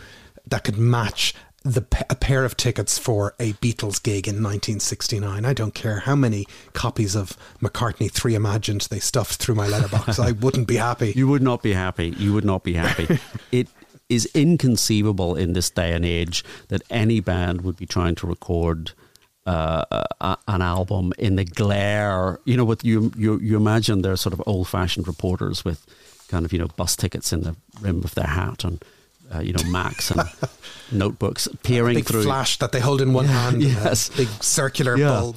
that 0.49 0.65
could 0.65 0.79
match 0.79 1.35
the 1.67 1.85
a 2.09 2.15
pair 2.15 2.45
of 2.45 2.57
tickets 2.57 2.99
for 2.99 3.35
a 3.41 3.53
Beatles 3.55 4.03
gig 4.03 4.29
in 4.29 4.37
1969. 4.37 5.45
I 5.45 5.53
don't 5.53 5.75
care 5.75 6.01
how 6.01 6.15
many 6.15 6.47
copies 6.73 7.17
of 7.17 7.37
McCartney 7.61 8.11
3 8.11 8.35
Imagined 8.35 8.83
they 8.83 9.01
stuffed 9.01 9.37
through 9.37 9.57
my 9.57 9.67
letterbox. 9.67 10.19
I 10.19 10.33
wouldn't 10.41 10.69
be 10.69 10.77
happy. 10.77 11.13
You 11.17 11.27
would 11.29 11.43
not 11.43 11.63
be 11.63 11.73
happy. 11.73 12.15
You 12.19 12.33
would 12.35 12.45
not 12.45 12.63
be 12.63 12.75
happy. 12.75 13.19
it 13.53 13.69
is 14.09 14.27
inconceivable 14.35 15.35
in 15.35 15.53
this 15.53 15.69
day 15.69 15.93
and 15.93 16.05
age 16.05 16.45
that 16.69 16.83
any 16.89 17.19
band 17.19 17.63
would 17.63 17.77
be 17.77 17.87
trying 17.87 18.15
to 18.17 18.27
record 18.27 18.93
uh, 19.45 20.05
a, 20.21 20.37
an 20.47 20.63
album 20.63 21.13
in 21.19 21.35
the 21.35 21.45
glare. 21.45 22.39
You 22.45 22.57
know, 22.57 22.65
with 22.65 22.85
you, 22.85 23.13
you, 23.17 23.41
you 23.41 23.57
imagine 23.57 24.03
they're 24.03 24.17
sort 24.17 24.33
of 24.33 24.43
old-fashioned 24.47 25.09
reporters 25.09 25.65
with 25.65 25.85
kind 26.29 26.45
of 26.45 26.53
you 26.53 26.59
know 26.59 26.69
bus 26.77 26.97
tickets 26.97 27.33
in 27.33 27.43
the 27.43 27.57
rim 27.81 28.03
of 28.05 28.15
their 28.15 28.27
hat 28.27 28.65
and 28.65 28.85
uh, 29.35 29.41
you 29.41 29.53
know, 29.53 29.63
Macs 29.65 30.11
and 30.11 30.23
notebooks 30.93 31.49
peering 31.63 31.97
Big 31.97 32.07
through. 32.07 32.23
flash 32.23 32.59
that 32.59 32.73
they 32.73 32.81
hold 32.81 33.01
in 33.01 33.13
one 33.13 33.25
hand. 33.27 33.57
and 33.57 33.65
a 33.65 33.67
yes. 33.69 34.09
big 34.11 34.29
circular 34.43 34.97
Yeah. 34.97 35.09
bulb. 35.09 35.37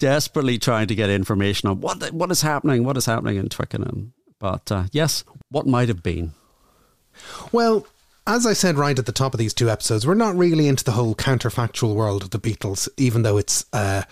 desperately 0.00 0.58
trying 0.58 0.88
to 0.88 0.94
get 0.94 1.08
information 1.10 1.68
on 1.68 1.80
what 1.80 2.10
what 2.12 2.30
is 2.30 2.42
happening, 2.42 2.84
what 2.84 2.96
is 2.96 3.06
happening 3.06 3.36
in 3.36 3.48
Twickenham. 3.48 4.12
But 4.40 4.70
uh, 4.72 4.84
yes, 4.92 5.24
what 5.50 5.66
might 5.66 5.88
have 5.88 6.02
been. 6.02 6.32
Well, 7.52 7.86
as 8.26 8.46
I 8.46 8.52
said 8.54 8.76
right 8.76 8.98
at 8.98 9.06
the 9.06 9.12
top 9.12 9.34
of 9.34 9.38
these 9.38 9.54
two 9.54 9.70
episodes, 9.70 10.06
we're 10.06 10.14
not 10.14 10.36
really 10.36 10.66
into 10.66 10.82
the 10.84 10.92
whole 10.92 11.14
counterfactual 11.14 11.94
world 11.94 12.22
of 12.24 12.30
the 12.30 12.38
Beatles, 12.40 12.88
even 12.96 13.22
though 13.22 13.36
it's 13.38 13.64
uh, 13.72 14.02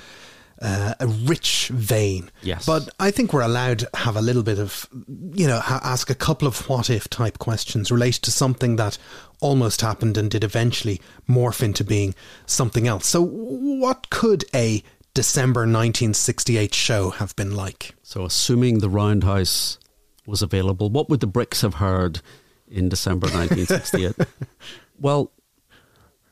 uh, 0.63 0.95
a 1.01 1.07
rich 1.07 1.69
vein. 1.69 2.31
Yes. 2.41 2.65
But 2.65 2.89
I 3.01 3.11
think 3.11 3.33
we're 3.33 3.43
allowed 3.43 3.81
to 3.81 3.91
have 3.95 4.17
a 4.17 4.23
little 4.23 4.45
bit 4.45 4.59
of, 4.59 4.89
you 5.33 5.47
know, 5.47 5.59
ha- 5.59 5.81
ask 5.83 6.09
a 6.09 6.15
couple 6.15 6.47
of 6.47 6.69
what 6.69 6.89
if 6.89 7.09
type 7.09 7.39
questions 7.39 7.91
related 7.91 8.23
to 8.23 8.31
something 8.31 8.77
that 8.77 8.97
almost 9.41 9.81
happened 9.81 10.17
and 10.17 10.31
did 10.31 10.45
eventually 10.45 11.01
morph 11.29 11.63
into 11.63 11.83
being 11.83 12.15
something 12.47 12.87
else. 12.87 13.07
So, 13.07 13.23
what 13.23 14.09
could 14.11 14.45
a 14.55 14.85
December 15.15 15.63
1968 15.63 16.73
show 16.73 17.11
have 17.11 17.35
been 17.35 17.55
like? 17.55 17.95
So, 18.05 18.25
assuming 18.25 18.79
the 18.79 18.89
Roundhouse 18.89 19.79
was 20.27 20.43
available, 20.43 20.91
what 20.91 21.11
would 21.11 21.21
the 21.21 21.27
Bricks 21.27 21.63
have 21.63 21.75
heard 21.75 22.21
in 22.69 22.89
December 22.89 23.27
1968? 23.27 24.15
well, 25.01 25.33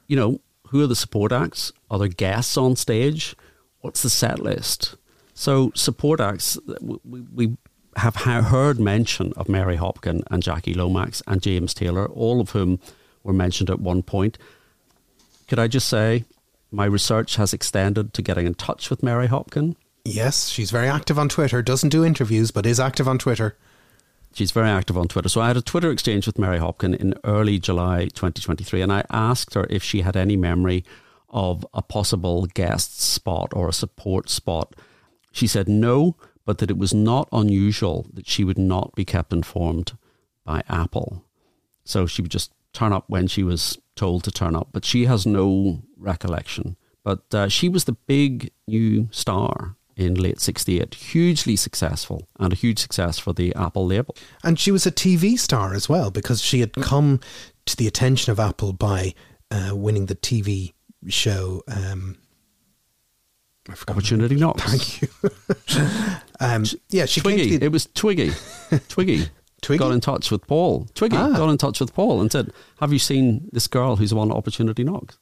you 0.07 0.15
know, 0.15 0.41
who 0.69 0.83
are 0.85 0.87
the 0.87 0.95
support 0.95 1.33
acts? 1.33 1.73
Are 1.91 1.99
there 1.99 2.07
guests 2.07 2.57
on 2.57 2.77
stage? 2.77 3.35
What's 3.81 4.03
the 4.03 4.11
set 4.11 4.41
list? 4.41 4.97
So, 5.35 5.73
support 5.75 6.21
acts, 6.21 6.59
we, 6.81 7.21
we 7.33 7.57
have 7.97 8.17
heard 8.17 8.79
mention 8.79 9.33
of 9.37 9.49
Mary 9.49 9.77
Hopkin 9.77 10.23
and 10.31 10.43
Jackie 10.43 10.75
Lomax 10.75 11.23
and 11.27 11.43
James 11.43 11.75
Taylor, 11.75 12.07
all 12.07 12.41
of 12.41 12.51
whom 12.51 12.79
were 13.23 13.33
mentioned 13.33 13.71
at 13.71 13.81
one 13.81 14.03
point. 14.03 14.39
Could 15.49 15.59
I 15.59 15.67
just 15.67 15.89
say, 15.89 16.25
my 16.71 16.85
research 16.85 17.37
has 17.37 17.53
extended 17.53 18.15
to 18.15 18.23
getting 18.23 18.47
in 18.47 18.55
touch 18.55 18.91
with 18.91 19.03
Mary 19.03 19.29
Hopkin. 19.29 19.77
Yes, 20.05 20.49
she's 20.49 20.71
very 20.71 20.89
active 20.89 21.19
on 21.19 21.29
Twitter, 21.29 21.63
doesn't 21.63 21.91
do 21.91 22.05
interviews, 22.05 22.51
but 22.51 22.67
is 22.67 22.81
active 22.81 23.09
on 23.09 23.19
Twitter. 23.19 23.57
She's 24.33 24.53
very 24.53 24.69
active 24.69 24.97
on 24.97 25.09
Twitter. 25.09 25.29
So 25.29 25.41
I 25.41 25.49
had 25.49 25.57
a 25.57 25.63
Twitter 25.63 25.91
exchange 25.91 26.27
with 26.27 26.39
Mary 26.39 26.59
Hopkin 26.59 26.95
in 26.95 27.15
early 27.25 27.59
July 27.59 28.05
2023, 28.05 28.81
and 28.81 28.93
I 28.93 29.05
asked 29.11 29.55
her 29.55 29.67
if 29.69 29.83
she 29.83 30.03
had 30.03 30.17
any 30.17 30.37
memory 30.37 30.85
of 31.31 31.67
a 31.73 31.83
possible 31.83 32.47
guest 32.47 33.01
spot 33.01 33.53
or 33.55 33.69
a 33.69 33.73
support 33.73 34.29
spot. 34.29 34.75
She 35.33 35.47
said 35.47 35.69
no, 35.69 36.17
but 36.45 36.59
that 36.59 36.71
it 36.71 36.79
was 36.79 36.93
not 36.93 37.29
unusual 37.33 38.07
that 38.13 38.29
she 38.29 38.45
would 38.45 38.59
not 38.59 38.95
be 38.95 39.05
kept 39.05 39.33
informed 39.33 39.97
by 40.45 40.63
Apple. 40.69 41.25
So 41.85 42.07
she 42.07 42.23
would 42.23 42.31
just 42.31 42.53
turn 42.73 42.93
up 42.93 43.05
when 43.09 43.27
she 43.27 43.43
was 43.43 43.79
told 43.97 44.25
to 44.25 44.31
turn 44.31 44.57
up, 44.57 44.69
but 44.73 44.85
she 44.85 45.07
has 45.07 45.27
no 45.27 45.83
recollection. 45.97 46.77
But 47.03 47.35
uh, 47.35 47.49
she 47.49 47.69
was 47.69 47.85
the 47.85 47.93
big 47.93 48.51
new 48.67 49.09
star 49.11 49.77
in 49.97 50.15
late 50.15 50.41
68, 50.41 50.95
hugely 50.95 51.57
successful 51.57 52.27
and 52.39 52.53
a 52.53 52.57
huge 52.57 52.79
success 52.79 53.19
for 53.19 53.33
the 53.33 53.55
Apple 53.55 53.87
label. 53.87 54.17
And 54.43 54.59
she 54.59 54.71
was 54.71 54.87
a 54.87 54.91
TV 54.91 55.39
star 55.39 55.75
as 55.75 55.89
well 55.89 56.11
because 56.11 56.41
she 56.43 56.61
had 56.61 56.73
come 56.73 57.21
to 57.67 57.77
the 57.77 57.87
attention 57.87 58.33
of 58.33 58.41
Apple 58.41 58.73
by 58.73 59.15
uh, 59.51 59.73
winning 59.75 60.07
the 60.07 60.15
TV 60.15 60.73
show. 61.09 61.63
Um, 61.69 62.17
I 63.69 63.75
forgot. 63.75 63.97
Opportunity 63.97 64.37
knocks. 64.37 64.63
Thank 64.63 65.03
you. 65.03 65.09
um, 66.41 66.65
yeah, 66.89 67.05
she 67.07 67.21
came 67.21 67.37
Twiggy. 67.37 67.57
the, 67.59 67.67
It 67.67 67.73
was 67.73 67.87
Twiggy. 67.95 68.33
Twiggy. 68.89 69.27
Twiggy? 69.63 69.79
got 69.79 69.93
in 69.93 70.01
touch 70.01 70.31
with 70.31 70.47
Paul. 70.47 70.87
Twiggy 70.95 71.17
Ah. 71.17 71.31
got 71.37 71.51
in 71.51 71.59
touch 71.59 71.81
with 71.81 71.93
Paul 71.95 72.21
and 72.23 72.33
said, 72.33 72.51
"Have 72.81 72.93
you 72.93 72.99
seen 72.99 73.49
this 73.53 73.67
girl 73.67 73.97
who's 73.97 74.15
won 74.15 74.33
Opportunity 74.33 74.83
Knocks?" 74.85 75.19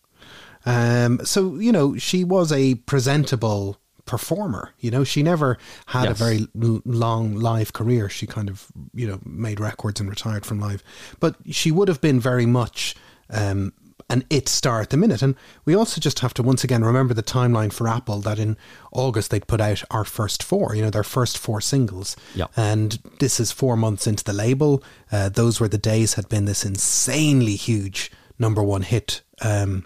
um, 0.66 1.20
so 1.24 1.56
you 1.56 1.72
know 1.72 1.96
she 1.96 2.22
was 2.24 2.52
a 2.52 2.76
presentable 2.76 3.78
performer. 4.06 4.70
You 4.78 4.90
know, 4.92 5.02
she 5.04 5.22
never 5.24 5.58
had 5.86 6.04
Yes. 6.04 6.10
a 6.12 6.24
very 6.24 6.48
l- 6.62 6.80
long 6.84 7.34
live 7.34 7.72
career. 7.72 8.08
She 8.08 8.26
kind 8.28 8.48
of 8.48 8.66
you 8.94 9.08
know 9.08 9.18
made 9.24 9.58
records 9.58 9.98
and 10.00 10.08
retired 10.08 10.46
from 10.46 10.60
live, 10.60 10.84
but 11.18 11.34
she 11.50 11.72
would 11.72 11.88
have 11.88 12.00
been 12.00 12.20
very 12.20 12.46
much. 12.46 12.94
Um, 13.30 13.72
an 14.10 14.24
it 14.30 14.48
star 14.48 14.80
at 14.80 14.90
the 14.90 14.96
minute. 14.96 15.22
And 15.22 15.34
we 15.64 15.74
also 15.74 16.00
just 16.00 16.20
have 16.20 16.34
to 16.34 16.42
once 16.42 16.64
again 16.64 16.84
remember 16.84 17.14
the 17.14 17.22
timeline 17.22 17.72
for 17.72 17.88
Apple 17.88 18.20
that 18.20 18.38
in 18.38 18.56
August 18.92 19.30
they'd 19.30 19.46
put 19.46 19.60
out 19.60 19.82
our 19.90 20.04
first 20.04 20.42
four, 20.42 20.74
you 20.74 20.82
know, 20.82 20.90
their 20.90 21.02
first 21.04 21.36
four 21.36 21.60
singles. 21.60 22.16
Yeah. 22.34 22.46
And 22.56 22.98
this 23.18 23.38
is 23.38 23.52
four 23.52 23.76
months 23.76 24.06
into 24.06 24.24
the 24.24 24.32
label. 24.32 24.82
Uh, 25.12 25.28
those 25.28 25.60
were 25.60 25.68
the 25.68 25.78
days 25.78 26.14
had 26.14 26.28
been 26.28 26.46
this 26.46 26.64
insanely 26.64 27.56
huge 27.56 28.10
number 28.38 28.62
one 28.62 28.82
hit 28.82 29.22
um, 29.42 29.84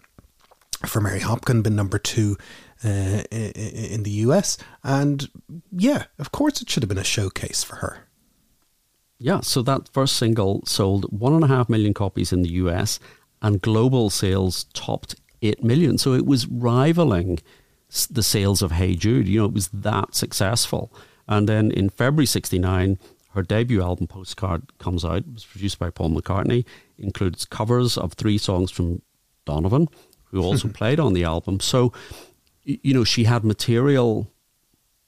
for 0.86 1.00
Mary 1.00 1.20
Hopkin, 1.20 1.62
been 1.62 1.76
number 1.76 1.98
two 1.98 2.36
uh, 2.84 3.22
in 3.30 4.02
the 4.02 4.10
US. 4.26 4.58
And 4.84 5.28
yeah, 5.70 6.04
of 6.18 6.32
course 6.32 6.62
it 6.62 6.70
should 6.70 6.82
have 6.82 6.88
been 6.88 6.98
a 6.98 7.04
showcase 7.04 7.62
for 7.64 7.76
her. 7.76 8.08
Yeah, 9.18 9.40
so 9.40 9.62
that 9.62 9.88
first 9.92 10.16
single 10.16 10.64
sold 10.66 11.04
one 11.16 11.32
and 11.32 11.44
a 11.44 11.46
half 11.46 11.68
million 11.68 11.94
copies 11.94 12.32
in 12.32 12.42
the 12.42 12.50
US, 12.64 12.98
and 13.42 13.60
global 13.60 14.08
sales 14.08 14.64
topped 14.72 15.16
eight 15.42 15.62
million. 15.62 15.98
So 15.98 16.14
it 16.14 16.24
was 16.24 16.46
rivaling 16.46 17.40
the 18.10 18.22
sales 18.22 18.62
of 18.62 18.72
Hey 18.72 18.94
Jude. 18.94 19.28
You 19.28 19.40
know, 19.40 19.46
it 19.46 19.52
was 19.52 19.68
that 19.68 20.14
successful. 20.14 20.92
And 21.28 21.48
then 21.48 21.70
in 21.70 21.90
February 21.90 22.26
'69, 22.26 22.98
her 23.34 23.42
debut 23.42 23.82
album 23.82 24.06
Postcard 24.06 24.78
comes 24.78 25.04
out. 25.04 25.18
It 25.18 25.34
was 25.34 25.44
produced 25.44 25.78
by 25.78 25.90
Paul 25.90 26.10
McCartney. 26.10 26.64
Includes 26.98 27.44
covers 27.44 27.98
of 27.98 28.12
three 28.14 28.38
songs 28.38 28.70
from 28.70 29.02
Donovan, 29.44 29.88
who 30.24 30.42
also 30.42 30.68
played 30.80 31.00
on 31.00 31.12
the 31.12 31.24
album. 31.24 31.60
So, 31.60 31.92
you 32.64 32.94
know, 32.94 33.04
she 33.04 33.24
had 33.24 33.44
material 33.44 34.30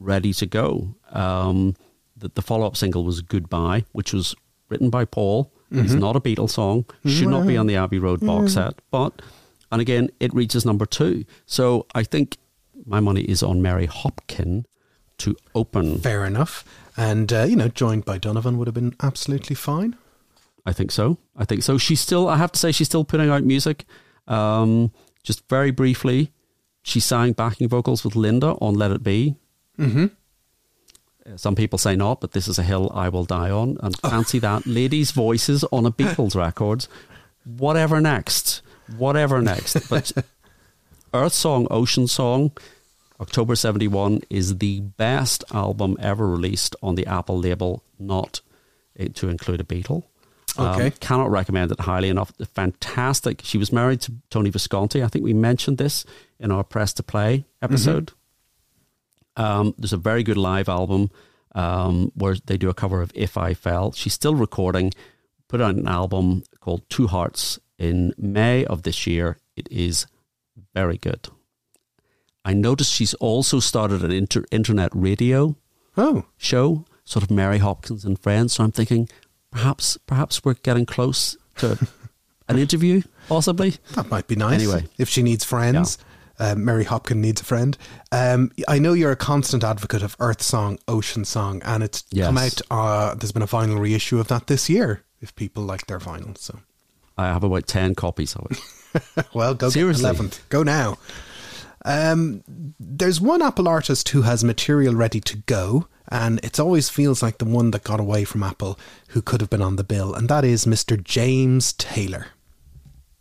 ready 0.00 0.32
to 0.34 0.46
go. 0.46 0.94
Um, 1.10 1.76
the, 2.16 2.30
the 2.34 2.42
follow 2.42 2.66
up 2.66 2.76
single 2.76 3.04
was 3.04 3.20
Goodbye, 3.20 3.84
which 3.92 4.12
was 4.12 4.34
written 4.68 4.90
by 4.90 5.04
Paul. 5.04 5.52
It's 5.74 5.92
not 5.94 6.16
a 6.16 6.20
Beatles 6.20 6.50
song, 6.50 6.84
should 7.06 7.28
not 7.28 7.46
be 7.46 7.56
on 7.56 7.66
the 7.66 7.76
Abbey 7.76 7.98
Road 7.98 8.20
box 8.20 8.54
set. 8.54 8.74
But, 8.90 9.20
and 9.72 9.80
again, 9.80 10.10
it 10.20 10.32
reaches 10.34 10.64
number 10.64 10.86
two. 10.86 11.24
So 11.46 11.86
I 11.94 12.02
think 12.04 12.38
my 12.86 13.00
money 13.00 13.22
is 13.22 13.42
on 13.42 13.62
Mary 13.62 13.86
Hopkin 13.86 14.64
to 15.18 15.36
open. 15.54 15.98
Fair 15.98 16.24
enough. 16.24 16.64
And, 16.96 17.32
uh, 17.32 17.44
you 17.44 17.56
know, 17.56 17.68
joined 17.68 18.04
by 18.04 18.18
Donovan 18.18 18.56
would 18.58 18.66
have 18.66 18.74
been 18.74 18.94
absolutely 19.02 19.56
fine. 19.56 19.96
I 20.66 20.72
think 20.72 20.90
so. 20.90 21.18
I 21.36 21.44
think 21.44 21.62
so. 21.62 21.76
She's 21.76 22.00
still, 22.00 22.28
I 22.28 22.36
have 22.36 22.52
to 22.52 22.58
say, 22.58 22.72
she's 22.72 22.86
still 22.86 23.04
putting 23.04 23.30
out 23.30 23.44
music. 23.44 23.84
Um, 24.26 24.92
just 25.22 25.48
very 25.48 25.70
briefly, 25.70 26.32
she 26.82 27.00
sang 27.00 27.32
backing 27.32 27.68
vocals 27.68 28.04
with 28.04 28.16
Linda 28.16 28.52
on 28.60 28.74
Let 28.74 28.90
It 28.90 29.02
Be. 29.02 29.36
Mm-hmm. 29.78 30.06
Some 31.36 31.54
people 31.54 31.78
say 31.78 31.96
not, 31.96 32.20
but 32.20 32.32
this 32.32 32.46
is 32.48 32.58
a 32.58 32.62
hill 32.62 32.90
I 32.94 33.08
will 33.08 33.24
die 33.24 33.50
on. 33.50 33.78
And 33.82 33.98
fancy 34.00 34.38
that. 34.40 34.66
Ladies' 34.66 35.10
voices 35.10 35.64
on 35.72 35.86
a 35.86 35.90
Beatles 35.90 36.34
record. 36.36 36.86
Whatever 37.44 38.00
next. 38.00 38.60
Whatever 38.96 39.40
next. 39.40 39.88
But 39.88 40.12
Earth 41.14 41.32
Song, 41.32 41.66
Ocean 41.70 42.06
Song, 42.06 42.52
October 43.20 43.54
71 43.56 44.20
is 44.28 44.58
the 44.58 44.80
best 44.80 45.44
album 45.52 45.96
ever 46.00 46.26
released 46.28 46.76
on 46.82 46.94
the 46.94 47.06
Apple 47.06 47.38
label, 47.38 47.82
not 47.98 48.40
to 49.14 49.28
include 49.28 49.60
a 49.60 49.64
Beatle. 49.64 50.02
Um, 50.58 50.66
Okay. 50.66 50.90
cannot 51.00 51.30
recommend 51.30 51.72
it 51.72 51.80
highly 51.80 52.08
enough. 52.10 52.32
Fantastic. 52.54 53.40
She 53.44 53.56
was 53.58 53.72
married 53.72 54.00
to 54.02 54.12
Tony 54.30 54.50
Visconti. 54.50 55.02
I 55.02 55.08
think 55.08 55.24
we 55.24 55.32
mentioned 55.32 55.78
this 55.78 56.04
in 56.38 56.52
our 56.52 56.62
Press 56.62 56.92
to 56.94 57.02
Play 57.02 57.44
episode. 57.62 58.12
Um, 59.36 59.74
there's 59.78 59.92
a 59.92 59.96
very 59.98 60.22
good 60.22 60.36
live 60.36 60.68
album 60.68 61.10
um, 61.54 62.10
where 62.14 62.36
they 62.46 62.56
do 62.56 62.68
a 62.68 62.74
cover 62.74 63.00
of 63.02 63.10
If 63.14 63.36
I 63.36 63.54
Fell. 63.54 63.92
She's 63.92 64.12
still 64.14 64.34
recording, 64.34 64.92
put 65.48 65.60
out 65.60 65.74
an 65.74 65.86
album 65.88 66.42
called 66.60 66.88
Two 66.88 67.06
Hearts 67.08 67.58
in 67.78 68.12
May 68.16 68.64
of 68.64 68.82
this 68.82 69.06
year. 69.06 69.38
It 69.56 69.68
is 69.70 70.06
very 70.74 70.98
good. 70.98 71.28
I 72.44 72.52
noticed 72.54 72.92
she's 72.92 73.14
also 73.14 73.58
started 73.60 74.02
an 74.04 74.10
inter- 74.12 74.44
internet 74.50 74.90
radio 74.94 75.56
Oh, 75.96 76.24
show, 76.36 76.84
sort 77.04 77.22
of 77.22 77.30
Mary 77.30 77.58
Hopkins 77.58 78.04
and 78.04 78.18
Friends. 78.18 78.54
So 78.54 78.64
I'm 78.64 78.72
thinking 78.72 79.08
perhaps 79.52 79.96
perhaps 80.06 80.44
we're 80.44 80.54
getting 80.54 80.84
close 80.86 81.36
to 81.58 81.78
an 82.48 82.58
interview, 82.58 83.02
possibly. 83.28 83.74
that 83.94 84.10
might 84.10 84.26
be 84.26 84.34
nice. 84.34 84.60
Anyway. 84.60 84.86
if 84.98 85.08
she 85.08 85.22
needs 85.22 85.44
friends. 85.44 85.98
Um, 86.38 86.64
Mary 86.64 86.84
Hopkin 86.84 87.18
needs 87.18 87.40
a 87.40 87.44
friend. 87.44 87.78
Um, 88.10 88.50
I 88.66 88.78
know 88.78 88.92
you're 88.92 89.12
a 89.12 89.16
constant 89.16 89.62
advocate 89.62 90.02
of 90.02 90.16
Earth 90.18 90.42
Song, 90.42 90.78
Ocean 90.88 91.24
Song, 91.24 91.62
and 91.64 91.82
it's 91.82 92.04
Yes. 92.10 92.26
come 92.26 92.38
out. 92.38 92.60
Uh, 92.70 93.14
there's 93.14 93.32
been 93.32 93.42
a 93.42 93.46
vinyl 93.46 93.78
reissue 93.78 94.18
of 94.18 94.28
that 94.28 94.46
this 94.48 94.68
year. 94.68 95.02
If 95.20 95.34
people 95.36 95.62
like 95.62 95.86
their 95.86 95.98
vinyl, 96.00 96.36
so 96.36 96.58
I 97.16 97.26
have 97.26 97.44
about 97.44 97.66
ten 97.66 97.94
copies 97.94 98.34
of 98.34 98.46
it. 98.50 99.26
well, 99.34 99.54
go 99.54 99.70
Seriously. 99.70 100.02
get 100.02 100.08
eleventh. 100.10 100.48
Go 100.50 100.62
now. 100.62 100.98
Um, 101.86 102.42
there's 102.80 103.20
one 103.20 103.42
Apple 103.42 103.68
artist 103.68 104.08
who 104.10 104.22
has 104.22 104.42
material 104.42 104.94
ready 104.94 105.20
to 105.20 105.36
go, 105.36 105.86
and 106.08 106.40
it 106.44 106.58
always 106.58 106.88
feels 106.88 107.22
like 107.22 107.38
the 107.38 107.44
one 107.44 107.70
that 107.72 107.84
got 107.84 108.00
away 108.00 108.24
from 108.24 108.42
Apple 108.42 108.78
who 109.08 109.22
could 109.22 109.40
have 109.40 109.50
been 109.50 109.62
on 109.62 109.76
the 109.76 109.84
bill, 109.84 110.14
and 110.14 110.28
that 110.28 110.44
is 110.44 110.64
Mr. 110.66 111.02
James 111.02 111.72
Taylor. 111.74 112.28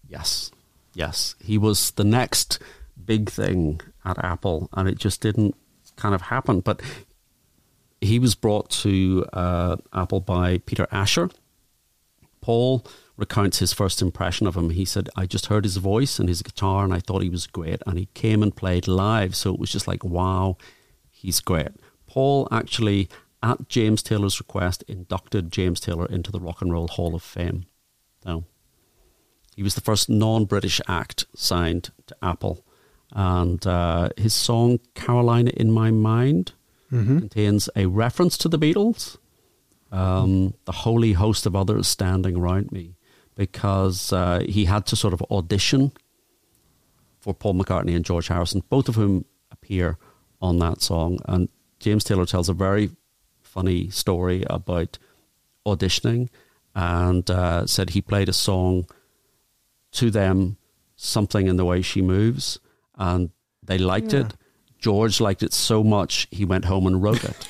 Yes, 0.07 0.51
yes. 0.93 1.36
He 1.43 1.57
was 1.57 1.91
the 1.91 2.03
next 2.03 2.59
big 3.04 3.30
thing 3.30 3.82
at 4.06 4.24
Apple, 4.24 4.70
and 4.74 4.88
it 4.88 4.98
just 4.98 5.22
didn't 5.22 5.56
kind 5.96 6.16
of 6.16 6.24
happen. 6.24 6.60
But 6.60 6.82
he 8.02 8.20
was 8.20 8.36
brought 8.36 8.70
to 8.72 9.26
uh, 9.34 9.78
Apple 9.94 10.20
by 10.20 10.60
Peter 10.60 10.88
Asher. 10.91 11.30
Paul 12.41 12.86
recounts 13.16 13.60
his 13.60 13.74
first 13.74 14.02
impression 14.02 14.48
of 14.48 14.58
him. 14.58 14.72
He 14.72 14.86
said, 14.86 15.10
I 15.16 15.26
just 15.26 15.46
heard 15.46 15.64
his 15.64 15.78
voice 15.78 16.20
and 16.20 16.28
his 16.28 16.41
guitar, 16.41 16.84
and 16.84 16.94
I 16.94 17.00
thought 17.00 17.22
he 17.24 17.30
was 17.30 17.48
great. 17.48 17.82
And 17.88 17.98
he 17.98 18.08
came 18.14 18.44
and 18.44 18.56
played 18.56 18.88
live. 18.88 19.36
So 19.36 19.54
it 19.54 19.60
was 19.60 19.72
just 19.72 19.88
like, 19.88 20.04
wow, 20.04 20.58
he's 21.10 21.39
great. 21.39 21.70
Paul 22.08 22.48
actually, 22.52 23.08
at 23.41 23.70
James 23.70 24.04
Taylor's 24.04 24.39
request, 24.39 24.84
inducted 24.88 25.52
James 25.52 25.80
Taylor 25.80 26.06
into 26.08 26.32
the 26.32 26.39
Rock 26.39 26.62
and 26.62 26.72
Roll 26.72 26.88
Hall 26.88 27.16
of 27.16 27.24
Fame. 27.24 27.66
Now, 28.26 28.44
he 29.56 29.64
was 29.64 29.76
the 29.76 29.82
first 29.82 30.10
non 30.10 30.46
British 30.46 30.82
act 30.88 31.26
signed 31.36 31.91
to 32.08 32.16
Apple. 32.22 32.66
And 33.14 33.66
uh, 33.66 34.09
his 34.18 34.34
song, 34.34 34.80
Carolina 34.95 35.51
in 35.55 35.72
My 35.72 35.91
Mind, 35.91 36.53
mm-hmm. 36.91 37.20
contains 37.20 37.70
a 37.76 37.86
reference 37.86 38.38
to 38.39 38.49
the 38.49 38.57
Beatles, 38.57 39.18
um, 39.91 40.55
the 40.66 40.72
holy 40.72 41.14
host 41.14 41.45
of 41.45 41.55
others 41.55 41.88
standing 41.88 42.36
around 42.36 42.72
me, 42.72 42.95
because 43.36 44.11
uh, 44.11 44.43
he 44.47 44.66
had 44.66 44.86
to 44.88 44.95
sort 44.95 45.14
of 45.14 45.22
audition 45.30 45.91
for 47.20 47.34
Paul 47.34 47.53
McCartney 47.53 47.95
and 47.95 48.03
George 48.03 48.28
Harrison, 48.28 48.64
both 48.70 48.89
of 48.89 48.95
whom 48.95 49.26
appear 49.51 49.97
on 50.41 50.59
that 50.59 50.82
song. 50.82 51.20
And 51.26 51.49
James 51.80 52.03
Taylor 52.03 52.26
tells 52.26 52.49
a 52.49 52.53
very 52.53 52.91
funny 53.41 53.89
story 53.89 54.43
about 54.49 54.97
auditioning 55.66 56.30
and 56.76 57.30
uh, 57.30 57.68
said 57.68 57.91
he 57.91 58.01
played 58.01 58.28
a 58.28 58.34
song 58.34 58.86
to 59.91 60.09
them, 60.09 60.57
something 60.95 61.47
in 61.47 61.57
the 61.57 61.66
way 61.66 61.82
she 61.82 62.01
moves, 62.01 62.59
and 62.96 63.30
they 63.64 63.78
liked 63.78 64.14
yeah. 64.14 64.22
it. 64.22 64.34
George 64.80 65.22
liked 65.22 65.44
it 65.44 65.54
so 65.54 65.84
much 65.84 66.28
he 66.30 66.44
went 66.44 66.66
home 66.66 66.86
and 66.86 67.02
wrote 67.02 67.24
it. 67.24 67.48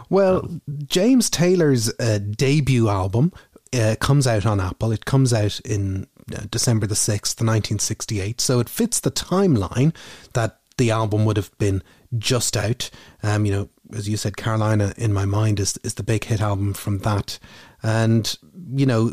well, 0.10 0.48
James 0.86 1.28
Taylor's 1.28 1.92
uh, 2.00 2.18
debut 2.18 2.88
album 2.88 3.32
uh, 3.74 3.96
comes 4.00 4.26
out 4.26 4.46
on 4.46 4.60
Apple. 4.60 4.92
It 4.92 5.04
comes 5.04 5.34
out 5.34 5.60
in 5.60 6.06
uh, 6.34 6.44
December 6.50 6.86
the 6.86 6.94
6th, 6.94 7.40
1968. 7.40 8.40
So 8.40 8.60
it 8.60 8.68
fits 8.68 9.00
the 9.00 9.10
timeline 9.10 9.94
that 10.32 10.58
the 10.78 10.90
album 10.90 11.24
would 11.24 11.36
have 11.36 11.56
been 11.58 11.82
just 12.16 12.56
out. 12.56 12.90
Um, 13.22 13.44
you 13.44 13.52
know, 13.52 13.68
as 13.92 14.08
you 14.08 14.16
said, 14.16 14.36
Carolina 14.36 14.94
in 14.96 15.12
my 15.12 15.24
mind 15.24 15.60
is 15.60 15.78
is 15.84 15.94
the 15.94 16.02
big 16.02 16.24
hit 16.24 16.40
album 16.40 16.74
from 16.74 16.98
that. 17.00 17.38
And 17.82 18.36
you 18.72 18.86
know, 18.86 19.12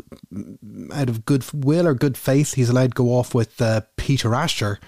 out 0.92 1.08
of 1.08 1.24
good 1.24 1.44
will 1.52 1.86
or 1.86 1.94
good 1.94 2.16
faith, 2.16 2.54
he's 2.54 2.68
allowed 2.68 2.92
to 2.92 3.02
go 3.02 3.08
off 3.08 3.34
with 3.34 3.60
uh, 3.60 3.82
Peter 3.96 4.34
Asher. 4.34 4.78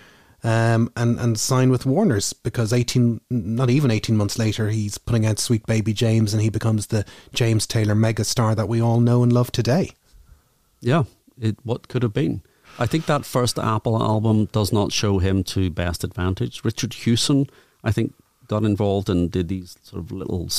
Um, 0.46 0.92
and 0.94 1.18
and 1.18 1.40
sign 1.40 1.70
with 1.70 1.86
Warner's 1.86 2.34
because 2.34 2.74
eighteen, 2.74 3.22
not 3.30 3.70
even 3.70 3.90
eighteen 3.90 4.14
months 4.14 4.38
later, 4.38 4.68
he's 4.68 4.98
putting 4.98 5.24
out 5.24 5.38
Sweet 5.38 5.64
Baby 5.64 5.94
James, 5.94 6.34
and 6.34 6.42
he 6.42 6.50
becomes 6.50 6.88
the 6.88 7.06
James 7.32 7.66
Taylor 7.66 7.94
megastar 7.94 8.54
that 8.54 8.68
we 8.68 8.78
all 8.78 9.00
know 9.00 9.22
and 9.22 9.32
love 9.32 9.50
today. 9.50 9.92
Yeah, 10.80 11.04
it 11.40 11.56
what 11.62 11.88
could 11.88 12.02
have 12.02 12.12
been. 12.12 12.42
I 12.78 12.84
think 12.84 13.06
that 13.06 13.24
first 13.24 13.58
Apple 13.58 14.02
album 14.02 14.46
does 14.52 14.70
not 14.70 14.92
show 14.92 15.18
him 15.18 15.44
to 15.44 15.70
best 15.70 16.04
advantage. 16.04 16.62
Richard 16.62 16.92
Hewson, 16.92 17.48
I 17.82 17.90
think, 17.90 18.12
got 18.46 18.64
involved 18.64 19.08
and 19.08 19.30
did 19.30 19.48
these 19.48 19.78
sort 19.82 20.02
of 20.02 20.12
little, 20.12 20.50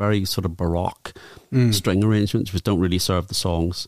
very 0.00 0.24
sort 0.24 0.46
of 0.46 0.56
baroque 0.56 1.12
mm. 1.52 1.72
string 1.74 2.02
arrangements, 2.02 2.52
which 2.52 2.64
don't 2.64 2.80
really 2.80 2.98
serve 2.98 3.28
the 3.28 3.34
songs 3.34 3.86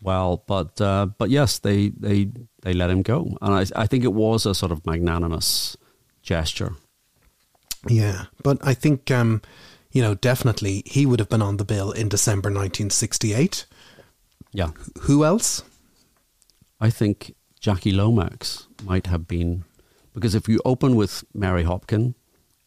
well. 0.00 0.44
But 0.46 0.80
uh, 0.80 1.06
but 1.18 1.28
yes, 1.30 1.58
they 1.58 1.88
they 1.88 2.30
they 2.62 2.72
let 2.72 2.90
him 2.90 3.02
go, 3.02 3.36
and 3.42 3.52
I 3.52 3.82
I 3.82 3.86
think 3.86 4.04
it 4.04 4.14
was 4.14 4.46
a 4.46 4.54
sort 4.54 4.72
of 4.72 4.86
magnanimous 4.86 5.76
gesture. 6.22 6.72
Yeah, 7.88 8.26
but 8.42 8.58
I 8.62 8.74
think 8.74 9.10
um, 9.10 9.42
you 9.90 10.00
know 10.00 10.14
definitely 10.14 10.82
he 10.86 11.04
would 11.06 11.18
have 11.18 11.28
been 11.28 11.42
on 11.42 11.56
the 11.56 11.64
bill 11.64 11.90
in 11.90 12.08
December 12.08 12.48
1968. 12.48 13.66
Yeah. 14.52 14.70
Who 15.02 15.24
else? 15.24 15.62
I 16.78 16.90
think 16.90 17.34
Jackie 17.58 17.92
Lomax 17.92 18.68
might 18.84 19.06
have 19.06 19.26
been 19.26 19.64
because 20.12 20.34
if 20.34 20.48
you 20.48 20.60
open 20.64 20.94
with 20.94 21.24
Mary 21.32 21.64
Hopkin, 21.64 22.14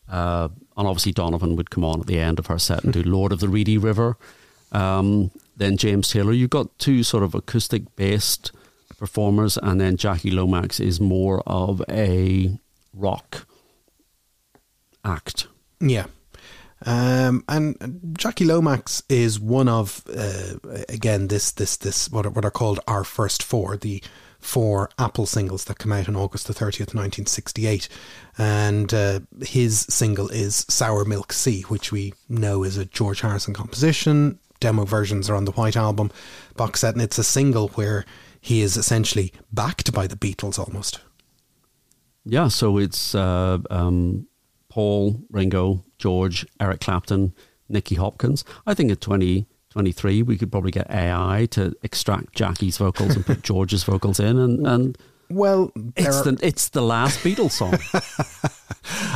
uh, 0.09 0.49
and 0.77 0.87
obviously 0.87 1.11
Donovan 1.11 1.55
would 1.55 1.69
come 1.69 1.85
on 1.85 2.01
at 2.01 2.07
the 2.07 2.19
end 2.19 2.39
of 2.39 2.47
her 2.47 2.59
set 2.59 2.83
and 2.83 2.93
do 2.93 3.03
Lord 3.03 3.31
of 3.31 3.39
the 3.39 3.49
Reedy 3.49 3.77
River, 3.77 4.17
um, 4.71 5.31
then 5.55 5.77
James 5.77 6.09
Taylor, 6.09 6.33
you've 6.33 6.49
got 6.49 6.77
two 6.79 7.03
sort 7.03 7.23
of 7.23 7.33
acoustic 7.33 7.95
based 7.95 8.51
performers, 8.97 9.57
and 9.57 9.79
then 9.79 9.97
Jackie 9.97 10.31
Lomax 10.31 10.79
is 10.79 10.99
more 10.99 11.41
of 11.45 11.81
a 11.89 12.57
rock 12.93 13.47
act. 15.03 15.47
Yeah. 15.79 16.05
Um, 16.85 17.43
and 17.47 18.13
Jackie 18.17 18.45
Lomax 18.45 19.01
is 19.09 19.39
one 19.39 19.69
of 19.69 20.03
uh, 20.13 20.55
again 20.89 21.29
this 21.29 21.51
this 21.51 21.77
this 21.77 22.09
what 22.11 22.25
are, 22.25 22.29
what 22.29 22.45
are 22.45 22.51
called 22.51 22.79
our 22.87 23.03
first 23.03 23.41
four 23.41 23.77
the 23.77 24.03
four 24.45 24.89
Apple 24.99 25.25
singles 25.25 25.65
that 25.65 25.79
come 25.79 25.91
out 25.91 26.07
on 26.07 26.15
August 26.15 26.47
the 26.47 26.53
thirtieth, 26.53 26.93
nineteen 26.93 27.25
sixty 27.25 27.65
eight, 27.67 27.89
and 28.37 28.93
uh, 28.93 29.19
his 29.41 29.81
single 29.89 30.29
is 30.29 30.65
Sour 30.69 31.03
Milk 31.03 31.33
Sea, 31.33 31.63
which 31.63 31.91
we 31.91 32.13
know 32.29 32.63
is 32.63 32.77
a 32.77 32.85
George 32.85 33.21
Harrison 33.21 33.53
composition. 33.53 34.39
Demo 34.59 34.85
versions 34.85 35.29
are 35.29 35.35
on 35.35 35.45
the 35.45 35.51
White 35.51 35.75
Album 35.75 36.11
box 36.55 36.81
set, 36.81 36.93
and 36.93 37.01
it's 37.01 37.17
a 37.17 37.23
single 37.23 37.69
where 37.69 38.05
he 38.39 38.61
is 38.61 38.77
essentially 38.77 39.33
backed 39.51 39.91
by 39.91 40.07
the 40.07 40.15
Beatles 40.15 40.59
almost. 40.59 41.01
Yeah, 42.23 42.47
so 42.47 42.77
it's 42.77 43.13
uh, 43.13 43.57
um, 43.69 44.27
Paul, 44.69 45.19
Ringo, 45.29 45.83
George, 45.97 46.45
Eric 46.59 46.81
Clapton, 46.81 47.33
Nicky 47.67 47.95
Hopkins. 47.95 48.45
I 48.65 48.73
think 48.73 48.91
at 48.91 49.01
2023 49.75 50.23
we 50.23 50.37
could 50.37 50.51
probably 50.51 50.71
get 50.71 50.89
AI 50.89 51.47
to 51.51 51.75
extract 51.83 52.33
Jackie's 52.33 52.77
vocals 52.77 53.15
and 53.15 53.25
put 53.25 53.41
George's 53.43 53.83
vocals 53.83 54.19
in 54.19 54.37
and, 54.37 54.65
and 54.65 54.97
well, 55.29 55.71
it's 55.95 56.21
the 56.21 56.37
it's 56.41 56.69
the 56.69 56.81
last 56.81 57.19
Beatles 57.19 57.51
song. 57.51 57.79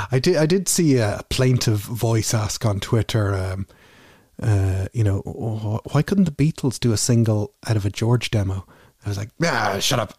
I 0.11 0.19
did 0.19 0.37
I 0.37 0.45
did 0.45 0.67
see 0.67 0.97
a 0.97 1.21
plaintive 1.29 1.79
voice 1.79 2.33
ask 2.33 2.65
on 2.65 2.79
Twitter, 2.79 3.35
um, 3.35 3.67
uh, 4.41 4.87
you 4.93 5.03
know, 5.03 5.19
why 5.91 6.01
couldn't 6.01 6.23
the 6.25 6.31
Beatles 6.31 6.79
do 6.79 6.93
a 6.93 6.97
single 6.97 7.53
out 7.67 7.75
of 7.75 7.85
a 7.85 7.89
George 7.89 8.31
demo? 8.31 8.65
I 9.05 9.09
was 9.09 9.17
like, 9.17 9.29
ah, 9.43 9.77
shut 9.79 9.99
up. 9.99 10.13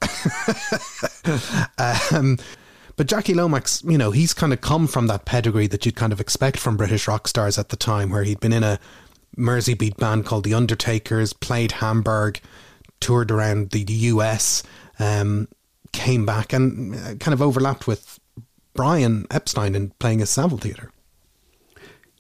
um, 2.13 2.39
but 2.97 3.07
Jackie 3.07 3.35
Lomax, 3.35 3.83
you 3.85 3.99
know, 3.99 4.11
he's 4.11 4.33
kind 4.33 4.53
of 4.53 4.61
come 4.61 4.87
from 4.87 5.07
that 5.09 5.25
pedigree 5.25 5.67
that 5.67 5.85
you'd 5.85 5.97
kind 5.97 6.13
of 6.13 6.21
expect 6.21 6.59
from 6.59 6.77
British 6.77 7.09
rock 7.09 7.29
stars 7.29 7.59
at 7.59 7.71
the 7.71 7.77
time, 7.77 8.11
where 8.11 8.23
he'd 8.23 8.41
been 8.41 8.53
in 8.53 8.63
a 8.63 8.79
Merseybeat 9.41 9.97
band 9.97 10.27
called 10.27 10.45
The 10.45 10.55
Undertakers, 10.55 11.33
played 11.33 11.73
Hamburg, 11.73 12.41
toured 13.01 13.31
around 13.31 13.71
the 13.71 13.81
US, 13.81 14.63
um, 14.99 15.49
came 15.93 16.25
back 16.25 16.53
and 16.53 16.95
uh, 16.95 17.15
kind 17.17 17.33
of 17.33 17.43
overlapped 17.43 17.87
with 17.87 18.21
Brian 18.75 19.27
Epstein 19.31 19.75
in 19.75 19.91
playing 19.99 20.23
a 20.23 20.27
Saville 20.27 20.59
Theatre. 20.59 20.93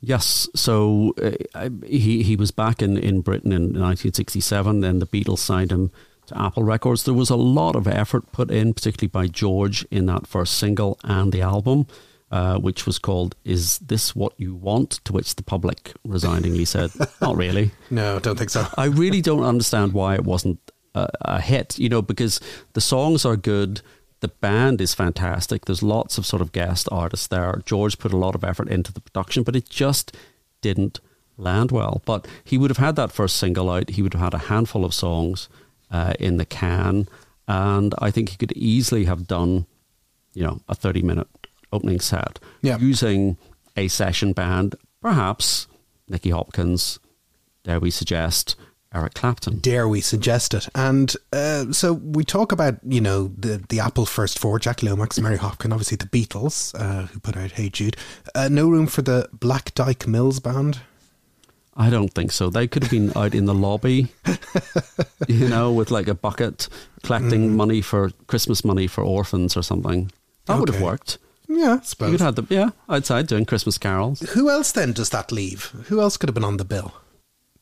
Yes, 0.00 0.48
so 0.54 1.14
uh, 1.54 1.68
he 1.84 2.22
he 2.22 2.34
was 2.34 2.50
back 2.50 2.80
in, 2.80 2.96
in 2.96 3.20
Britain 3.20 3.52
in 3.52 3.62
1967, 3.64 4.82
and 4.82 5.02
the 5.02 5.06
Beatles 5.06 5.38
signed 5.38 5.70
him 5.70 5.90
to 6.26 6.40
Apple 6.40 6.62
Records. 6.62 7.04
There 7.04 7.12
was 7.12 7.28
a 7.28 7.36
lot 7.36 7.76
of 7.76 7.86
effort 7.86 8.32
put 8.32 8.50
in, 8.50 8.72
particularly 8.72 9.08
by 9.08 9.26
George, 9.26 9.84
in 9.90 10.06
that 10.06 10.26
first 10.26 10.54
single 10.54 10.98
and 11.04 11.32
the 11.32 11.42
album, 11.42 11.86
uh, 12.30 12.58
which 12.58 12.86
was 12.86 12.98
called 12.98 13.34
Is 13.44 13.78
This 13.78 14.14
What 14.14 14.32
You 14.36 14.54
Want? 14.54 15.00
To 15.04 15.12
which 15.12 15.34
the 15.34 15.42
public 15.42 15.92
resigningly 16.06 16.66
said, 16.66 16.90
Not 17.20 17.36
really. 17.36 17.72
no, 17.90 18.18
don't 18.20 18.38
think 18.38 18.50
so. 18.50 18.66
I 18.76 18.86
really 18.86 19.20
don't 19.20 19.42
understand 19.42 19.92
why 19.92 20.14
it 20.14 20.24
wasn't 20.24 20.58
a, 20.94 21.08
a 21.22 21.40
hit, 21.40 21.78
you 21.78 21.88
know, 21.88 22.02
because 22.02 22.40
the 22.74 22.80
songs 22.80 23.24
are 23.24 23.36
good. 23.36 23.82
The 24.20 24.28
band 24.28 24.80
is 24.80 24.94
fantastic. 24.94 25.64
There's 25.64 25.82
lots 25.82 26.18
of 26.18 26.26
sort 26.26 26.42
of 26.42 26.52
guest 26.52 26.88
artists 26.92 27.26
there. 27.26 27.62
George 27.64 27.98
put 27.98 28.12
a 28.12 28.18
lot 28.18 28.34
of 28.34 28.44
effort 28.44 28.68
into 28.68 28.92
the 28.92 29.00
production, 29.00 29.42
but 29.42 29.56
it 29.56 29.68
just 29.68 30.16
didn't 30.60 31.00
land 31.36 31.72
well. 31.72 32.02
But 32.04 32.28
he 32.44 32.58
would 32.58 32.70
have 32.70 32.76
had 32.76 32.96
that 32.96 33.12
first 33.12 33.36
single 33.36 33.70
out. 33.70 33.90
He 33.90 34.02
would 34.02 34.12
have 34.12 34.22
had 34.22 34.34
a 34.34 34.46
handful 34.46 34.84
of 34.84 34.94
songs 34.94 35.48
uh, 35.90 36.14
in 36.20 36.36
the 36.36 36.44
can. 36.44 37.08
And 37.48 37.94
I 37.98 38.10
think 38.10 38.28
he 38.28 38.36
could 38.36 38.52
easily 38.52 39.06
have 39.06 39.26
done, 39.26 39.66
you 40.34 40.44
know, 40.44 40.60
a 40.68 40.74
30 40.74 41.02
minute 41.02 41.28
opening 41.72 42.00
set 42.00 42.38
yeah. 42.62 42.78
using 42.78 43.36
a 43.76 43.88
session 43.88 44.32
band, 44.32 44.74
perhaps 45.00 45.66
Nicky 46.08 46.30
Hopkins, 46.30 46.98
dare 47.62 47.80
we 47.80 47.90
suggest, 47.90 48.56
Eric 48.92 49.14
Clapton. 49.14 49.58
Dare 49.58 49.88
we 49.88 50.00
suggest 50.00 50.52
it? 50.52 50.68
And 50.74 51.14
uh, 51.32 51.72
so 51.72 51.92
we 51.92 52.24
talk 52.24 52.50
about, 52.50 52.74
you 52.84 53.00
know, 53.00 53.28
the, 53.38 53.62
the 53.68 53.78
Apple 53.78 54.04
first 54.04 54.38
four, 54.38 54.58
Jack 54.58 54.82
Lomax, 54.82 55.20
Mary 55.20 55.38
Hopkin, 55.38 55.72
obviously 55.72 55.96
the 55.96 56.06
Beatles, 56.06 56.74
uh, 56.78 57.06
who 57.06 57.20
put 57.20 57.36
out 57.36 57.52
Hey 57.52 57.68
Jude. 57.68 57.96
Uh, 58.34 58.48
no 58.48 58.68
room 58.68 58.86
for 58.88 59.02
the 59.02 59.28
Black 59.32 59.74
Dyke 59.74 60.08
Mills 60.08 60.40
band? 60.40 60.80
I 61.76 61.88
don't 61.88 62.12
think 62.12 62.32
so. 62.32 62.50
They 62.50 62.66
could 62.66 62.82
have 62.82 62.90
been 62.90 63.12
out 63.16 63.34
in 63.34 63.44
the 63.44 63.54
lobby, 63.54 64.08
you 65.28 65.48
know, 65.48 65.72
with 65.72 65.92
like 65.92 66.08
a 66.08 66.14
bucket 66.14 66.68
collecting 67.04 67.50
mm. 67.50 67.54
money 67.54 67.80
for 67.80 68.10
Christmas 68.26 68.64
money 68.64 68.88
for 68.88 69.04
orphans 69.04 69.56
or 69.56 69.62
something. 69.62 70.10
That 70.46 70.54
okay. 70.54 70.60
would 70.60 70.68
have 70.70 70.82
worked. 70.82 71.18
Yeah, 71.50 71.78
I 71.80 71.84
suppose. 71.84 72.12
You'd 72.12 72.20
had 72.20 72.36
them, 72.36 72.46
yeah, 72.48 72.70
outside 72.88 73.26
doing 73.26 73.44
Christmas 73.44 73.76
carols. 73.76 74.20
Who 74.20 74.48
else 74.48 74.70
then 74.70 74.92
does 74.92 75.10
that 75.10 75.32
leave? 75.32 75.64
Who 75.88 76.00
else 76.00 76.16
could 76.16 76.28
have 76.28 76.34
been 76.34 76.44
on 76.44 76.58
the 76.58 76.64
bill? 76.64 76.94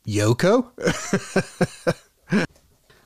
Yoko? 0.06 0.66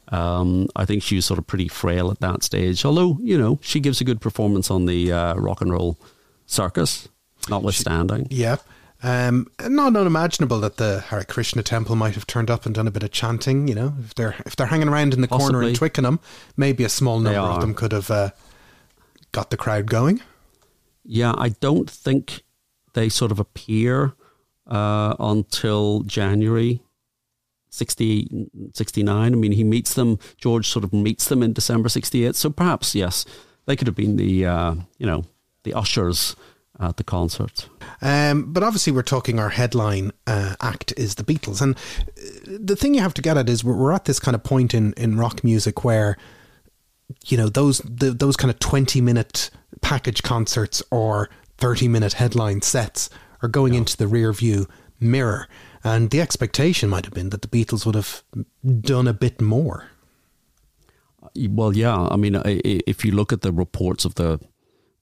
um, 0.13 0.69
I 0.75 0.85
think 0.85 1.05
she 1.05 1.15
was 1.15 1.25
sort 1.25 1.39
of 1.39 1.47
pretty 1.47 1.69
frail 1.69 2.11
at 2.11 2.19
that 2.19 2.43
stage. 2.43 2.85
Although, 2.85 3.19
you 3.23 3.39
know, 3.39 3.61
she 3.63 3.79
gives 3.79 4.01
a 4.01 4.05
good 4.05 4.21
performance 4.21 4.73
on 4.73 4.87
the 4.87 5.13
uh, 5.13 5.35
rock 5.35 5.61
and 5.61 5.71
roll 5.71 5.99
circus, 6.47 7.09
notwithstanding. 7.49 8.29
She, 8.29 8.39
yeah. 8.39 8.57
Um, 9.05 9.49
not 9.61 9.97
unimaginable 9.97 10.61
that 10.61 10.79
the 10.79 11.01
Hare 11.01 11.25
Krishna 11.25 11.63
temple 11.63 11.95
might 11.95 12.15
have 12.15 12.27
turned 12.27 12.51
up 12.51 12.67
and 12.67 12.75
done 12.75 12.89
a 12.89 12.93
bit 12.93 13.05
of 13.05 13.13
chanting. 13.13 13.69
You 13.69 13.75
know, 13.77 13.95
if 14.05 14.15
they're 14.17 14.35
if 14.47 14.57
they're 14.57 14.67
hanging 14.67 14.89
around 14.89 15.15
in 15.15 15.21
the 15.21 15.29
Possibly. 15.29 15.53
corner 15.53 15.69
in 15.69 15.75
Twickenham, 15.75 16.19
maybe 16.57 16.83
a 16.83 16.89
small 16.89 17.21
number 17.21 17.39
of 17.39 17.61
them 17.61 17.75
could 17.75 17.93
have 17.93 18.11
uh, 18.11 18.31
got 19.31 19.51
the 19.51 19.57
crowd 19.57 19.87
going. 19.87 20.21
Yeah, 21.05 21.35
I 21.37 21.51
don't 21.51 21.91
think 21.91 22.43
they 22.95 23.09
sort 23.09 23.33
of 23.33 23.39
appear 23.41 24.15
uh, 24.67 25.15
until 25.19 26.03
January 26.03 26.83
60, 27.71 28.51
69. 28.75 29.33
I 29.33 29.37
mean, 29.37 29.53
he 29.53 29.65
meets 29.65 29.95
them, 29.95 30.19
George 30.37 30.69
sort 30.69 30.85
of 30.85 30.93
meets 30.93 31.27
them 31.29 31.43
in 31.43 31.53
December 31.53 31.89
68. 31.89 32.37
So 32.37 32.51
perhaps, 32.51 32.95
yes, 32.95 33.25
they 33.67 33.77
could 33.77 33.87
have 33.87 33.97
been 33.97 34.17
the, 34.17 34.47
uh, 34.47 34.75
you 34.99 35.07
know, 35.07 35.25
the 35.65 35.75
ushers 35.75 36.37
at 36.79 36.97
the 36.97 37.05
concert. 37.05 37.69
Um, 38.01 38.53
but 38.53 38.63
obviously, 38.63 38.93
we're 38.93 39.03
talking 39.03 39.39
our 39.39 39.51
headline 39.51 40.13
uh, 40.27 40.57
act 40.61 40.93
is 40.97 41.15
the 41.15 41.25
Beatles. 41.25 41.63
And 41.63 41.77
uh, 41.77 42.59
the 42.61 42.77
thing 42.77 42.95
you 42.95 43.01
have 43.01 43.15
to 43.15 43.23
get 43.23 43.39
at 43.39 43.49
is 43.49 43.65
we're, 43.65 43.77
we're 43.77 43.93
at 43.93 44.05
this 44.05 44.21
kind 44.21 44.35
of 44.35 44.45
point 44.45 44.75
in, 44.75 44.93
in 44.95 45.17
rock 45.17 45.43
music 45.43 45.85
where, 45.85 46.17
you 47.27 47.37
know, 47.37 47.49
those, 47.49 47.79
the, 47.79 48.11
those 48.11 48.37
kind 48.37 48.51
of 48.51 48.59
20 48.59 49.01
minute 49.01 49.51
package 49.81 50.23
concerts 50.23 50.83
or 50.91 51.29
30 51.59 51.89
minute 51.89 52.15
headline 52.15 52.63
sets 52.63 53.11
are 53.43 53.49
going 53.49 53.75
yeah. 53.75 53.81
into 53.81 53.97
the 53.97 54.07
rear 54.07 54.33
view 54.33 54.67
mirror. 55.01 55.49
And 55.85 56.11
the 56.11 56.21
expectation 56.21 56.89
might 56.89 57.05
have 57.05 57.15
been 57.15 57.31
that 57.31 57.43
the 57.43 57.49
Beatles 57.49 57.85
would 57.85 57.95
have 57.97 58.23
done 58.81 59.09
a 59.09 59.13
bit 59.13 59.41
more. 59.41 59.89
Well, 61.37 61.77
yeah. 61.77 62.09
I 62.11 62.17
mean, 62.17 62.41
if 62.45 63.05
you 63.05 63.13
look 63.13 63.33
at 63.33 63.43
the 63.43 63.53
reports 63.53 64.05
of 64.05 64.15
the 64.15 64.41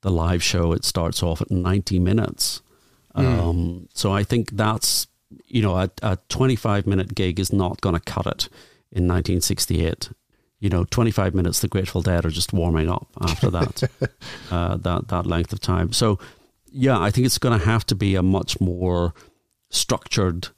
the 0.03 0.11
live 0.11 0.43
show, 0.43 0.73
it 0.73 0.85
starts 0.85 1.23
off 1.23 1.43
at 1.43 1.51
90 1.51 1.99
minutes. 1.99 2.63
Mm. 3.15 3.39
Um, 3.39 3.89
so 3.93 4.13
I 4.13 4.25
think 4.25 4.53
that's, 4.53 5.07
you 5.47 5.61
know, 5.61 5.77
a, 5.77 5.91
a 6.03 6.19
25 6.31 6.87
minute 6.87 7.15
gig 7.15 7.39
is 7.39 7.53
not 7.53 7.81
going 7.83 7.95
to 7.95 8.01
cut 8.01 8.27
it 8.27 8.49
in 8.93 9.07
1968 9.07 10.11
you 10.61 10.69
know, 10.69 10.85
25 10.85 11.35
minutes, 11.35 11.61
the 11.61 11.69
Grateful 11.69 12.03
Dead 12.03 12.25
are 12.25 12.31
just 12.31 12.53
warming 12.53 12.91
up 12.91 13.09
after 13.21 13.51
that, 13.51 13.83
uh, 14.51 14.77
that, 14.77 15.09
that 15.09 15.27
length 15.27 15.53
of 15.53 15.61
time. 15.61 15.93
So, 15.93 16.19
yeah, 16.71 17.01
I 17.01 17.11
think 17.11 17.27
it's 17.27 17.39
going 17.39 17.59
to 17.59 17.65
have 17.65 17.85
to 17.87 17.95
be 17.95 18.15
a 18.15 18.23
much 18.23 18.61
more 18.61 19.15
structured 19.71 20.49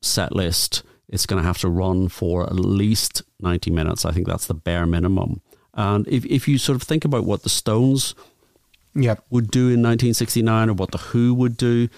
set 0.00 0.34
list. 0.34 0.82
It's 1.08 1.26
going 1.26 1.40
to 1.40 1.46
have 1.46 1.58
to 1.58 1.68
run 1.68 2.08
for 2.08 2.44
at 2.44 2.54
least 2.54 3.22
90 3.40 3.70
minutes. 3.70 4.04
I 4.04 4.12
think 4.12 4.26
that's 4.26 4.46
the 4.46 4.54
bare 4.54 4.86
minimum. 4.86 5.42
And 5.74 6.08
if, 6.08 6.24
if 6.24 6.48
you 6.48 6.56
sort 6.56 6.76
of 6.76 6.82
think 6.82 7.04
about 7.04 7.24
what 7.24 7.42
the 7.42 7.48
Stones 7.50 8.14
yep. 8.94 9.22
would 9.30 9.50
do 9.50 9.66
in 9.66 9.82
1969 9.82 10.70
or 10.70 10.72
what 10.72 10.90
the 10.90 10.98
Who 10.98 11.34
would 11.34 11.56
do, 11.56 11.88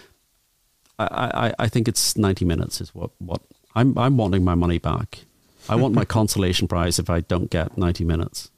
I, 0.99 1.55
I, 1.59 1.65
I 1.65 1.69
think 1.69 1.87
it's 1.87 2.17
90 2.17 2.45
minutes 2.45 2.81
is 2.81 2.95
what, 2.95 3.11
what 3.19 3.41
I'm, 3.75 3.97
I'm 3.97 4.17
wanting 4.17 4.45
my 4.45 4.57
money 4.57 4.79
back. 4.79 5.21
I 5.71 5.77
want 5.77 5.95
my 5.95 6.05
consolation 6.05 6.67
prize 6.67 6.99
if 6.99 7.09
I 7.09 7.21
don't 7.21 7.49
get 7.49 7.79
90 7.79 8.05
minutes. 8.05 8.51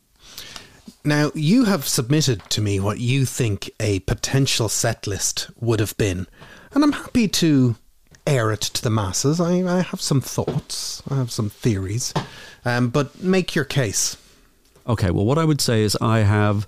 Now, 1.05 1.31
you 1.35 1.65
have 1.65 1.87
submitted 1.87 2.43
to 2.51 2.63
me 2.63 2.81
what 2.81 3.01
you 3.01 3.27
think 3.27 3.71
a 3.79 4.01
potential 4.01 4.69
set 4.71 5.07
list 5.07 5.51
would 5.61 5.79
have 5.79 5.95
been, 5.99 6.27
and 6.73 6.83
I'm 6.83 6.93
happy 6.93 7.29
to 7.29 7.77
air 8.27 8.51
it 8.51 8.63
to 8.63 8.83
the 8.83 8.89
masses. 8.89 9.41
I, 9.41 9.63
I 9.63 9.83
have 9.83 10.01
some 10.01 10.23
thoughts, 10.23 11.03
I 11.11 11.17
have 11.17 11.31
some 11.31 11.51
theories, 11.51 12.15
um, 12.65 12.89
but 12.89 13.23
make 13.23 13.55
your 13.55 13.67
case. 13.67 14.17
Okay, 14.87 15.11
well, 15.11 15.27
what 15.27 15.39
I 15.39 15.45
would 15.45 15.61
say 15.61 15.83
is 15.83 15.97
I 16.01 16.21
have 16.21 16.67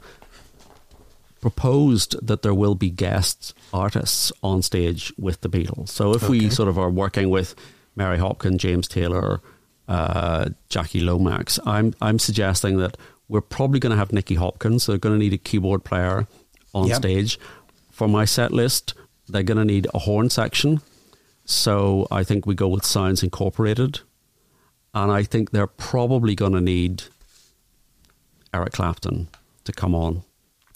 proposed 1.41 2.17
that 2.27 2.43
there 2.43 2.55
will 2.55 2.75
be 2.75 2.91
guest 2.91 3.55
artists 3.73 4.31
on 4.43 4.61
stage 4.61 5.11
with 5.17 5.41
the 5.41 5.49
Beatles. 5.49 5.89
So 5.89 6.13
if 6.13 6.25
okay. 6.25 6.31
we 6.31 6.51
sort 6.51 6.69
of 6.69 6.79
are 6.79 6.91
working 6.91 7.31
with 7.31 7.55
Mary 7.97 8.19
Hopkin, 8.19 8.57
James 8.59 8.89
Taylor, 8.89 9.41
uh, 9.89 10.51
Jackie 10.69 11.01
Lomax. 11.01 11.59
I'm 11.67 11.95
I'm 12.01 12.19
suggesting 12.19 12.79
that 12.79 12.97
we're 13.29 13.41
probably 13.41 13.81
going 13.81 13.91
to 13.91 13.97
have 13.97 14.13
Nicky 14.13 14.35
Hopkins. 14.35 14.87
They're 14.87 14.99
going 14.99 15.19
to 15.19 15.19
need 15.19 15.33
a 15.33 15.39
keyboard 15.39 15.85
player 15.85 16.27
on 16.75 16.89
yep. 16.89 16.99
stage. 16.99 17.39
For 17.91 18.09
my 18.09 18.25
set 18.25 18.53
list, 18.53 18.95
they're 19.29 19.43
going 19.43 19.59
to 19.59 19.65
need 19.65 19.87
a 19.95 20.01
horn 20.01 20.31
section. 20.31 20.81
So 21.45 22.07
I 22.11 22.25
think 22.25 22.47
we 22.47 22.55
go 22.55 22.69
with 22.69 22.85
Sounds 22.85 23.23
Incorporated. 23.23 24.01
And 24.93 25.11
I 25.11 25.25
think 25.25 25.51
they're 25.51 25.67
probably 25.67 26.35
going 26.35 26.53
to 26.53 26.61
need 26.61 27.05
Eric 28.53 28.75
Clapton 28.75 29.29
to 29.65 29.73
come 29.73 29.95
on. 29.95 30.23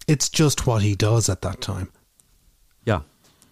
It's 0.08 0.28
just 0.28 0.66
what 0.66 0.82
he 0.82 0.94
does 0.94 1.28
at 1.28 1.42
that 1.42 1.60
time. 1.60 1.92
Yeah, 2.84 3.02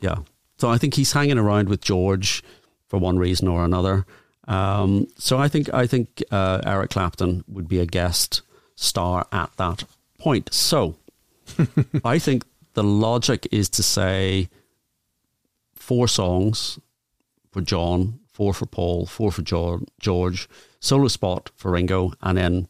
yeah. 0.01 0.17
So 0.59 0.69
I 0.71 0.79
think 0.79 0.95
he's 0.95 1.13
hanging 1.13 1.39
around 1.39 1.69
with 1.69 1.83
George 1.83 2.43
for 2.89 2.99
one 2.99 3.19
reason 3.19 3.47
or 3.47 3.65
another. 3.65 4.07
Um, 4.47 5.09
so 5.19 5.39
I 5.39 5.49
think 5.49 5.73
I 5.75 5.87
think 5.87 6.23
uh, 6.31 6.61
Eric 6.65 6.91
Clapton 6.91 7.45
would 7.49 7.69
be 7.69 7.81
a 7.81 7.87
guest 7.87 8.43
star 8.77 9.27
at 9.33 9.51
that 9.57 9.85
point. 10.19 10.53
So 10.53 10.97
I 12.05 12.19
think 12.19 12.45
the 12.75 12.85
logic 12.85 13.49
is 13.51 13.69
to 13.71 13.83
say 13.83 14.49
four 15.75 16.09
songs 16.09 16.79
for 17.51 17.61
John, 17.61 18.21
four 18.33 18.53
for 18.53 18.67
Paul, 18.67 19.07
four 19.07 19.33
for 19.33 19.43
George, 20.01 20.49
solo 20.81 21.09
spot 21.09 21.51
for 21.57 21.71
Ringo, 21.73 22.13
and 22.23 22.39
then 22.39 22.69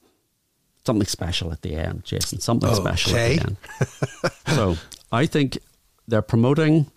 something 0.85 1.07
special 1.07 1.53
at 1.53 1.63
the 1.63 1.75
end, 1.75 2.05
Jason. 2.05 2.41
Something 2.41 2.71
okay. 2.71 2.81
special 2.81 3.17
at 3.17 3.37
the 3.37 3.47
end. 3.47 3.57
so 4.57 4.77
I 5.11 5.27
think 5.27 5.59
they're 6.07 6.23
promoting 6.23 6.91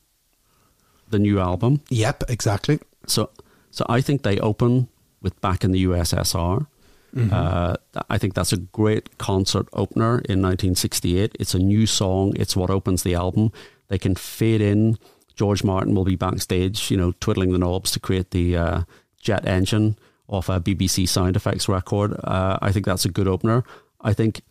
the 1.10 1.20
new 1.20 1.40
album. 1.40 1.82
Yep, 1.90 2.26
exactly. 2.30 2.80
So 3.08 3.32
so 3.72 3.86
I 3.90 4.02
think 4.02 4.24
they 4.24 4.40
open 4.40 4.88
with 5.22 5.40
Back 5.42 5.64
in 5.64 5.72
the 5.72 5.86
USSR. 5.86 6.68
Mm-hmm. 7.16 7.34
Uh, 7.34 7.76
I 8.10 8.18
think 8.18 8.34
that's 8.34 8.54
a 8.54 8.58
great 8.58 9.18
concert 9.18 9.68
opener 9.74 10.20
in 10.30 10.42
1968. 10.42 11.36
It's 11.40 11.54
a 11.54 11.60
new 11.60 11.86
song. 11.86 12.34
It's 12.36 12.56
what 12.56 12.70
opens 12.70 13.04
the 13.04 13.16
album. 13.16 13.52
They 13.88 13.98
can 13.98 14.16
fade 14.16 14.62
in. 14.62 14.98
George 15.36 15.64
Martin 15.64 15.96
will 15.96 16.06
be 16.06 16.16
backstage, 16.16 16.92
you 16.92 16.98
know, 16.98 17.14
twiddling 17.20 17.52
the 17.52 17.58
knobs 17.58 17.92
to 17.92 18.00
create 18.00 18.32
the 18.32 18.58
uh, 18.58 18.82
jet 19.22 19.48
engine 19.48 19.98
off 20.28 20.50
a 20.50 20.60
BBC 20.60 21.08
sound 21.08 21.36
effects 21.36 21.68
record. 21.68 22.14
Uh, 22.24 22.60
I 22.62 22.72
think 22.72 22.86
that's 22.86 23.06
a 23.06 23.10
good 23.10 23.28
opener. 23.28 23.64
I 24.02 24.14
think 24.14 24.42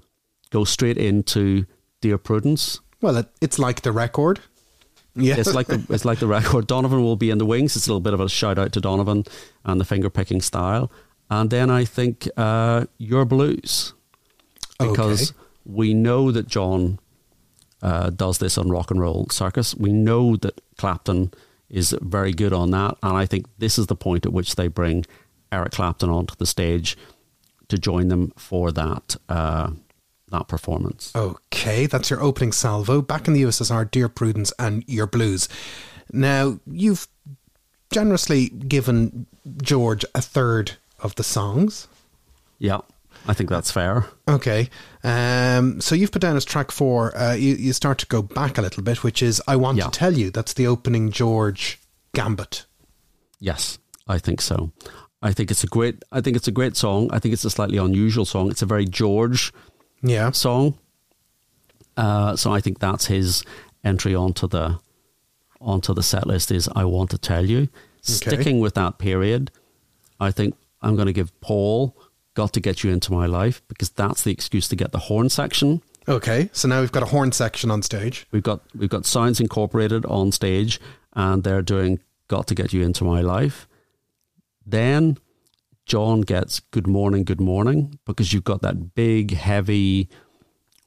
go 0.50 0.64
straight 0.64 0.98
into 0.98 1.66
Dear 2.00 2.18
Prudence. 2.18 2.80
Well, 3.00 3.18
it, 3.18 3.28
it's 3.40 3.58
like 3.58 3.82
the 3.82 3.92
record. 3.92 4.40
Yeah, 5.18 5.36
it's 5.38 5.54
like 5.54 5.66
the 5.66 5.84
it's 5.90 6.04
like 6.04 6.18
the 6.18 6.26
record. 6.26 6.66
Donovan 6.66 7.02
will 7.02 7.16
be 7.16 7.30
in 7.30 7.38
the 7.38 7.46
wings. 7.46 7.76
It's 7.76 7.86
a 7.86 7.90
little 7.90 8.00
bit 8.00 8.14
of 8.14 8.20
a 8.20 8.28
shout 8.28 8.58
out 8.58 8.72
to 8.72 8.80
Donovan 8.80 9.24
and 9.64 9.80
the 9.80 9.84
finger 9.84 10.10
picking 10.10 10.40
style. 10.40 10.90
And 11.30 11.50
then 11.50 11.70
I 11.70 11.84
think 11.84 12.28
uh, 12.36 12.86
Yer 12.98 13.24
Blues 13.24 13.92
because 14.78 15.30
okay. 15.30 15.40
we 15.66 15.92
know 15.92 16.30
that 16.32 16.46
John 16.46 16.98
uh, 17.82 18.10
does 18.10 18.38
this 18.38 18.56
on 18.56 18.70
Rock 18.70 18.90
and 18.90 19.00
Roll 19.00 19.26
Circus. 19.30 19.74
We 19.74 19.92
know 19.92 20.36
that 20.36 20.60
Clapton 20.76 21.32
is 21.68 21.94
very 22.00 22.32
good 22.32 22.52
on 22.52 22.70
that, 22.70 22.96
and 23.02 23.16
I 23.16 23.26
think 23.26 23.46
this 23.58 23.78
is 23.78 23.88
the 23.88 23.96
point 23.96 24.24
at 24.24 24.32
which 24.32 24.56
they 24.56 24.68
bring 24.68 25.04
Eric 25.52 25.72
Clapton 25.72 26.08
onto 26.08 26.34
the 26.36 26.46
stage 26.46 26.96
to 27.68 27.78
join 27.78 28.08
them 28.08 28.32
for 28.36 28.72
that. 28.72 29.16
Uh, 29.28 29.72
that 30.30 30.48
performance. 30.48 31.12
Okay, 31.14 31.86
that's 31.86 32.10
your 32.10 32.22
opening 32.22 32.52
salvo. 32.52 33.02
Back 33.02 33.28
in 33.28 33.34
the 33.34 33.42
USSR, 33.42 33.90
Dear 33.90 34.08
Prudence 34.08 34.52
and 34.58 34.84
Yer 34.86 35.06
Blues. 35.06 35.48
Now, 36.12 36.58
you've 36.66 37.06
generously 37.90 38.48
given 38.48 39.26
George 39.62 40.04
a 40.14 40.20
third 40.20 40.72
of 41.00 41.14
the 41.14 41.24
songs. 41.24 41.88
Yeah, 42.58 42.80
I 43.26 43.34
think 43.34 43.50
that's 43.50 43.70
fair. 43.70 44.06
Okay. 44.26 44.68
Um, 45.04 45.80
so 45.80 45.94
you've 45.94 46.12
put 46.12 46.22
down 46.22 46.36
as 46.36 46.44
track 46.44 46.70
four, 46.70 47.16
uh, 47.16 47.34
you, 47.34 47.54
you 47.54 47.72
start 47.72 47.98
to 47.98 48.06
go 48.06 48.22
back 48.22 48.58
a 48.58 48.62
little 48.62 48.82
bit, 48.82 49.04
which 49.04 49.22
is 49.22 49.42
I 49.46 49.56
Want 49.56 49.78
yeah. 49.78 49.84
to 49.84 49.90
Tell 49.90 50.12
You. 50.12 50.30
That's 50.30 50.54
the 50.54 50.66
opening 50.66 51.10
George 51.10 51.78
Gambit. 52.14 52.66
Yes, 53.40 53.78
I 54.06 54.18
think 54.18 54.40
so. 54.40 54.72
I 55.20 55.32
think 55.32 55.50
it's 55.50 55.64
a 55.64 55.66
great 55.66 56.02
I 56.12 56.20
think 56.20 56.36
it's 56.36 56.48
a 56.48 56.52
great 56.52 56.76
song. 56.76 57.10
I 57.12 57.18
think 57.18 57.32
it's 57.32 57.44
a 57.44 57.50
slightly 57.50 57.78
unusual 57.78 58.24
song. 58.24 58.50
It's 58.50 58.62
a 58.62 58.66
very 58.66 58.84
George 58.84 59.52
yeah 60.02 60.30
song. 60.30 60.78
Uh, 61.96 62.36
so 62.36 62.52
I 62.52 62.60
think 62.60 62.78
that's 62.78 63.06
his 63.06 63.44
entry 63.84 64.14
onto 64.14 64.46
the 64.46 64.78
onto 65.60 65.92
the 65.92 66.02
set 66.02 66.26
list 66.26 66.50
is 66.50 66.68
I 66.74 66.84
Want 66.84 67.10
to 67.10 67.18
Tell 67.18 67.44
You. 67.44 67.68
Sticking 68.00 68.60
with 68.60 68.74
that 68.74 68.98
period, 68.98 69.50
I 70.20 70.30
think 70.30 70.54
I'm 70.80 70.94
going 70.94 71.06
to 71.06 71.12
give 71.12 71.38
Paul 71.40 71.96
Got 72.34 72.52
to 72.52 72.60
Get 72.60 72.84
You 72.84 72.92
Into 72.92 73.12
My 73.12 73.26
Life 73.26 73.60
because 73.68 73.90
that's 73.90 74.22
the 74.22 74.30
excuse 74.30 74.68
to 74.68 74.76
get 74.76 74.92
the 74.92 74.98
horn 74.98 75.28
section. 75.28 75.82
Okay, 76.06 76.48
so 76.52 76.68
now 76.68 76.80
we've 76.80 76.92
got 76.92 77.02
a 77.02 77.06
horn 77.06 77.32
section 77.32 77.70
on 77.70 77.82
stage. 77.82 78.26
We've 78.30 78.42
got 78.42 78.62
we've 78.74 78.88
got 78.88 79.04
Sounds 79.04 79.40
Incorporated 79.40 80.06
on 80.06 80.32
stage, 80.32 80.80
and 81.14 81.42
they're 81.42 81.62
doing 81.62 82.00
"Got 82.28 82.46
to 82.46 82.54
Get 82.54 82.72
You 82.72 82.82
Into 82.82 83.04
My 83.04 83.20
Life." 83.20 83.66
Then 84.64 85.18
John 85.88 86.20
gets 86.20 86.60
"Good 86.60 86.86
Morning, 86.86 87.24
Good 87.24 87.40
Morning" 87.40 87.98
because 88.04 88.32
you've 88.32 88.44
got 88.44 88.62
that 88.62 88.94
big, 88.94 89.32
heavy 89.32 90.08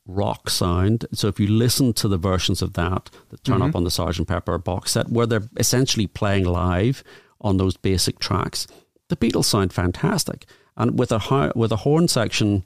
rock 0.06 0.50
sound. 0.50 1.06
So 1.14 1.28
if 1.28 1.40
you 1.40 1.48
listen 1.48 1.94
to 1.94 2.08
the 2.08 2.18
versions 2.18 2.62
of 2.62 2.74
that 2.74 3.10
that 3.30 3.44
turn 3.44 3.62
up 3.62 3.70
mm-hmm. 3.70 3.78
on 3.78 3.84
the 3.84 3.92
Sergeant 3.92 4.28
Pepper 4.28 4.58
box 4.58 4.92
set, 4.92 5.10
where 5.10 5.26
they're 5.26 5.50
essentially 5.58 6.08
playing 6.08 6.46
live 6.46 7.04
on 7.42 7.58
those 7.58 7.76
basic 7.76 8.20
tracks, 8.20 8.68
the 9.10 9.18
Beatles 9.18 9.46
sound 9.46 9.74
fantastic. 9.74 10.46
And 10.78 10.98
with 10.98 11.12
a 11.12 11.52
with 11.56 11.72
a 11.72 11.78
horn 11.78 12.08
section 12.08 12.64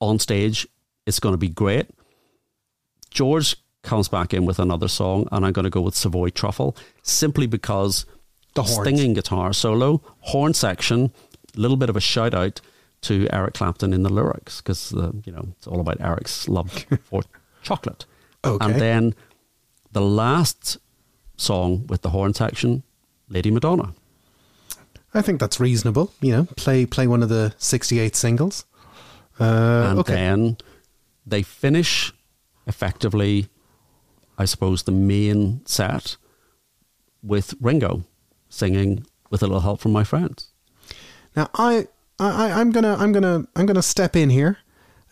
on 0.00 0.18
stage, 0.18 0.66
it's 1.06 1.20
going 1.20 1.32
to 1.32 1.38
be 1.38 1.48
great. 1.48 1.88
George 3.10 3.56
comes 3.82 4.08
back 4.08 4.34
in 4.34 4.44
with 4.44 4.58
another 4.58 4.88
song, 4.88 5.26
and 5.32 5.46
I'm 5.46 5.52
going 5.52 5.64
to 5.64 5.70
go 5.70 5.80
with 5.80 5.94
Savoy 5.94 6.30
Truffle 6.30 6.76
simply 7.02 7.46
because 7.46 8.04
The 8.54 8.62
horns. 8.62 8.80
stinging 8.80 9.14
guitar 9.14 9.52
solo, 9.52 10.02
horn 10.20 10.54
section, 10.54 11.12
a 11.56 11.60
little 11.60 11.76
bit 11.76 11.90
of 11.90 11.96
a 11.96 12.00
shout 12.00 12.34
out 12.34 12.60
to 13.02 13.28
Eric 13.32 13.54
Clapton 13.54 13.92
in 13.92 14.02
the 14.02 14.12
lyrics 14.12 14.60
because 14.60 14.92
uh, 14.94 15.12
you 15.24 15.32
know 15.32 15.48
it's 15.56 15.66
all 15.66 15.80
about 15.80 16.00
Eric's 16.00 16.48
love 16.48 16.72
for 17.02 17.22
chocolate. 17.62 18.06
Okay. 18.44 18.64
And 18.64 18.80
then 18.80 19.14
the 19.92 20.00
last 20.00 20.78
song 21.36 21.86
with 21.86 22.02
the 22.02 22.10
horn 22.10 22.34
section, 22.34 22.82
Lady 23.28 23.50
Madonna. 23.50 23.94
I 25.14 25.22
think 25.22 25.40
that's 25.40 25.58
reasonable. 25.58 26.12
You 26.20 26.32
know, 26.32 26.44
play 26.56 26.86
play 26.86 27.06
one 27.06 27.22
of 27.22 27.28
the 27.28 27.54
'68 27.58 28.14
singles. 28.16 28.64
Uh, 29.38 29.88
and 29.90 29.98
okay. 30.00 30.14
then 30.14 30.56
they 31.26 31.42
finish 31.42 32.12
effectively, 32.66 33.48
I 34.38 34.46
suppose, 34.46 34.84
the 34.84 34.92
main 34.92 35.60
set 35.66 36.16
with 37.22 37.54
Ringo 37.60 38.04
singing 38.48 39.04
with 39.30 39.42
a 39.42 39.46
little 39.46 39.60
help 39.60 39.80
from 39.80 39.92
my 39.92 40.04
friends. 40.04 40.52
Now 41.36 41.50
I, 41.54 41.86
I 42.18 42.50
I'm 42.52 42.72
gonna 42.72 42.96
I'm 42.96 43.12
gonna 43.12 43.46
I'm 43.54 43.66
gonna 43.66 43.82
step 43.82 44.16
in 44.16 44.30
here 44.30 44.58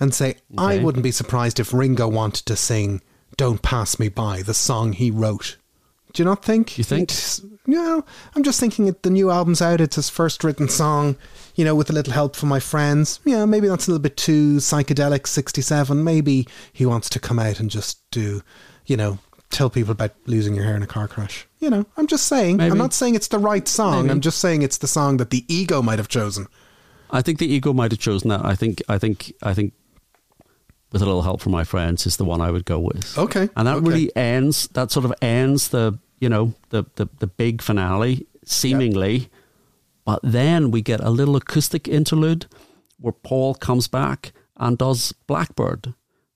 and 0.00 0.14
say 0.14 0.36
I 0.56 0.78
wouldn't 0.78 1.04
be 1.04 1.10
surprised 1.12 1.60
if 1.60 1.72
Ringo 1.74 2.08
wanted 2.08 2.46
to 2.46 2.56
sing 2.56 3.02
"Don't 3.36 3.62
Pass 3.62 3.98
Me 3.98 4.08
By," 4.08 4.42
the 4.42 4.54
song 4.54 4.92
he 4.94 5.10
wrote. 5.10 5.56
Do 6.12 6.22
you 6.22 6.24
not 6.28 6.44
think? 6.44 6.78
You 6.78 6.84
think? 6.84 7.10
It's- 7.10 7.42
No, 7.66 8.04
I'm 8.36 8.42
just 8.44 8.60
thinking 8.60 8.86
it, 8.86 9.02
the 9.02 9.10
new 9.10 9.30
album's 9.30 9.60
out. 9.62 9.80
It's 9.80 9.96
his 9.96 10.08
first 10.10 10.44
written 10.44 10.68
song. 10.68 11.16
You 11.56 11.64
know, 11.64 11.74
with 11.74 11.90
a 11.90 11.92
little 11.92 12.12
help 12.12 12.36
from 12.36 12.48
my 12.50 12.60
friends. 12.60 13.18
Yeah, 13.24 13.44
maybe 13.46 13.66
that's 13.68 13.88
a 13.88 13.90
little 13.90 14.02
bit 14.02 14.16
too 14.16 14.56
psychedelic. 14.58 15.26
'67. 15.26 16.02
Maybe 16.04 16.46
he 16.72 16.86
wants 16.86 17.08
to 17.10 17.18
come 17.18 17.38
out 17.40 17.58
and 17.60 17.68
just 17.70 17.98
do, 18.10 18.42
you 18.86 18.96
know, 18.96 19.18
tell 19.54 19.70
people 19.70 19.92
about 19.92 20.12
losing 20.26 20.54
your 20.54 20.64
hair 20.64 20.76
in 20.76 20.82
a 20.82 20.86
car 20.86 21.08
crash. 21.08 21.46
You 21.60 21.70
know, 21.70 21.86
I'm 21.96 22.06
just 22.06 22.26
saying. 22.26 22.58
Maybe. 22.58 22.70
I'm 22.70 22.78
not 22.78 22.92
saying 22.92 23.14
it's 23.14 23.28
the 23.28 23.38
right 23.38 23.66
song. 23.66 24.02
Maybe. 24.02 24.10
I'm 24.10 24.20
just 24.20 24.38
saying 24.38 24.62
it's 24.62 24.78
the 24.78 24.86
song 24.86 25.16
that 25.18 25.30
the 25.30 25.44
ego 25.48 25.80
might 25.80 25.98
have 25.98 26.08
chosen. 26.08 26.46
I 27.10 27.22
think 27.22 27.38
the 27.38 27.46
ego 27.46 27.72
might 27.72 27.92
have 27.92 28.00
chosen 28.00 28.28
that. 28.30 28.44
I 28.44 28.54
think, 28.54 28.82
I 28.88 28.98
think, 28.98 29.32
I 29.42 29.54
think, 29.54 29.72
with 30.92 31.00
a 31.02 31.06
little 31.06 31.22
help 31.22 31.40
from 31.40 31.52
my 31.52 31.64
friends, 31.64 32.06
is 32.06 32.16
the 32.16 32.24
one 32.24 32.40
I 32.40 32.50
would 32.50 32.64
go 32.64 32.80
with. 32.80 33.16
Okay, 33.16 33.48
and 33.56 33.66
that 33.66 33.76
okay. 33.76 33.88
really 33.88 34.16
ends. 34.16 34.68
That 34.68 34.90
sort 34.90 35.04
of 35.04 35.14
ends 35.22 35.68
the, 35.68 35.98
you 36.18 36.28
know, 36.28 36.54
the 36.70 36.84
the, 36.96 37.08
the 37.20 37.26
big 37.26 37.62
finale, 37.62 38.26
seemingly. 38.44 39.30
But 40.04 40.20
then 40.22 40.70
we 40.70 40.82
get 40.82 41.00
a 41.00 41.10
little 41.10 41.36
acoustic 41.36 41.88
interlude 41.88 42.46
where 43.00 43.12
Paul 43.12 43.54
comes 43.54 43.88
back 43.88 44.32
and 44.56 44.76
does 44.76 45.12
Blackbird. 45.26 45.94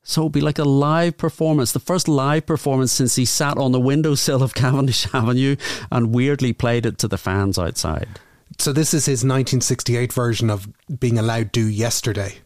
So 0.09 0.23
it'll 0.23 0.31
be 0.31 0.41
like 0.41 0.59
a 0.59 0.65
live 0.65 1.19
performance, 1.19 1.73
the 1.73 1.81
first 1.81 2.09
live 2.09 2.47
performance 2.47 2.93
since 2.93 3.17
he 3.17 3.27
sat 3.27 3.59
on 3.59 3.73
the 3.73 3.81
windowsill 3.81 4.43
of 4.43 4.55
Cavendish 4.63 5.07
Avenue 5.13 5.57
and 5.93 6.15
weirdly 6.15 6.55
played 6.55 6.87
it 6.87 6.97
to 6.99 7.09
the 7.09 7.19
fans 7.19 7.59
outside. 7.59 8.09
So 8.59 8.73
this 8.73 8.95
is 8.95 9.05
his 9.05 9.19
1968 9.19 10.11
version 10.11 10.49
of 10.49 10.67
being 10.99 11.19
allowed 11.19 11.53
to 11.53 11.61
do 11.61 11.69
yesterday. 11.69 12.37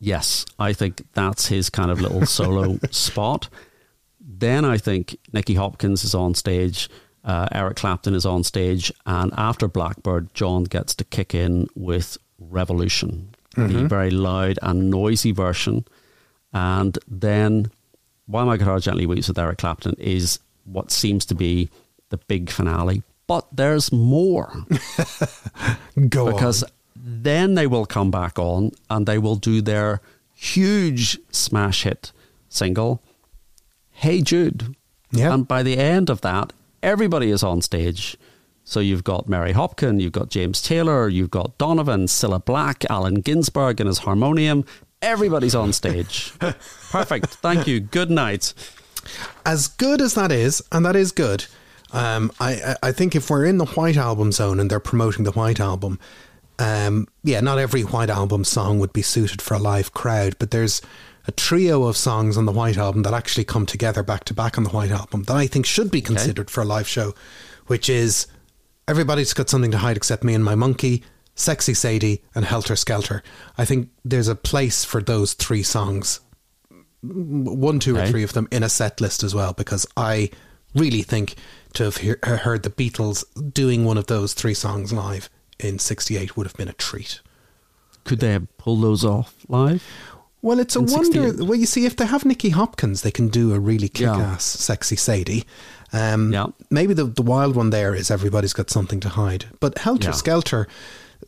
Yes, 0.00 0.44
I 0.58 0.72
think 0.72 1.02
that's 1.12 1.46
his 1.46 1.70
kind 1.70 1.92
of 1.92 2.00
little 2.00 2.26
solo 2.26 2.80
spot. 2.90 3.48
Then 4.18 4.64
I 4.64 4.76
think 4.76 5.16
Nicky 5.32 5.54
Hopkins 5.54 6.02
is 6.02 6.12
on 6.16 6.34
stage, 6.34 6.88
uh, 7.24 7.46
Eric 7.52 7.76
Clapton 7.76 8.16
is 8.16 8.26
on 8.26 8.42
stage, 8.42 8.92
and 9.06 9.32
after 9.36 9.68
Blackbird, 9.68 10.34
John 10.34 10.64
gets 10.64 10.96
to 10.96 11.04
kick 11.04 11.36
in 11.36 11.68
with 11.76 12.18
Revolution, 12.40 13.32
the 13.54 13.86
very 13.86 14.10
loud 14.10 14.58
and 14.60 14.90
noisy 14.90 15.30
version. 15.30 15.84
And 16.52 16.98
then 17.08 17.70
While 18.26 18.46
My 18.46 18.56
Guitar 18.56 18.78
Gently 18.80 19.06
Weeps 19.06 19.28
with 19.28 19.38
Eric 19.38 19.58
Clapton 19.58 19.94
is 19.98 20.38
what 20.64 20.90
seems 20.90 21.24
to 21.26 21.34
be 21.34 21.70
the 22.10 22.16
big 22.16 22.50
finale. 22.50 23.02
But 23.26 23.46
there's 23.52 23.92
more 23.92 24.52
Go 26.08 26.26
because 26.32 26.62
on. 26.64 26.70
then 26.96 27.54
they 27.54 27.66
will 27.66 27.86
come 27.86 28.10
back 28.10 28.38
on 28.38 28.72
and 28.88 29.06
they 29.06 29.18
will 29.18 29.36
do 29.36 29.60
their 29.62 30.00
huge 30.34 31.18
smash 31.30 31.84
hit 31.84 32.12
single, 32.48 33.02
Hey 33.92 34.22
Jude. 34.22 34.74
Yeah. 35.12 35.34
And 35.34 35.46
by 35.46 35.62
the 35.62 35.76
end 35.76 36.08
of 36.10 36.20
that, 36.22 36.52
everybody 36.82 37.30
is 37.30 37.42
on 37.42 37.60
stage. 37.62 38.16
So 38.64 38.80
you've 38.80 39.04
got 39.04 39.28
Mary 39.28 39.52
Hopkin, 39.52 40.00
you've 40.00 40.12
got 40.12 40.30
James 40.30 40.62
Taylor, 40.62 41.08
you've 41.08 41.30
got 41.30 41.58
Donovan, 41.58 42.06
Cilla 42.06 42.44
Black, 42.44 42.84
Allen 42.88 43.16
Ginsberg 43.16 43.80
and 43.80 43.88
his 43.88 43.98
harmonium. 43.98 44.64
Everybody's 45.02 45.54
on 45.54 45.72
stage. 45.72 46.32
Perfect. 46.90 47.26
Thank 47.26 47.66
you. 47.66 47.80
Good 47.80 48.10
night. 48.10 48.52
As 49.46 49.68
good 49.68 50.00
as 50.00 50.14
that 50.14 50.30
is, 50.30 50.62
and 50.70 50.84
that 50.84 50.94
is 50.94 51.10
good, 51.10 51.46
um, 51.92 52.30
I, 52.38 52.52
I 52.52 52.76
I 52.88 52.92
think 52.92 53.16
if 53.16 53.30
we're 53.30 53.46
in 53.46 53.58
the 53.58 53.64
White 53.66 53.96
Album 53.96 54.30
zone 54.30 54.60
and 54.60 54.70
they're 54.70 54.78
promoting 54.78 55.24
the 55.24 55.32
White 55.32 55.58
Album, 55.58 55.98
um, 56.58 57.08
yeah, 57.24 57.40
not 57.40 57.58
every 57.58 57.82
White 57.82 58.10
Album 58.10 58.44
song 58.44 58.78
would 58.78 58.92
be 58.92 59.02
suited 59.02 59.40
for 59.40 59.54
a 59.54 59.58
live 59.58 59.94
crowd, 59.94 60.36
but 60.38 60.50
there's 60.50 60.82
a 61.26 61.32
trio 61.32 61.84
of 61.84 61.96
songs 61.96 62.36
on 62.36 62.44
the 62.44 62.52
White 62.52 62.76
Album 62.76 63.02
that 63.02 63.14
actually 63.14 63.44
come 63.44 63.64
together 63.64 64.02
back 64.02 64.24
to 64.24 64.34
back 64.34 64.58
on 64.58 64.64
the 64.64 64.70
White 64.70 64.90
Album 64.90 65.22
that 65.24 65.36
I 65.36 65.46
think 65.46 65.64
should 65.64 65.90
be 65.90 66.02
considered 66.02 66.50
for 66.50 66.60
a 66.60 66.66
live 66.66 66.86
show, 66.86 67.14
which 67.66 67.88
is 67.88 68.26
Everybody's 68.86 69.32
Got 69.32 69.48
Something 69.48 69.70
to 69.70 69.78
Hide 69.78 69.96
Except 69.96 70.22
Me 70.22 70.34
and 70.34 70.44
My 70.44 70.54
Monkey, 70.54 71.02
Sexy 71.34 71.74
Sadie, 71.74 72.22
and 72.34 72.44
Helter 72.44 72.76
Skelter. 72.76 73.22
I 73.56 73.64
think 73.64 73.88
there's 74.04 74.28
a 74.28 74.34
place 74.34 74.84
for 74.84 75.00
those 75.02 75.32
three 75.34 75.62
songs 75.62 76.20
one, 77.02 77.78
two, 77.80 77.96
or 77.96 78.06
three 78.06 78.22
of 78.22 78.34
them 78.34 78.46
in 78.50 78.62
a 78.62 78.68
set 78.68 79.00
list 79.00 79.22
as 79.22 79.34
well, 79.34 79.54
because 79.54 79.86
I 79.96 80.30
really 80.74 81.02
think 81.02 81.34
to 81.74 81.84
have 81.84 81.96
hear, 81.98 82.18
heard 82.22 82.62
the 82.62 82.68
Beatles 82.70 83.24
doing 83.54 83.84
one 83.86 83.96
of 83.96 84.06
those 84.06 84.34
three 84.34 84.52
songs 84.54 84.92
live 84.92 85.30
in 85.58 85.78
'68 85.78 86.36
would 86.36 86.46
have 86.46 86.56
been 86.56 86.68
a 86.68 86.74
treat. 86.74 87.20
Could 88.04 88.20
they 88.20 88.32
have 88.32 88.54
pulled 88.58 88.82
those 88.82 89.02
off 89.04 89.34
live? 89.48 89.82
Well, 90.42 90.58
it's 90.58 90.74
a 90.76 90.80
wonder. 90.80 91.28
68. 91.30 91.46
Well, 91.46 91.58
you 91.58 91.66
see, 91.66 91.84
if 91.86 91.96
they 91.96 92.06
have 92.06 92.24
Nicky 92.24 92.48
Hopkins, 92.50 93.02
they 93.02 93.10
can 93.10 93.28
do 93.28 93.52
a 93.54 93.58
really 93.60 93.90
Yeah. 93.94 94.14
kick-ass, 94.14 94.44
sexy 94.44 94.96
Sadie. 94.96 95.44
Um, 95.92 96.32
Yeah. 96.32 96.46
Maybe 96.70 96.92
the 96.94 97.04
the 97.04 97.22
wild 97.22 97.56
one 97.56 97.70
there 97.70 97.94
is 97.94 98.10
everybody's 98.10 98.52
got 98.54 98.68
something 98.70 99.00
to 99.00 99.08
hide. 99.10 99.46
But 99.60 99.78
Helter 99.78 100.08
Yeah. 100.08 100.12
Skelter, 100.14 100.66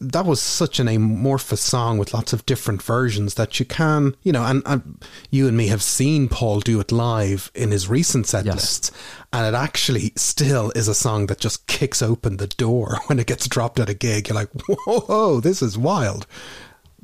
that 0.00 0.24
was 0.24 0.40
such 0.40 0.80
an 0.80 0.88
amorphous 0.88 1.60
song 1.60 1.98
with 1.98 2.12
lots 2.14 2.32
of 2.32 2.44
different 2.46 2.82
versions 2.82 3.34
that 3.34 3.60
you 3.60 3.66
can, 3.66 4.16
you 4.22 4.32
know, 4.32 4.44
and, 4.44 4.62
and 4.66 5.04
you 5.30 5.46
and 5.46 5.56
me 5.56 5.68
have 5.68 5.82
seen 5.82 6.28
Paul 6.28 6.60
do 6.60 6.80
it 6.80 6.90
live 6.90 7.50
in 7.54 7.70
his 7.70 7.88
recent 7.88 8.26
set 8.26 8.44
Yes. 8.44 8.54
lists, 8.54 8.90
and 9.32 9.46
it 9.46 9.56
actually 9.56 10.12
still 10.16 10.72
is 10.74 10.88
a 10.88 10.94
song 10.94 11.26
that 11.26 11.38
just 11.38 11.66
kicks 11.66 12.02
open 12.02 12.38
the 12.38 12.46
door 12.48 12.98
when 13.06 13.18
it 13.18 13.26
gets 13.26 13.46
dropped 13.48 13.78
at 13.78 13.88
a 13.90 13.94
gig. 13.94 14.28
You're 14.28 14.34
like, 14.36 14.50
whoa, 14.68 15.40
this 15.40 15.62
is 15.62 15.76
wild. 15.78 16.26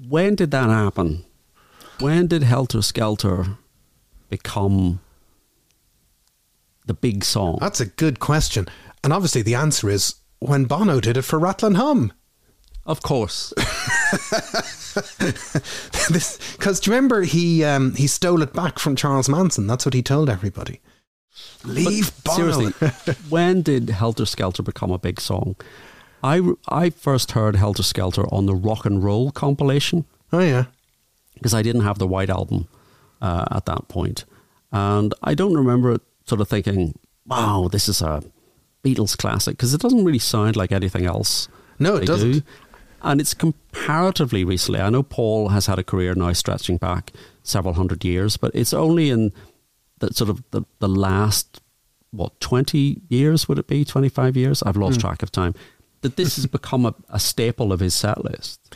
When 0.08 0.34
did 0.34 0.50
that 0.52 0.68
happen? 0.70 1.24
When 2.00 2.26
did 2.26 2.42
Helter 2.42 2.82
Skelter 2.82 3.58
become 4.30 5.00
the 6.86 6.94
big 6.94 7.24
song? 7.24 7.58
That's 7.60 7.80
a 7.80 7.86
good 7.86 8.20
question. 8.20 8.66
And 9.04 9.12
obviously 9.12 9.42
the 9.42 9.54
answer 9.56 9.90
is 9.90 10.16
when 10.38 10.64
Bono 10.66 11.00
did 11.00 11.16
it 11.16 11.22
for 11.22 11.38
Rattle 11.38 11.68
and 11.68 11.76
Hum. 11.76 12.12
Of 12.88 13.02
course. 13.02 13.52
Because 16.08 16.80
do 16.80 16.90
you 16.90 16.96
remember 16.96 17.22
he 17.22 17.62
um, 17.62 17.94
he 17.94 18.06
stole 18.06 18.42
it 18.42 18.52
back 18.52 18.78
from 18.80 18.96
Charles 18.96 19.28
Manson? 19.28 19.66
That's 19.66 19.84
what 19.84 19.94
he 19.94 20.02
told 20.02 20.28
everybody. 20.28 20.80
Leave 21.64 22.10
But 22.24 22.36
Bono. 22.36 22.52
Seriously, 22.70 23.14
when 23.28 23.62
did 23.62 23.90
Helter 23.90 24.26
Skelter 24.26 24.62
become 24.62 24.90
a 24.90 24.98
big 24.98 25.20
song? 25.20 25.54
I, 26.22 26.40
I 26.68 26.90
first 26.90 27.32
heard 27.32 27.54
Helter 27.56 27.82
Skelter 27.84 28.24
on 28.32 28.46
the 28.46 28.54
rock 28.54 28.84
and 28.86 29.04
roll 29.04 29.30
compilation 29.30 30.04
oh 30.32 30.40
yeah. 30.40 30.64
because 31.34 31.54
I 31.54 31.62
didn't 31.62 31.82
have 31.82 31.98
the 31.98 32.08
White 32.08 32.30
Album 32.30 32.66
uh, 33.20 33.44
at 33.52 33.66
that 33.66 33.86
point. 33.88 34.24
And 34.72 35.14
I 35.22 35.34
don't 35.34 35.54
remember 35.54 35.98
sort 36.24 36.40
of 36.40 36.48
thinking, 36.48 36.98
wow, 37.26 37.68
this 37.70 37.88
is 37.88 38.02
a 38.02 38.22
Beatles 38.82 39.16
classic 39.16 39.56
because 39.56 39.74
it 39.74 39.80
doesn't 39.80 40.04
really 40.04 40.18
sound 40.18 40.56
like 40.56 40.72
anything 40.72 41.06
else. 41.06 41.48
No, 41.78 41.96
it 41.96 42.06
doesn't. 42.06 42.32
do. 42.32 42.42
And 43.02 43.20
it's 43.20 43.34
comparatively 43.34 44.44
recently. 44.44 44.80
I 44.80 44.90
know 44.90 45.02
Paul 45.02 45.48
has 45.50 45.66
had 45.66 45.78
a 45.78 45.84
career 45.84 46.14
now 46.14 46.32
stretching 46.32 46.78
back 46.78 47.12
several 47.42 47.74
hundred 47.74 48.04
years, 48.04 48.36
but 48.36 48.50
it's 48.54 48.72
only 48.72 49.10
in 49.10 49.32
the 49.98 50.12
sort 50.12 50.30
of 50.30 50.42
the, 50.50 50.62
the 50.80 50.88
last 50.88 51.60
what 52.10 52.38
twenty 52.40 53.02
years 53.08 53.48
would 53.48 53.58
it 53.58 53.66
be? 53.66 53.84
Twenty 53.84 54.08
five 54.08 54.36
years? 54.36 54.62
I've 54.62 54.76
lost 54.76 54.96
hmm. 54.96 55.02
track 55.02 55.22
of 55.22 55.30
time. 55.30 55.54
That 56.00 56.16
this 56.16 56.36
has 56.36 56.46
become 56.46 56.86
a, 56.86 56.94
a 57.08 57.18
staple 57.18 57.72
of 57.72 57.80
his 57.80 57.94
set 57.94 58.24
list. 58.24 58.74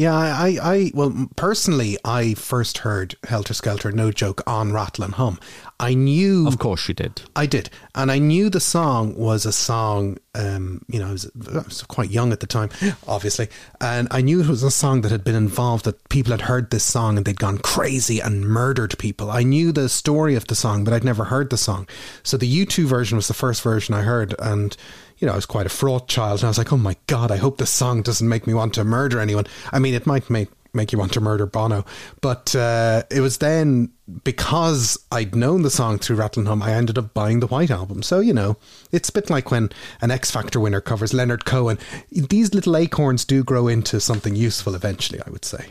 Yeah, 0.00 0.14
I, 0.14 0.58
I, 0.62 0.90
well, 0.94 1.28
personally, 1.36 1.98
I 2.06 2.32
first 2.32 2.78
heard 2.78 3.16
Helter 3.24 3.52
Skelter, 3.52 3.92
no 3.92 4.10
joke, 4.10 4.42
on 4.46 4.72
Rattle 4.72 5.04
and 5.04 5.12
Hum. 5.12 5.38
I 5.78 5.92
knew. 5.92 6.48
Of 6.48 6.58
course, 6.58 6.88
you 6.88 6.94
did. 6.94 7.20
I 7.36 7.44
did. 7.44 7.68
And 7.94 8.10
I 8.10 8.18
knew 8.18 8.48
the 8.48 8.60
song 8.60 9.14
was 9.14 9.44
a 9.44 9.52
song, 9.52 10.16
um, 10.34 10.82
you 10.88 11.00
know, 11.00 11.08
I 11.08 11.12
was, 11.12 11.30
I 11.52 11.58
was 11.58 11.82
quite 11.82 12.08
young 12.08 12.32
at 12.32 12.40
the 12.40 12.46
time, 12.46 12.70
obviously. 13.06 13.48
And 13.82 14.08
I 14.10 14.22
knew 14.22 14.40
it 14.40 14.46
was 14.46 14.62
a 14.62 14.70
song 14.70 15.02
that 15.02 15.12
had 15.12 15.22
been 15.22 15.34
involved, 15.34 15.84
that 15.84 16.08
people 16.08 16.30
had 16.30 16.40
heard 16.40 16.70
this 16.70 16.84
song 16.84 17.18
and 17.18 17.26
they'd 17.26 17.38
gone 17.38 17.58
crazy 17.58 18.20
and 18.20 18.48
murdered 18.48 18.96
people. 18.98 19.30
I 19.30 19.42
knew 19.42 19.70
the 19.70 19.90
story 19.90 20.34
of 20.34 20.46
the 20.46 20.54
song, 20.54 20.82
but 20.82 20.94
I'd 20.94 21.04
never 21.04 21.24
heard 21.24 21.50
the 21.50 21.58
song. 21.58 21.86
So 22.22 22.38
the 22.38 22.64
U2 22.64 22.86
version 22.86 23.16
was 23.16 23.28
the 23.28 23.34
first 23.34 23.60
version 23.60 23.94
I 23.94 24.00
heard. 24.00 24.34
And, 24.38 24.74
you 25.20 25.26
know, 25.26 25.32
I 25.34 25.36
was 25.36 25.46
quite 25.46 25.66
a 25.66 25.70
fraught 25.70 26.08
child. 26.08 26.40
And 26.40 26.46
I 26.46 26.48
was 26.48 26.58
like, 26.58 26.72
oh 26.72 26.78
my 26.78 26.96
God, 27.06 27.30
I 27.30 27.36
hope 27.36 27.58
this 27.58 27.70
song 27.70 28.02
doesn't 28.02 28.28
make 28.28 28.46
me 28.46 28.54
want 28.54 28.74
to 28.74 28.84
murder 28.84 29.20
anyone. 29.20 29.46
I 29.72 29.78
mean, 29.78 29.94
it 29.94 30.06
might 30.06 30.28
make 30.28 30.48
make 30.72 30.92
you 30.92 30.98
want 30.98 31.12
to 31.12 31.20
murder 31.20 31.46
Bono. 31.46 31.84
But 32.20 32.54
uh, 32.54 33.02
it 33.10 33.20
was 33.20 33.38
then 33.38 33.90
because 34.24 34.98
I'd 35.10 35.34
known 35.34 35.62
the 35.62 35.70
song 35.70 35.98
through 35.98 36.16
Rattle 36.16 36.40
and 36.40 36.48
Hum, 36.48 36.62
I 36.62 36.72
ended 36.72 36.96
up 36.96 37.12
buying 37.12 37.40
the 37.40 37.46
White 37.46 37.70
Album. 37.70 38.02
So, 38.02 38.20
you 38.20 38.32
know, 38.32 38.56
it's 38.92 39.08
a 39.08 39.12
bit 39.12 39.30
like 39.30 39.50
when 39.50 39.70
an 40.00 40.10
X 40.10 40.30
Factor 40.30 40.60
winner 40.60 40.80
covers 40.80 41.12
Leonard 41.12 41.44
Cohen. 41.44 41.78
These 42.10 42.54
little 42.54 42.76
acorns 42.76 43.24
do 43.24 43.44
grow 43.44 43.68
into 43.68 44.00
something 44.00 44.36
useful 44.36 44.74
eventually, 44.74 45.20
I 45.26 45.30
would 45.30 45.44
say. 45.44 45.66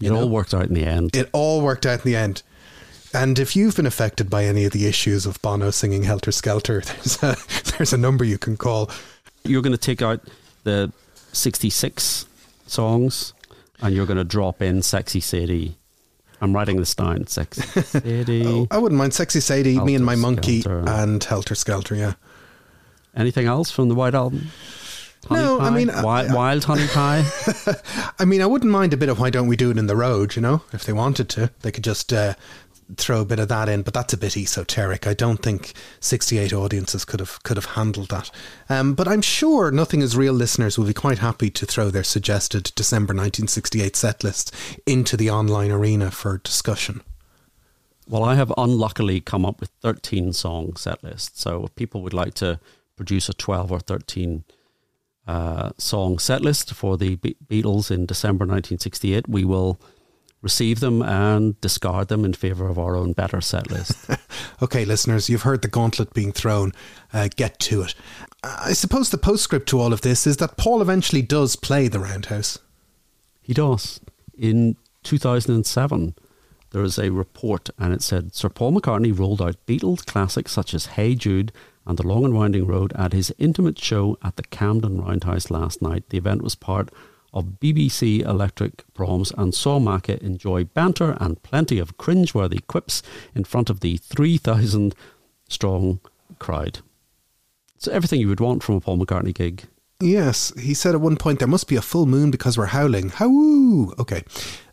It 0.00 0.10
all 0.10 0.28
worked 0.28 0.52
out 0.52 0.66
in 0.66 0.74
the 0.74 0.84
end. 0.84 1.14
It 1.14 1.30
all 1.32 1.62
worked 1.62 1.86
out 1.86 2.04
in 2.04 2.12
the 2.12 2.16
end. 2.16 2.42
And 3.14 3.38
if 3.38 3.54
you've 3.56 3.76
been 3.76 3.86
affected 3.86 4.30
by 4.30 4.44
any 4.44 4.64
of 4.64 4.72
the 4.72 4.86
issues 4.86 5.26
of 5.26 5.40
Bono 5.42 5.70
singing 5.70 6.02
Helter 6.04 6.32
Skelter, 6.32 6.80
there's 6.86 7.22
a, 7.22 7.36
there's 7.76 7.92
a 7.92 7.98
number 7.98 8.24
you 8.24 8.38
can 8.38 8.56
call. 8.56 8.90
You're 9.44 9.62
going 9.62 9.72
to 9.72 9.78
take 9.78 10.00
out 10.02 10.20
the 10.64 10.92
66 11.32 12.26
songs 12.66 13.34
and 13.80 13.94
you're 13.94 14.06
going 14.06 14.16
to 14.18 14.24
drop 14.24 14.62
in 14.62 14.82
Sexy 14.82 15.20
City. 15.20 15.76
I'm 16.40 16.54
writing 16.54 16.76
this 16.76 16.94
down. 16.94 17.26
Sexy 17.26 17.62
City. 17.82 18.42
Oh, 18.46 18.66
I 18.70 18.78
wouldn't 18.78 18.98
mind 18.98 19.14
Sexy 19.14 19.40
Sadie, 19.40 19.78
Me 19.80 19.94
and 19.94 20.04
My 20.04 20.16
Monkey, 20.16 20.60
Skelter. 20.62 20.84
and 20.90 21.22
Helter 21.22 21.54
Skelter, 21.54 21.94
yeah. 21.94 22.14
Anything 23.14 23.46
else 23.46 23.70
from 23.70 23.88
the 23.88 23.94
White 23.94 24.14
Album? 24.14 24.48
Honey 25.28 25.42
No, 25.42 25.60
I 25.60 25.68
Pie? 25.68 25.74
mean, 25.76 25.86
Wi- 25.88 26.26
I- 26.28 26.34
Wild, 26.34 26.64
Honey 26.64 26.86
Pie. 26.88 27.24
I 28.18 28.24
mean, 28.24 28.40
I 28.42 28.46
wouldn't 28.46 28.70
mind 28.72 28.92
a 28.92 28.96
bit 28.96 29.08
of 29.08 29.20
Why 29.20 29.30
Don't 29.30 29.46
We 29.46 29.56
Do 29.56 29.70
It 29.70 29.78
in 29.78 29.86
the 29.86 29.94
Road, 29.96 30.34
you 30.34 30.42
know, 30.42 30.62
if 30.72 30.84
they 30.84 30.92
wanted 30.92 31.28
to. 31.30 31.50
They 31.60 31.70
could 31.70 31.84
just 31.84 32.12
uh, 32.12 32.34
throw 32.96 33.20
a 33.20 33.24
bit 33.24 33.38
of 33.38 33.48
that 33.48 33.68
in, 33.68 33.82
but 33.82 33.94
that's 33.94 34.12
a 34.12 34.16
bit 34.16 34.36
esoteric. 34.36 35.06
I 35.06 35.14
don't 35.14 35.42
think 35.42 35.72
68 36.00 36.52
audiences 36.52 37.04
could 37.04 37.20
have 37.20 37.42
could 37.42 37.56
have 37.56 37.76
handled 37.76 38.08
that. 38.10 38.30
Um, 38.68 38.94
but 38.94 39.08
I'm 39.08 39.22
sure 39.22 39.70
Nothing 39.70 40.00
Is 40.00 40.16
Real 40.16 40.32
listeners 40.32 40.78
will 40.78 40.86
be 40.86 40.94
quite 40.94 41.18
happy 41.18 41.50
to 41.50 41.66
throw 41.66 41.90
their 41.90 42.04
suggested 42.04 42.72
December 42.74 43.12
1968 43.12 43.96
set 43.96 44.24
list 44.24 44.54
into 44.86 45.16
the 45.16 45.30
online 45.30 45.70
arena 45.70 46.10
for 46.10 46.38
discussion. 46.38 47.02
Well, 48.08 48.24
I 48.24 48.34
have 48.34 48.52
unluckily 48.58 49.20
come 49.20 49.46
up 49.46 49.60
with 49.60 49.70
13 49.80 50.32
song 50.32 50.76
set 50.76 51.02
list. 51.04 51.40
So 51.40 51.64
if 51.64 51.74
people 51.76 52.02
would 52.02 52.14
like 52.14 52.34
to 52.34 52.60
produce 52.96 53.28
a 53.28 53.34
12 53.34 53.72
or 53.72 53.80
13 53.80 54.44
uh, 55.26 55.70
song 55.78 56.18
set 56.18 56.42
list 56.42 56.74
for 56.74 56.96
the 56.96 57.16
Be- 57.16 57.36
Beatles 57.48 57.90
in 57.90 58.06
December 58.06 58.44
1968, 58.44 59.28
we 59.28 59.44
will 59.44 59.80
receive 60.42 60.80
them 60.80 61.00
and 61.00 61.58
discard 61.60 62.08
them 62.08 62.24
in 62.24 62.34
favor 62.34 62.68
of 62.68 62.78
our 62.78 62.96
own 62.96 63.12
better 63.12 63.40
set 63.40 63.70
list. 63.70 64.10
Okay, 64.60 64.84
listeners, 64.84 65.28
you've 65.28 65.42
heard 65.42 65.62
the 65.62 65.68
gauntlet 65.68 66.14
being 66.14 66.30
thrown. 66.30 66.72
Uh, 67.12 67.28
get 67.34 67.58
to 67.60 67.82
it. 67.82 67.94
I 68.44 68.72
suppose 68.72 69.10
the 69.10 69.18
postscript 69.18 69.68
to 69.70 69.80
all 69.80 69.92
of 69.92 70.02
this 70.02 70.24
is 70.24 70.36
that 70.36 70.56
Paul 70.56 70.80
eventually 70.80 71.22
does 71.22 71.56
play 71.56 71.88
the 71.88 71.98
Roundhouse. 71.98 72.58
He 73.40 73.54
does. 73.54 74.00
In 74.38 74.76
2007, 75.02 76.14
there 76.70 76.82
was 76.82 76.98
a 76.98 77.10
report 77.10 77.70
and 77.76 77.92
it 77.92 78.02
said 78.02 78.34
Sir 78.34 78.48
Paul 78.48 78.72
McCartney 78.72 79.16
rolled 79.16 79.42
out 79.42 79.66
Beatles 79.66 80.06
classics 80.06 80.52
such 80.52 80.74
as 80.74 80.86
Hey 80.86 81.14
Jude 81.16 81.52
and 81.84 81.98
The 81.98 82.06
Long 82.06 82.24
and 82.24 82.34
Winding 82.34 82.66
Road 82.66 82.92
at 82.94 83.12
his 83.12 83.34
intimate 83.38 83.78
show 83.78 84.16
at 84.22 84.36
the 84.36 84.44
Camden 84.44 85.02
Roundhouse 85.02 85.50
last 85.50 85.82
night. 85.82 86.08
The 86.10 86.18
event 86.18 86.42
was 86.42 86.54
part 86.54 86.90
of 87.32 87.60
BBC 87.60 88.20
Electric 88.20 88.84
Proms 88.94 89.32
and 89.36 89.54
saw 89.54 89.78
Macca 89.78 90.18
enjoy 90.18 90.64
banter 90.64 91.16
and 91.20 91.42
plenty 91.42 91.78
of 91.78 91.96
cringeworthy 91.96 92.66
quips 92.66 93.02
in 93.34 93.44
front 93.44 93.70
of 93.70 93.80
the 93.80 93.96
3,000 93.96 94.94
strong 95.48 96.00
crowd. 96.38 96.80
It's 97.76 97.88
everything 97.88 98.20
you 98.20 98.28
would 98.28 98.40
want 98.40 98.62
from 98.62 98.76
a 98.76 98.80
Paul 98.80 98.98
McCartney 98.98 99.34
gig. 99.34 99.64
Yes, 100.00 100.52
he 100.58 100.74
said 100.74 100.94
at 100.94 101.00
one 101.00 101.16
point 101.16 101.38
there 101.38 101.48
must 101.48 101.68
be 101.68 101.76
a 101.76 101.82
full 101.82 102.06
moon 102.06 102.30
because 102.30 102.58
we're 102.58 102.66
howling. 102.66 103.10
Howoo! 103.10 103.98
Okay, 104.00 104.24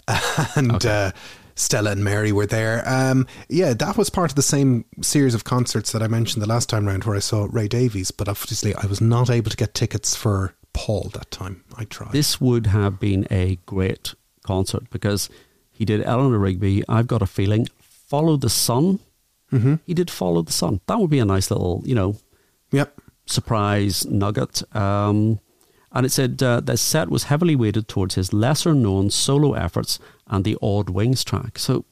and 0.55 0.84
uh, 0.86 1.12
Stella 1.55 1.91
and 1.91 2.03
Mary 2.03 2.32
were 2.32 2.47
there. 2.47 2.82
Um, 2.88 3.28
yeah, 3.47 3.74
that 3.74 3.97
was 3.97 4.10
part 4.10 4.32
of 4.32 4.36
the 4.36 4.41
same 4.41 4.86
series 5.01 5.36
of 5.36 5.43
concerts 5.43 5.91
that 5.91 6.01
I 6.01 6.07
mentioned 6.07 6.41
the 6.41 6.47
last 6.47 6.70
time 6.70 6.88
round, 6.88 7.03
where 7.03 7.16
I 7.16 7.20
saw 7.20 7.47
Ray 7.51 7.68
Davies. 7.68 8.10
But 8.10 8.28
obviously, 8.28 8.74
I 8.74 8.88
was 8.88 9.01
not 9.01 9.30
able 9.30 9.51
to 9.51 9.57
get 9.57 9.76
tickets 9.76 10.16
for 10.16 10.55
Paul 10.74 11.09
that 11.13 11.32
time. 11.32 11.63
I 11.76 11.86
tried. 11.86 12.11
This 12.11 12.39
would 12.39 12.67
have 12.67 12.99
been 12.99 13.28
a 13.30 13.57
great 13.65 14.13
concert 14.43 14.89
because 14.89 15.30
he 15.72 15.86
did 15.86 16.03
Eleanor 16.03 16.39
Rigby, 16.39 16.84
I've 16.89 17.07
Got 17.07 17.22
a 17.22 17.26
Feeling, 17.26 17.67
Follow 17.80 18.38
the 18.38 18.49
Sun. 18.49 18.99
Mm-hmm. 19.51 19.76
He 19.86 19.93
did 19.93 20.11
Follow 20.11 20.41
the 20.41 20.51
Sun. 20.51 20.82
That 20.88 20.99
would 20.99 21.09
be 21.09 21.20
a 21.20 21.26
nice 21.26 21.49
little, 21.49 21.82
you 21.86 21.95
know, 21.95 22.17
yep. 22.72 22.99
surprise 23.26 24.05
nugget. 24.05 24.63
Um, 24.76 25.39
and 25.91 26.05
it 26.05 26.11
said 26.11 26.41
uh, 26.43 26.59
the 26.59 26.78
set 26.78 27.09
was 27.09 27.24
heavily 27.26 27.55
weighted 27.55 27.88
towards 27.88 28.15
his 28.15 28.34
lesser 28.34 28.74
known 28.74 29.09
solo 29.09 29.53
efforts 29.53 29.99
and 30.28 30.43
the 30.45 30.57
Odd 30.61 30.89
Wings 30.89 31.24
track. 31.24 31.57
So 31.57 31.86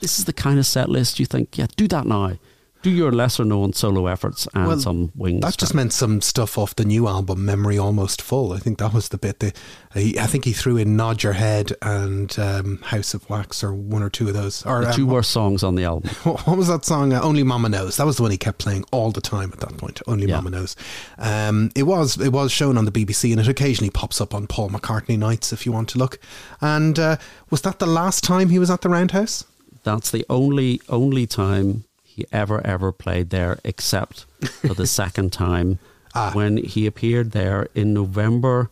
this 0.00 0.18
is 0.18 0.24
the 0.26 0.32
kind 0.32 0.58
of 0.58 0.66
set 0.66 0.88
list 0.88 1.18
you 1.18 1.26
think, 1.26 1.58
yeah, 1.58 1.66
do 1.76 1.88
that 1.88 2.06
now. 2.06 2.38
Do 2.84 2.90
your 2.90 3.12
lesser 3.12 3.46
known 3.46 3.72
solo 3.72 4.06
efforts 4.08 4.46
and 4.52 4.66
Well, 4.66 4.78
some 4.78 5.10
wings. 5.14 5.40
That 5.40 5.56
just 5.56 5.74
meant 5.74 5.94
some 5.94 6.20
stuff 6.20 6.58
off 6.58 6.76
the 6.76 6.84
new 6.84 7.08
album, 7.08 7.42
Memory 7.42 7.78
Almost 7.78 8.20
Full. 8.20 8.52
I 8.52 8.58
think 8.58 8.76
that 8.76 8.92
was 8.92 9.08
the 9.08 9.16
bit. 9.16 9.38
That, 9.38 9.56
he, 9.94 10.18
I 10.18 10.26
think 10.26 10.44
he 10.44 10.52
threw 10.52 10.76
in 10.76 10.94
Nod 10.94 11.22
Your 11.22 11.32
Head 11.32 11.72
and 11.80 12.38
um, 12.38 12.76
House 12.82 13.14
of 13.14 13.26
Wax, 13.30 13.64
or 13.64 13.72
one 13.72 14.02
or 14.02 14.10
two 14.10 14.28
of 14.28 14.34
those. 14.34 14.66
Or 14.66 14.82
the 14.82 14.90
um, 14.90 14.94
two 14.94 15.06
worst 15.06 15.30
songs 15.30 15.62
on 15.62 15.76
the 15.76 15.84
album. 15.84 16.10
what 16.24 16.58
was 16.58 16.68
that 16.68 16.84
song? 16.84 17.14
Uh, 17.14 17.22
Only 17.22 17.42
Mama 17.42 17.70
Knows. 17.70 17.96
That 17.96 18.04
was 18.04 18.18
the 18.18 18.22
one 18.22 18.32
he 18.32 18.36
kept 18.36 18.58
playing 18.58 18.84
all 18.92 19.10
the 19.10 19.22
time 19.22 19.50
at 19.54 19.60
that 19.60 19.78
point. 19.78 20.02
Only 20.06 20.26
Yeah. 20.26 20.36
Mama 20.36 20.50
Knows. 20.50 20.76
Um, 21.16 21.70
it 21.74 21.84
was 21.84 22.20
it 22.20 22.34
was 22.34 22.52
shown 22.52 22.76
on 22.76 22.84
the 22.84 22.92
BBC, 22.92 23.30
and 23.32 23.40
it 23.40 23.48
occasionally 23.48 23.88
pops 23.88 24.20
up 24.20 24.34
on 24.34 24.46
Paul 24.46 24.68
McCartney 24.68 25.18
nights 25.18 25.54
if 25.54 25.64
you 25.64 25.72
want 25.72 25.88
to 25.88 25.98
look. 25.98 26.18
And 26.60 26.98
uh, 26.98 27.16
was 27.48 27.62
that 27.62 27.78
the 27.78 27.86
last 27.86 28.24
time 28.24 28.50
he 28.50 28.58
was 28.58 28.70
at 28.70 28.82
the 28.82 28.90
Roundhouse? 28.90 29.44
That's 29.84 30.10
the 30.10 30.26
only 30.28 30.82
only 30.90 31.26
time 31.26 31.84
he 32.14 32.26
ever 32.32 32.64
ever 32.66 32.92
played 32.92 33.30
there, 33.30 33.58
except 33.64 34.26
for 34.62 34.74
the 34.74 34.86
second 35.00 35.32
time 35.32 35.78
Ah. 36.16 36.30
when 36.32 36.58
he 36.58 36.86
appeared 36.86 37.32
there 37.32 37.66
in 37.74 37.92
November 37.92 38.70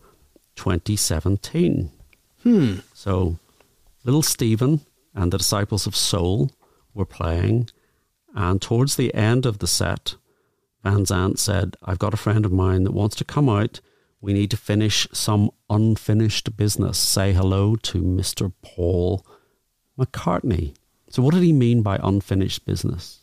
2017. 0.55 1.91
Hmm. 2.43 2.75
So, 2.93 3.37
little 4.03 4.21
Steven 4.21 4.81
and 5.13 5.31
the 5.31 5.37
Disciples 5.37 5.85
of 5.87 5.95
Soul 5.95 6.51
were 6.93 7.05
playing, 7.05 7.69
and 8.35 8.61
towards 8.61 8.95
the 8.95 9.13
end 9.13 9.45
of 9.45 9.59
the 9.59 9.67
set, 9.67 10.15
Van 10.83 11.05
Zandt 11.05 11.39
said, 11.39 11.75
"I've 11.83 11.99
got 11.99 12.13
a 12.13 12.17
friend 12.25 12.45
of 12.45 12.51
mine 12.51 12.83
that 12.83 12.93
wants 12.93 13.15
to 13.17 13.25
come 13.25 13.49
out." 13.49 13.79
We 14.21 14.31
need 14.33 14.51
to 14.51 14.57
finish 14.57 15.05
some 15.11 15.51
unfinished 15.69 16.55
business. 16.55 16.97
Say 16.97 17.33
hello 17.33 17.75
to 17.75 18.01
Mr. 18.01 18.53
Paul 18.61 19.25
McCartney. 19.99 20.75
So, 21.09 21.21
what 21.21 21.33
did 21.33 21.43
he 21.43 21.51
mean 21.53 21.81
by 21.81 21.99
unfinished 22.01 22.65
business? 22.65 23.22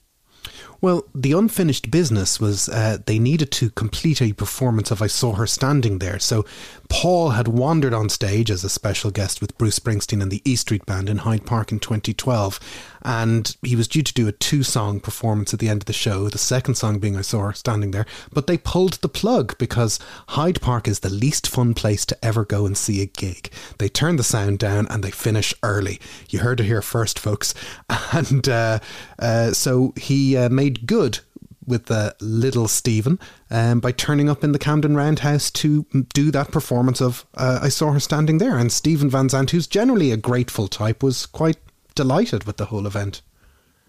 Well, 0.83 1.05
the 1.14 1.33
unfinished 1.33 1.91
business 1.91 2.41
was 2.41 2.68
uh, 2.68 2.99
they 3.05 3.18
needed 3.18 3.51
to 3.53 3.70
complete 3.70 4.22
a 4.22 4.33
performance 4.33 4.91
of 4.91 5.03
I 5.03 5.09
Saw 5.09 5.35
Her 5.35 5.47
Standing 5.47 5.99
There. 5.99 6.18
So 6.18 6.47
Paul 6.89 7.31
had 7.31 7.49
wandered 7.49 7.93
on 7.93 8.09
stage 8.09 8.51
as 8.51 8.64
a 8.64 8.70
special 8.70 9.11
guest 9.11 9.43
with 9.43 9.57
Bruce 9.59 9.78
Springsteen 9.78 10.22
and 10.22 10.31
the 10.31 10.41
E 10.45 10.57
Street 10.57 10.87
Band 10.87 11.11
in 11.11 11.18
Hyde 11.18 11.45
Park 11.45 11.70
in 11.70 11.81
2012. 11.81 12.59
And 13.03 13.57
he 13.62 13.76
was 13.76 13.88
due 13.88 14.03
to 14.03 14.14
do 14.14 14.28
a 14.28 14.32
two 14.32 14.62
song 14.62 15.01
performance 15.01 15.53
at 15.55 15.61
the 15.61 15.68
end 15.68 15.82
of 15.82 15.86
the 15.86 15.92
show, 15.92 16.28
the 16.28 16.38
second 16.38 16.74
song 16.74 16.98
being 16.98 17.16
I 17.16 17.22
Saw 17.22 17.42
Her 17.46 17.53
Standing 17.53 17.90
There. 17.90 18.07
But 18.32 18.46
they 18.46 18.59
pulled 18.59 18.94
the 18.94 19.09
plug 19.09 19.57
because 19.59 19.98
Hyde 20.28 20.61
Park 20.61 20.86
is 20.86 21.01
the 21.01 21.11
least 21.11 21.48
fun 21.48 21.74
place 21.74 22.05
to 22.07 22.24
ever 22.24 22.44
go 22.44 22.66
and 22.66 22.76
see 22.76 23.01
a 23.03 23.07
gig. 23.07 23.51
They 23.78 23.88
turn 23.88 24.16
the 24.16 24.24
sound 24.24 24.59
down 24.59 24.86
and 24.88 25.03
they 25.03 25.11
finish 25.11 25.55
early. 25.62 26.01
You 26.28 26.40
heard 26.40 26.61
it 26.61 26.66
here 26.66 26.82
first, 26.82 27.18
folks. 27.18 27.55
And 28.12 28.48
uh, 28.48 28.80
uh, 29.18 29.53
so 29.53 29.92
he 29.96 30.36
uh, 30.36 30.48
made 30.48 30.86
good 30.86 31.20
with 31.66 31.90
uh, 31.90 32.12
little 32.20 32.68
Steven 32.68 33.18
um, 33.51 33.80
by 33.80 33.92
turning 33.92 34.28
up 34.28 34.42
in 34.44 34.53
the 34.53 34.59
Camden 34.59 34.96
Roundhouse 34.96 35.51
to 35.53 35.86
do 36.12 36.30
that 36.32 36.51
performance 36.51 37.01
of 37.01 37.24
uh, 37.34 37.61
I 37.62 37.68
Saw 37.68 37.92
Her 37.92 38.01
Standing 38.01 38.38
There. 38.38 38.59
And 38.59 38.72
Steven 38.72 39.09
Van 39.09 39.28
Zandt, 39.28 39.53
who's 39.53 39.66
generally 39.66 40.11
a 40.11 40.16
grateful 40.16 40.68
type, 40.68 41.03
was 41.03 41.26
quite 41.26 41.59
delighted 41.95 42.45
with 42.45 42.57
the 42.57 42.66
whole 42.66 42.86
event. 42.86 43.22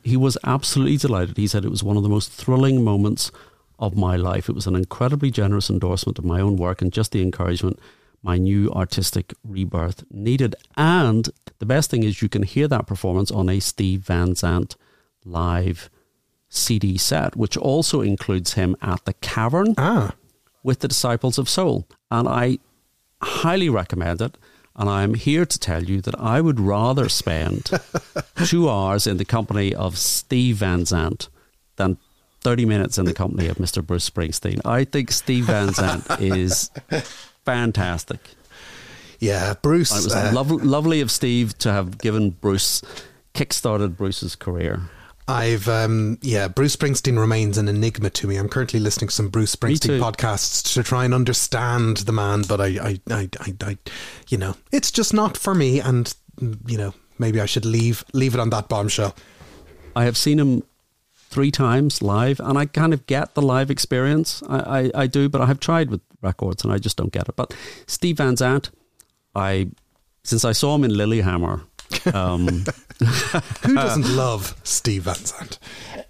He 0.03 0.17
was 0.17 0.37
absolutely 0.43 0.97
delighted. 0.97 1.37
He 1.37 1.47
said 1.47 1.63
it 1.63 1.71
was 1.71 1.83
one 1.83 1.97
of 1.97 2.03
the 2.03 2.09
most 2.09 2.31
thrilling 2.31 2.83
moments 2.83 3.31
of 3.79 3.95
my 3.95 4.15
life. 4.15 4.49
It 4.49 4.55
was 4.55 4.67
an 4.67 4.75
incredibly 4.75 5.31
generous 5.31 5.69
endorsement 5.69 6.19
of 6.19 6.25
my 6.25 6.39
own 6.39 6.55
work 6.55 6.81
and 6.81 6.91
just 6.91 7.11
the 7.11 7.21
encouragement 7.21 7.79
my 8.23 8.37
new 8.37 8.69
artistic 8.71 9.33
rebirth 9.43 10.03
needed. 10.11 10.55
And 10.77 11.29
the 11.59 11.65
best 11.65 11.89
thing 11.89 12.03
is 12.03 12.21
you 12.21 12.29
can 12.29 12.43
hear 12.43 12.67
that 12.67 12.87
performance 12.87 13.31
on 13.31 13.49
a 13.49 13.59
Steve 13.59 14.01
Van 14.01 14.35
Zandt 14.35 14.75
live 15.25 15.89
CD 16.49 16.97
set, 16.97 17.35
which 17.35 17.57
also 17.57 18.01
includes 18.01 18.53
him 18.53 18.75
at 18.81 19.03
the 19.05 19.13
Cavern 19.13 19.73
ah. 19.77 20.13
with 20.63 20.79
the 20.79 20.87
Disciples 20.87 21.37
of 21.37 21.49
Soul. 21.49 21.87
And 22.09 22.27
I 22.27 22.59
highly 23.21 23.69
recommend 23.69 24.21
it. 24.21 24.37
And 24.75 24.89
I'm 24.89 25.13
here 25.13 25.45
to 25.45 25.59
tell 25.59 25.83
you 25.83 26.01
that 26.01 26.19
I 26.19 26.41
would 26.41 26.59
rather 26.59 27.09
spend 27.09 27.69
two 28.45 28.69
hours 28.69 29.05
in 29.05 29.17
the 29.17 29.25
company 29.25 29.75
of 29.75 29.97
Steve 29.97 30.57
Van 30.57 30.85
Zandt 30.85 31.29
than 31.75 31.97
30 32.41 32.65
minutes 32.65 32.97
in 32.97 33.05
the 33.05 33.13
company 33.13 33.47
of 33.47 33.57
Mr. 33.57 33.85
Bruce 33.85 34.09
Springsteen. 34.09 34.61
I 34.65 34.83
think 34.83 35.11
Steve 35.11 35.45
Van 35.45 35.73
Zandt 35.73 36.21
is 36.21 36.71
fantastic. 37.45 38.19
Yeah, 39.19 39.53
Bruce. 39.61 39.91
And 39.91 40.01
it 40.01 40.05
was 40.05 40.15
uh, 40.15 40.31
lovely, 40.33 40.65
lovely 40.65 41.01
of 41.01 41.11
Steve 41.11 41.57
to 41.59 41.71
have 41.71 41.99
given 41.99 42.31
Bruce, 42.31 42.81
kick-started 43.33 43.95
Bruce's 43.95 44.35
career. 44.35 44.81
I've 45.27 45.67
um 45.67 46.17
yeah, 46.21 46.47
Bruce 46.47 46.75
Springsteen 46.75 47.17
remains 47.17 47.57
an 47.57 47.67
enigma 47.67 48.09
to 48.09 48.27
me. 48.27 48.37
I'm 48.37 48.49
currently 48.49 48.79
listening 48.79 49.09
to 49.09 49.15
some 49.15 49.29
Bruce 49.29 49.55
Springsteen 49.55 49.99
podcasts 49.99 50.73
to 50.73 50.83
try 50.83 51.05
and 51.05 51.13
understand 51.13 51.97
the 51.97 52.11
man, 52.11 52.43
but 52.47 52.59
I 52.59 52.65
I, 52.65 52.99
I 53.09 53.29
I 53.39 53.53
I 53.61 53.77
you 54.29 54.37
know, 54.37 54.55
it's 54.71 54.91
just 54.91 55.13
not 55.13 55.37
for 55.37 55.53
me 55.53 55.79
and 55.79 56.13
you 56.65 56.77
know, 56.77 56.93
maybe 57.19 57.39
I 57.39 57.45
should 57.45 57.65
leave 57.65 58.03
leave 58.13 58.33
it 58.33 58.39
on 58.39 58.49
that 58.49 58.67
bombshell. 58.67 59.15
I 59.95 60.05
have 60.05 60.17
seen 60.17 60.39
him 60.39 60.63
three 61.15 61.51
times 61.51 62.01
live 62.01 62.39
and 62.39 62.57
I 62.57 62.65
kind 62.65 62.93
of 62.93 63.05
get 63.07 63.35
the 63.35 63.41
live 63.41 63.71
experience. 63.71 64.43
I, 64.49 64.59
I, 64.59 64.91
I 65.03 65.07
do, 65.07 65.29
but 65.29 65.39
I 65.39 65.45
have 65.45 65.59
tried 65.59 65.89
with 65.89 66.01
records 66.21 66.63
and 66.63 66.73
I 66.73 66.77
just 66.77 66.97
don't 66.97 67.11
get 67.11 67.29
it. 67.29 67.35
But 67.35 67.55
Steve 67.87 68.17
Van 68.17 68.35
Zandt, 68.35 68.69
I 69.33 69.69
since 70.23 70.45
I 70.45 70.51
saw 70.51 70.75
him 70.75 70.83
in 70.83 70.91
Lilyhammer 70.91 71.63
um, 72.13 72.65
Who 73.63 73.75
doesn't 73.75 74.15
love 74.15 74.55
Steve 74.63 75.03
Van 75.03 75.15
Zandt? 75.15 75.59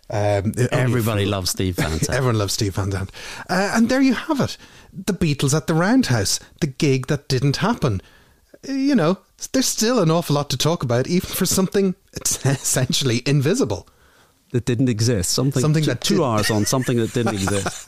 Um, 0.10 0.54
Everybody 0.72 1.26
loves 1.26 1.52
Steve 1.52 1.78
Van 1.78 1.90
Zandt. 2.00 2.10
Everyone 2.10 2.38
loves 2.38 2.54
Steve 2.54 2.76
Van 2.76 2.92
Zandt. 2.92 3.12
Uh, 3.50 3.72
and 3.74 3.90
there 3.90 4.02
you 4.02 4.14
have 4.14 4.40
it. 4.42 4.58
The 4.94 5.14
Beatles 5.14 5.56
at 5.56 5.68
the 5.68 5.74
Roundhouse, 5.74 6.40
the 6.60 6.68
gig 6.68 7.08
that 7.08 7.28
didn't 7.28 7.58
happen. 7.58 8.02
You 8.68 8.96
know, 8.96 9.20
there's 9.54 9.68
still 9.68 10.00
an 10.00 10.12
awful 10.12 10.36
lot 10.36 10.50
to 10.52 10.58
talk 10.58 10.84
about, 10.84 11.08
even 11.08 11.30
for 11.30 11.46
something 11.46 11.96
essentially 12.16 13.24
invisible 13.26 13.88
that 14.52 14.66
didn't 14.66 14.90
exist. 14.90 15.32
Something, 15.32 15.62
something 15.62 15.86
that 15.86 16.02
two 16.02 16.18
did. 16.18 16.24
hours 16.24 16.52
on 16.52 16.66
something 16.66 16.98
that 16.98 17.14
didn't 17.14 17.36
exist. 17.36 17.88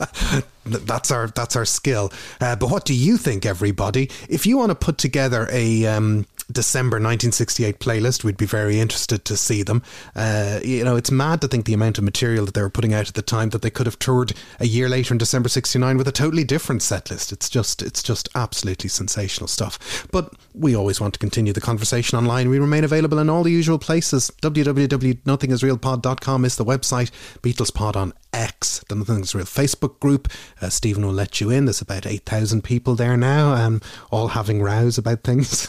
that's 0.66 1.10
our 1.10 1.28
that's 1.28 1.56
our 1.56 1.64
skill. 1.64 2.12
Uh, 2.40 2.56
but 2.56 2.70
what 2.70 2.84
do 2.84 2.94
you 2.94 3.16
think, 3.16 3.46
everybody? 3.46 4.10
If 4.28 4.46
you 4.46 4.56
want 4.56 4.70
to 4.70 4.74
put 4.74 4.98
together 4.98 5.48
a 5.52 5.86
um, 5.86 6.26
December 6.50 6.96
1968 6.96 7.78
playlist. 7.78 8.24
We'd 8.24 8.36
be 8.36 8.46
very 8.46 8.80
interested 8.80 9.24
to 9.24 9.36
see 9.36 9.62
them. 9.62 9.82
Uh, 10.14 10.60
you 10.64 10.84
know, 10.84 10.96
it's 10.96 11.10
mad 11.10 11.40
to 11.40 11.48
think 11.48 11.66
the 11.66 11.74
amount 11.74 11.98
of 11.98 12.04
material 12.04 12.44
that 12.46 12.54
they 12.54 12.62
were 12.62 12.70
putting 12.70 12.94
out 12.94 13.08
at 13.08 13.14
the 13.14 13.22
time 13.22 13.50
that 13.50 13.62
they 13.62 13.70
could 13.70 13.86
have 13.86 13.98
toured 13.98 14.32
a 14.60 14.66
year 14.66 14.88
later 14.88 15.14
in 15.14 15.18
December 15.18 15.48
69 15.48 15.96
with 15.96 16.08
a 16.08 16.12
totally 16.12 16.44
different 16.44 16.82
set 16.82 17.10
list. 17.10 17.32
It's 17.32 17.48
just, 17.48 17.82
it's 17.82 18.02
just 18.02 18.28
absolutely 18.34 18.88
sensational 18.88 19.48
stuff. 19.48 20.06
But 20.10 20.32
we 20.54 20.76
always 20.76 21.00
want 21.00 21.14
to 21.14 21.20
continue 21.20 21.52
the 21.52 21.60
conversation 21.60 22.18
online. 22.18 22.48
We 22.48 22.58
remain 22.58 22.84
available 22.84 23.18
in 23.18 23.30
all 23.30 23.42
the 23.42 23.52
usual 23.52 23.78
places. 23.78 24.30
www.nothingisrealpod.com 24.42 26.44
is 26.44 26.56
the 26.56 26.64
website. 26.64 27.10
Beatles 27.40 27.72
Pod 27.72 27.96
on 27.96 28.12
X, 28.34 28.84
the 28.88 28.94
Nothing 28.94 29.20
Is 29.20 29.34
Real 29.34 29.44
Facebook 29.44 30.00
group. 30.00 30.28
Uh, 30.60 30.68
Steven 30.68 31.06
will 31.06 31.12
let 31.12 31.40
you 31.40 31.50
in. 31.50 31.64
There's 31.64 31.80
about 31.80 32.06
8,000 32.06 32.62
people 32.62 32.94
there 32.94 33.16
now, 33.16 33.52
um, 33.54 33.80
all 34.10 34.28
having 34.28 34.60
rows 34.60 34.98
about 34.98 35.22
things. 35.22 35.68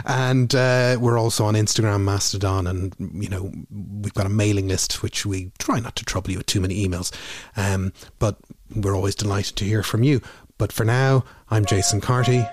and 0.06 0.54
uh, 0.54 0.98
we're 1.00 1.18
also 1.18 1.44
on 1.44 1.54
Instagram, 1.54 2.02
Mastodon, 2.02 2.66
and, 2.66 2.94
you 2.98 3.28
know, 3.28 3.52
we've 3.70 4.14
got 4.14 4.26
a 4.26 4.30
mailing 4.30 4.68
list, 4.68 5.02
which 5.02 5.24
we 5.24 5.52
try 5.58 5.78
not 5.78 5.96
to 5.96 6.04
trouble 6.04 6.30
you 6.32 6.38
with 6.38 6.46
too 6.46 6.60
many 6.60 6.86
emails. 6.86 7.14
Um, 7.56 7.92
but 8.18 8.36
we're 8.74 8.96
always 8.96 9.14
delighted 9.14 9.56
to 9.56 9.64
hear 9.64 9.82
from 9.82 10.02
you. 10.02 10.20
But 10.58 10.72
for 10.72 10.84
now, 10.84 11.24
I'm 11.50 11.64
Jason 11.64 12.00
Carty. 12.00 12.44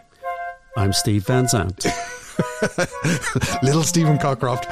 I'm 0.78 0.94
Steve 0.94 1.26
Van 1.26 1.48
Zandt. 1.48 1.86
Little 3.64 3.84
Steven 3.84 4.18
Cockcroft. 4.18 4.66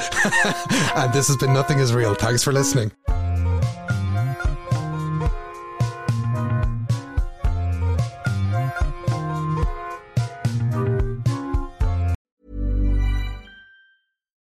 and 0.96 1.14
this 1.14 1.28
has 1.28 1.38
been 1.38 1.54
Nothing 1.54 1.80
is 1.80 1.94
Real. 1.94 2.16
Thanks 2.16 2.44
for 2.44 2.52
listening. 2.52 2.92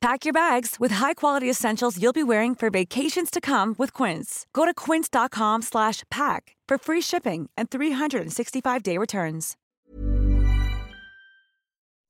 Pack 0.00 0.24
your 0.24 0.32
bags 0.32 0.76
with 0.80 0.92
high-quality 0.92 1.48
essentials 1.50 2.00
you'll 2.00 2.14
be 2.14 2.22
wearing 2.22 2.54
for 2.54 2.70
vacations 2.70 3.30
to 3.30 3.38
come 3.38 3.74
with 3.76 3.92
Quince. 3.92 4.46
Go 4.54 4.64
to 4.64 4.72
quince.com 4.72 5.60
slash 5.60 6.04
pack 6.10 6.56
for 6.66 6.78
free 6.78 7.02
shipping 7.02 7.50
and 7.54 7.68
365-day 7.68 8.96
returns. 8.96 9.58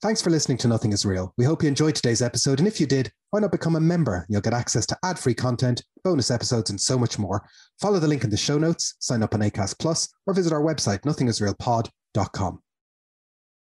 Thanks 0.03 0.23
for 0.23 0.31
listening 0.31 0.57
to 0.59 0.69
Nothing 0.69 0.93
is 0.93 1.05
Real. 1.05 1.35
We 1.37 1.45
hope 1.45 1.63
you 1.63 1.69
enjoyed 1.69 1.97
today's 1.97 2.23
episode 2.23 2.61
and 2.61 2.69
if 2.69 2.81
you 2.81 2.87
did, 2.87 3.13
why 3.31 3.41
not 3.41 3.51
become 3.51 3.75
a 3.75 3.81
member? 3.81 4.25
You'll 4.29 4.41
get 4.41 4.55
access 4.55 4.87
to 4.87 4.99
ad-free 5.05 5.35
content, 5.35 5.83
bonus 6.05 6.31
episodes 6.31 6.71
and 6.71 6.81
so 6.81 6.97
much 6.97 7.19
more. 7.19 7.45
Follow 7.81 7.99
the 7.99 8.09
link 8.09 8.23
in 8.23 8.31
the 8.31 8.37
show 8.37 8.57
notes, 8.57 8.95
sign 9.01 9.23
up 9.23 9.35
on 9.35 9.41
Acast 9.41 9.81
Plus 9.81 10.09
or 10.29 10.35
visit 10.35 10.53
our 10.53 10.63
website 10.63 11.01
nothingisrealpod.com. 11.01 12.61